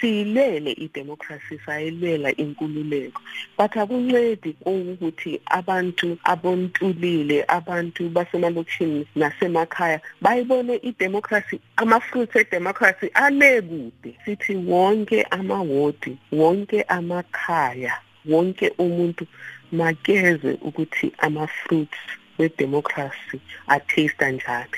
siyilele 0.00 0.72
idemocracy 0.72 1.58
sayilwela 1.66 2.30
inkululeko. 2.36 3.20
But 3.56 3.76
akuncedi 3.76 4.56
ukuthi 4.64 5.40
abantu 5.46 6.18
abontulile 6.24 7.44
abantu 7.48 8.08
basemalokishini 8.10 9.06
nasemakhaya 9.16 10.00
bayibone 10.20 10.76
idemocracy 10.76 11.60
ama-fruits 11.76 12.36
edemocracy 12.36 13.10
ale 13.14 13.62
kude 13.62 14.16
sithi 14.24 14.56
wonke 14.56 15.22
amawodi 15.22 16.16
wonke 16.32 16.82
amakhaya 16.82 17.92
wonke 18.26 18.72
umuntu 18.78 19.26
makeze 19.72 20.58
ukuthi 20.62 21.12
ama-fruits 21.18 21.98
wedemocracy 22.38 23.40
ataste 23.66 24.16
kanjani 24.18 24.70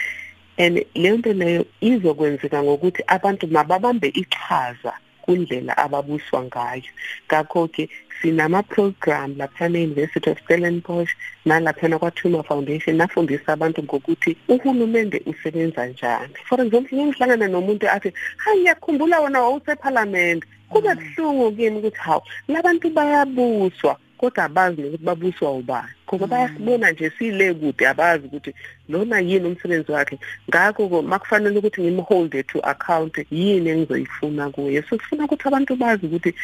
and 0.58 0.84
leyo 0.94 1.16
nto 1.16 1.32
leyo 1.32 1.66
izokwenzeka 1.80 2.62
ngokuthi 2.62 3.02
abantu 3.06 3.46
mababambe 3.46 4.08
iqhaza 4.08 4.92
kundlela 5.22 5.72
ababuswa 5.78 6.42
ngayo. 6.44 6.90
Ngakho-ke 7.26 7.88
sinama-program 8.20 9.36
laphana 9.38 9.78
e-university 9.78 10.30
of 10.30 10.38
stellenbosch 10.42 11.12
nalaphana 11.46 11.98
kwaTuma 11.98 12.42
foundation 12.42 12.96
nafundisa 12.96 13.52
abantu 13.52 13.82
ngokuthi 13.82 14.36
uhulumende 14.48 15.22
usebenza 15.26 15.86
njani. 15.86 16.34
For 16.48 16.60
example 16.60 16.98
ngihlangana 16.98 17.48
nomuntu 17.48 17.88
athi 17.88 18.12
hayi 18.36 18.60
ngiyakhumbula 18.60 19.20
wona 19.20 19.40
wawusephalamende 19.40 20.46
kuba 20.68 20.94
buhlungu 20.94 21.52
kimi 21.56 21.78
ukuthi 21.78 21.98
hawu 21.98 22.22
labantu 22.48 22.90
bayabuswa. 22.90 23.96
Kodwa 24.20 24.44
abazi 24.44 24.82
nokuthi 24.82 25.04
babuswa 25.04 25.52
ubani. 25.52 25.92
Ngoba 26.06 26.26
bayasibona 26.26 26.90
nje 26.90 27.10
sile 27.18 27.54
kude 27.54 27.88
abazi 27.88 28.26
ukuthi 28.26 28.54
lona 28.88 29.20
yini 29.20 29.46
umsebenzi 29.46 29.92
wakhe. 29.92 30.18
Ngakho 30.48 31.02
makufanele 31.02 31.58
ukuthi 31.58 31.80
ngimholde 31.82 32.42
to 32.42 32.58
account 32.60 33.14
yini 33.30 33.70
engizoyifuna 33.70 34.50
kuye. 34.50 34.82
So 34.82 34.98
sifuna 34.98 35.24
ukuthi 35.24 35.48
abantu 35.48 35.76
bazi 35.76 36.06
ukuthi 36.06 36.34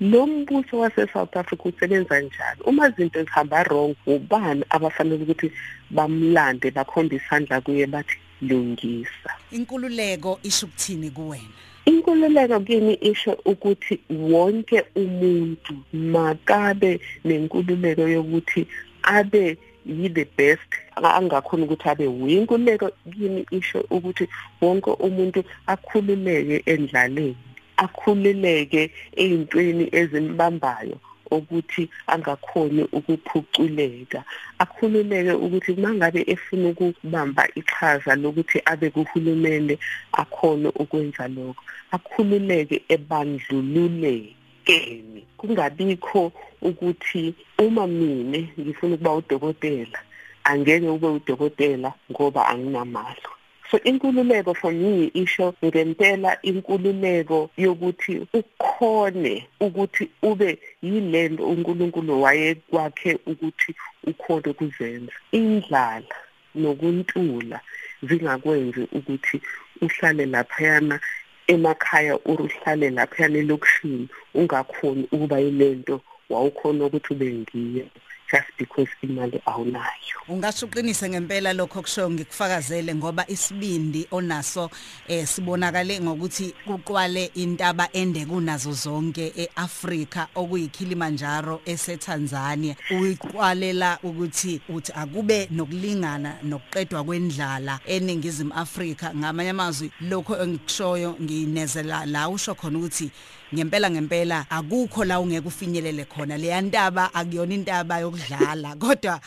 lo 0.00 0.26
mbuso 0.26 0.78
wase-south 0.78 1.36
africa 1.36 1.64
usebenza 1.66 2.20
njani. 2.20 2.60
Uma 2.64 2.88
izinto 2.88 3.22
zihamba 3.24 3.62
wrong 3.62 3.94
ubani 4.06 4.64
abafanele 4.70 5.22
ukuthi 5.22 5.52
bamlande 5.90 6.70
bakhombe 6.70 7.16
isandla 7.16 7.60
kuye 7.60 7.86
bathi 7.86 8.16
lungisa. 8.42 9.30
Inkululeko 9.52 10.40
isho 10.42 10.66
ukuthini 10.66 11.10
kuwena? 11.10 11.54
Inkululeko 11.84 12.60
kimi 12.60 12.94
isho 12.94 13.32
ukuthi 13.44 14.00
wonke 14.10 14.84
umuntu 14.96 15.74
makabe 15.92 17.00
nenkululeko 17.24 18.02
yokuthi 18.02 18.66
abe 19.02 19.56
yi 19.86 20.08
the 20.08 20.26
best 20.36 20.70
angakhona 20.96 21.64
ukuthi 21.64 21.88
abe 21.88 22.06
uyinkululeko. 22.06 22.90
Kimi 23.12 23.46
isho 23.50 23.80
ukuthi 23.90 24.28
wonke 24.60 24.90
umuntu 24.90 25.44
akhululeke 25.66 26.62
endlaleni 26.66 27.36
akhululeke 27.76 28.90
eyintweni 29.16 29.88
ezimbambayo. 29.92 30.96
Ukuthi 31.30 31.88
angakhoni 32.06 32.82
ukuphuculeka. 32.92 34.24
Akhululeke 34.58 35.32
ukuthi 35.32 35.74
mangabe 35.74 36.24
efuna 36.26 36.68
ukubamba 36.68 37.48
iqhaza 37.54 38.14
lokuthi 38.14 38.62
abe 38.64 38.90
kuhulumende 38.90 39.78
akhone 40.12 40.68
ukwenza 40.68 41.28
lokho. 41.28 41.62
Akhululeke 41.92 42.82
ebandlululekeni. 42.88 45.26
Kungabikho 45.38 46.32
ukuthi 46.62 47.34
uma 47.58 47.86
mine 47.86 48.52
ngifuna 48.58 48.94
ukuba 48.94 49.14
udokotela 49.14 49.98
angeke 50.44 50.88
ube 50.88 51.08
udokotela 51.08 51.92
ngoba 52.10 52.48
anginamali. 52.48 53.37
So 53.70 53.78
inkululeko 53.78 54.54
for 54.56 54.72
me 54.72 55.10
isho 55.14 55.54
ngempela 55.64 56.38
inkululeko 56.42 57.50
yokuthi 57.56 58.26
ukhone 58.32 59.46
ukuthi 59.60 60.08
ube 60.22 60.58
yilento 60.82 61.48
uNkulunkulu 61.48 62.22
wayekwakhe 62.22 63.18
ukuthi 63.26 63.74
ukhone 64.06 64.52
kuzenza 64.52 65.12
indlala 65.32 66.14
nokuntula 66.54 67.60
zingakwenzi 68.02 68.82
ukuthi 68.92 69.40
uhlale 69.82 70.26
laphayana 70.26 71.00
emakhaya 71.46 72.18
uruhlale 72.30 72.90
laphayana 72.90 73.38
elokishini 73.38 74.08
ungakhoni 74.34 75.04
ukuba 75.12 75.38
yilento 75.38 76.00
wawukhona 76.30 76.84
ukuthi 76.84 77.12
ube 77.14 77.32
ngiyo. 77.32 77.86
Just 78.30 78.46
because 78.58 78.88
imali 79.02 79.40
awunayo. 79.46 80.18
Ungasho 80.28 80.66
uqinise 80.66 81.08
ngempela 81.08 81.52
lokho 81.52 81.82
kusho 81.82 82.10
ngikufakazele 82.10 82.94
ngoba 82.94 83.24
isibindi 83.28 84.06
onaso 84.10 84.70
eh 85.08 85.26
sibonakale 85.26 86.00
ngokuthi 86.00 86.54
kuqwale 86.66 87.30
intaba 87.34 87.88
ende 87.92 88.26
kunazo 88.26 88.72
zonke 88.72 89.32
eAfrika 89.36 90.28
okuyiKilimanjaro 90.34 91.60
eseTanzania. 91.64 92.76
Uyiqwalela 92.90 93.98
ukuthi 94.02 94.60
uthi 94.68 94.92
akube 94.92 95.48
nokulingana 95.50 96.38
nokuqedwa 96.42 97.04
kwendlala 97.04 97.80
eningizimu 97.86 98.52
Afrika 98.54 99.14
ngamanye 99.14 99.50
amazwi 99.50 99.90
lokho 100.00 100.36
engikushoyo 100.36 101.16
nginezela 101.22 102.06
la 102.06 102.28
usho 102.28 102.54
khona 102.54 102.78
ukuthi 102.78 103.10
ngempela 103.54 103.90
ngempela 103.90 104.46
akukho 104.50 105.04
la 105.04 105.20
ungeke 105.20 105.48
ufinyelele 105.48 106.04
khona. 106.04 106.36
Leya 106.38 106.60
ntaba 106.60 107.14
akuyona 107.14 107.54
intaba 107.54 108.00
yokudlala 108.00 108.76
kodwa 108.76 109.20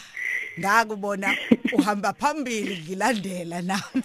ngakubona 0.60 1.36
uhamba 1.74 2.14
phambili 2.14 2.78
ngilandela 2.84 3.62
nami. 3.62 4.04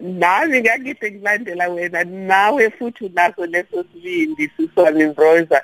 Nami 0.00 0.60
ngakide 0.60 1.10
ngilandela 1.10 1.68
wena 1.68 2.04
nawe 2.04 2.70
futhi 2.70 3.04
unaso 3.04 3.46
leso 3.46 3.84
sibindi 3.92 4.50
siswami 4.56 5.14
Rosa 5.16 5.62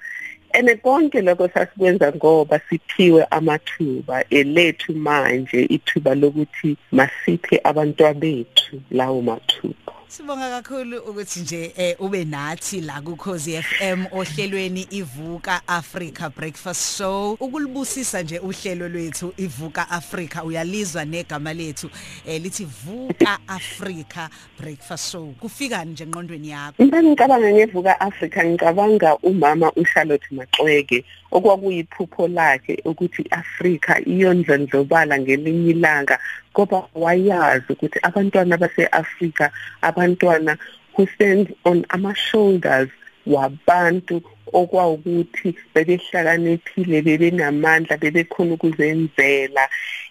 ene 0.53 0.75
konke 0.75 1.21
lokho 1.21 1.49
sasikwenza 1.49 2.13
ngoba 2.13 2.61
siphiwe 2.69 3.27
amathuba 3.31 4.25
elethu 4.31 4.93
manje 4.93 5.63
ithuba 5.63 6.15
lokuthi 6.15 6.77
masiphe 6.93 7.61
abantwana 7.65 8.15
bethu 8.15 8.83
lawo 8.91 9.23
mathuba. 9.23 9.94
Sibonga 10.15 10.63
kakhulu 10.63 10.99
ukuthi 10.99 11.41
nje 11.41 11.73
eh, 11.77 11.97
ube 12.01 12.25
nathi 12.25 12.81
la 12.81 13.01
ku 13.01 13.17
Khosi 13.17 13.63
FM 13.63 14.07
ohlelweni 14.13 14.87
ivuka 14.91 15.61
Africa 15.67 16.31
Breakfast 16.37 16.99
Show. 16.99 17.37
Ukulibusisa 17.41 18.23
nje 18.23 18.39
uhlelo 18.39 18.89
lwethu 18.89 19.33
ivuka 19.37 19.91
Africa 19.91 20.45
uyalizwa 20.45 21.05
negama 21.05 21.53
lethu 21.55 21.91
eh, 22.27 22.43
lithi 22.43 22.65
vuka 22.65 23.39
Africa 23.49 24.29
Breakfast 24.59 25.13
Show. 25.13 25.33
Kufika 25.41 25.85
nje 25.85 26.05
engqondweni 26.05 26.51
yakho? 26.51 26.85
Ngicabanga 26.85 27.53
ngevuka 27.53 28.01
Africa 28.01 28.45
ngicabanga 28.45 29.17
umama 29.17 29.73
uCharlotte 29.73 30.27
Maxweke. 30.31 31.05
Okwakuyiphupho 31.31 32.29
lakhe 32.29 32.83
ukuthi 32.85 33.23
Africa 33.31 33.93
iyondlondlobala 34.07 35.19
ngelinye 35.19 35.71
ilanga 35.71 36.19
ngoba 36.53 36.89
wayazi 36.95 37.73
ukuthi 37.73 37.99
abantwana 38.03 38.57
base-Afrika 38.57 39.51
abantwana 39.83 40.59
who 40.95 41.07
stand 41.07 41.55
on 41.65 41.85
ama 41.89 42.15
shoulders 42.15 42.89
wabantu 43.27 44.23
okwawukuthi 44.53 45.57
bebehlakaniphile 45.75 47.03
bebenamandla 47.03 47.97
bebekhona 47.97 48.55
ukuzenzela 48.55 49.65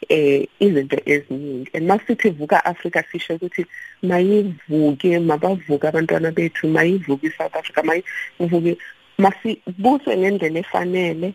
eh 0.09 0.47
izinto 0.59 0.97
eziningi. 1.05 1.69
And 1.73 1.87
masithi 1.87 2.29
vuka 2.29 2.65
Africa 2.65 3.03
sisho 3.11 3.35
ukuthi 3.35 3.65
mayivuke 4.03 5.19
mabavuke 5.19 5.87
abantwana 5.87 6.31
bethu 6.31 6.67
mayivuke 6.67 7.27
iSouth 7.27 7.55
Africa 7.55 7.81
mayivuke 7.83 8.77
masibuswe 9.17 10.17
ngendlela 10.17 10.59
efanele 10.59 11.33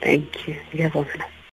Thank 0.00 0.48
you. 0.48 0.54
Ngiyabonga. 0.74 1.24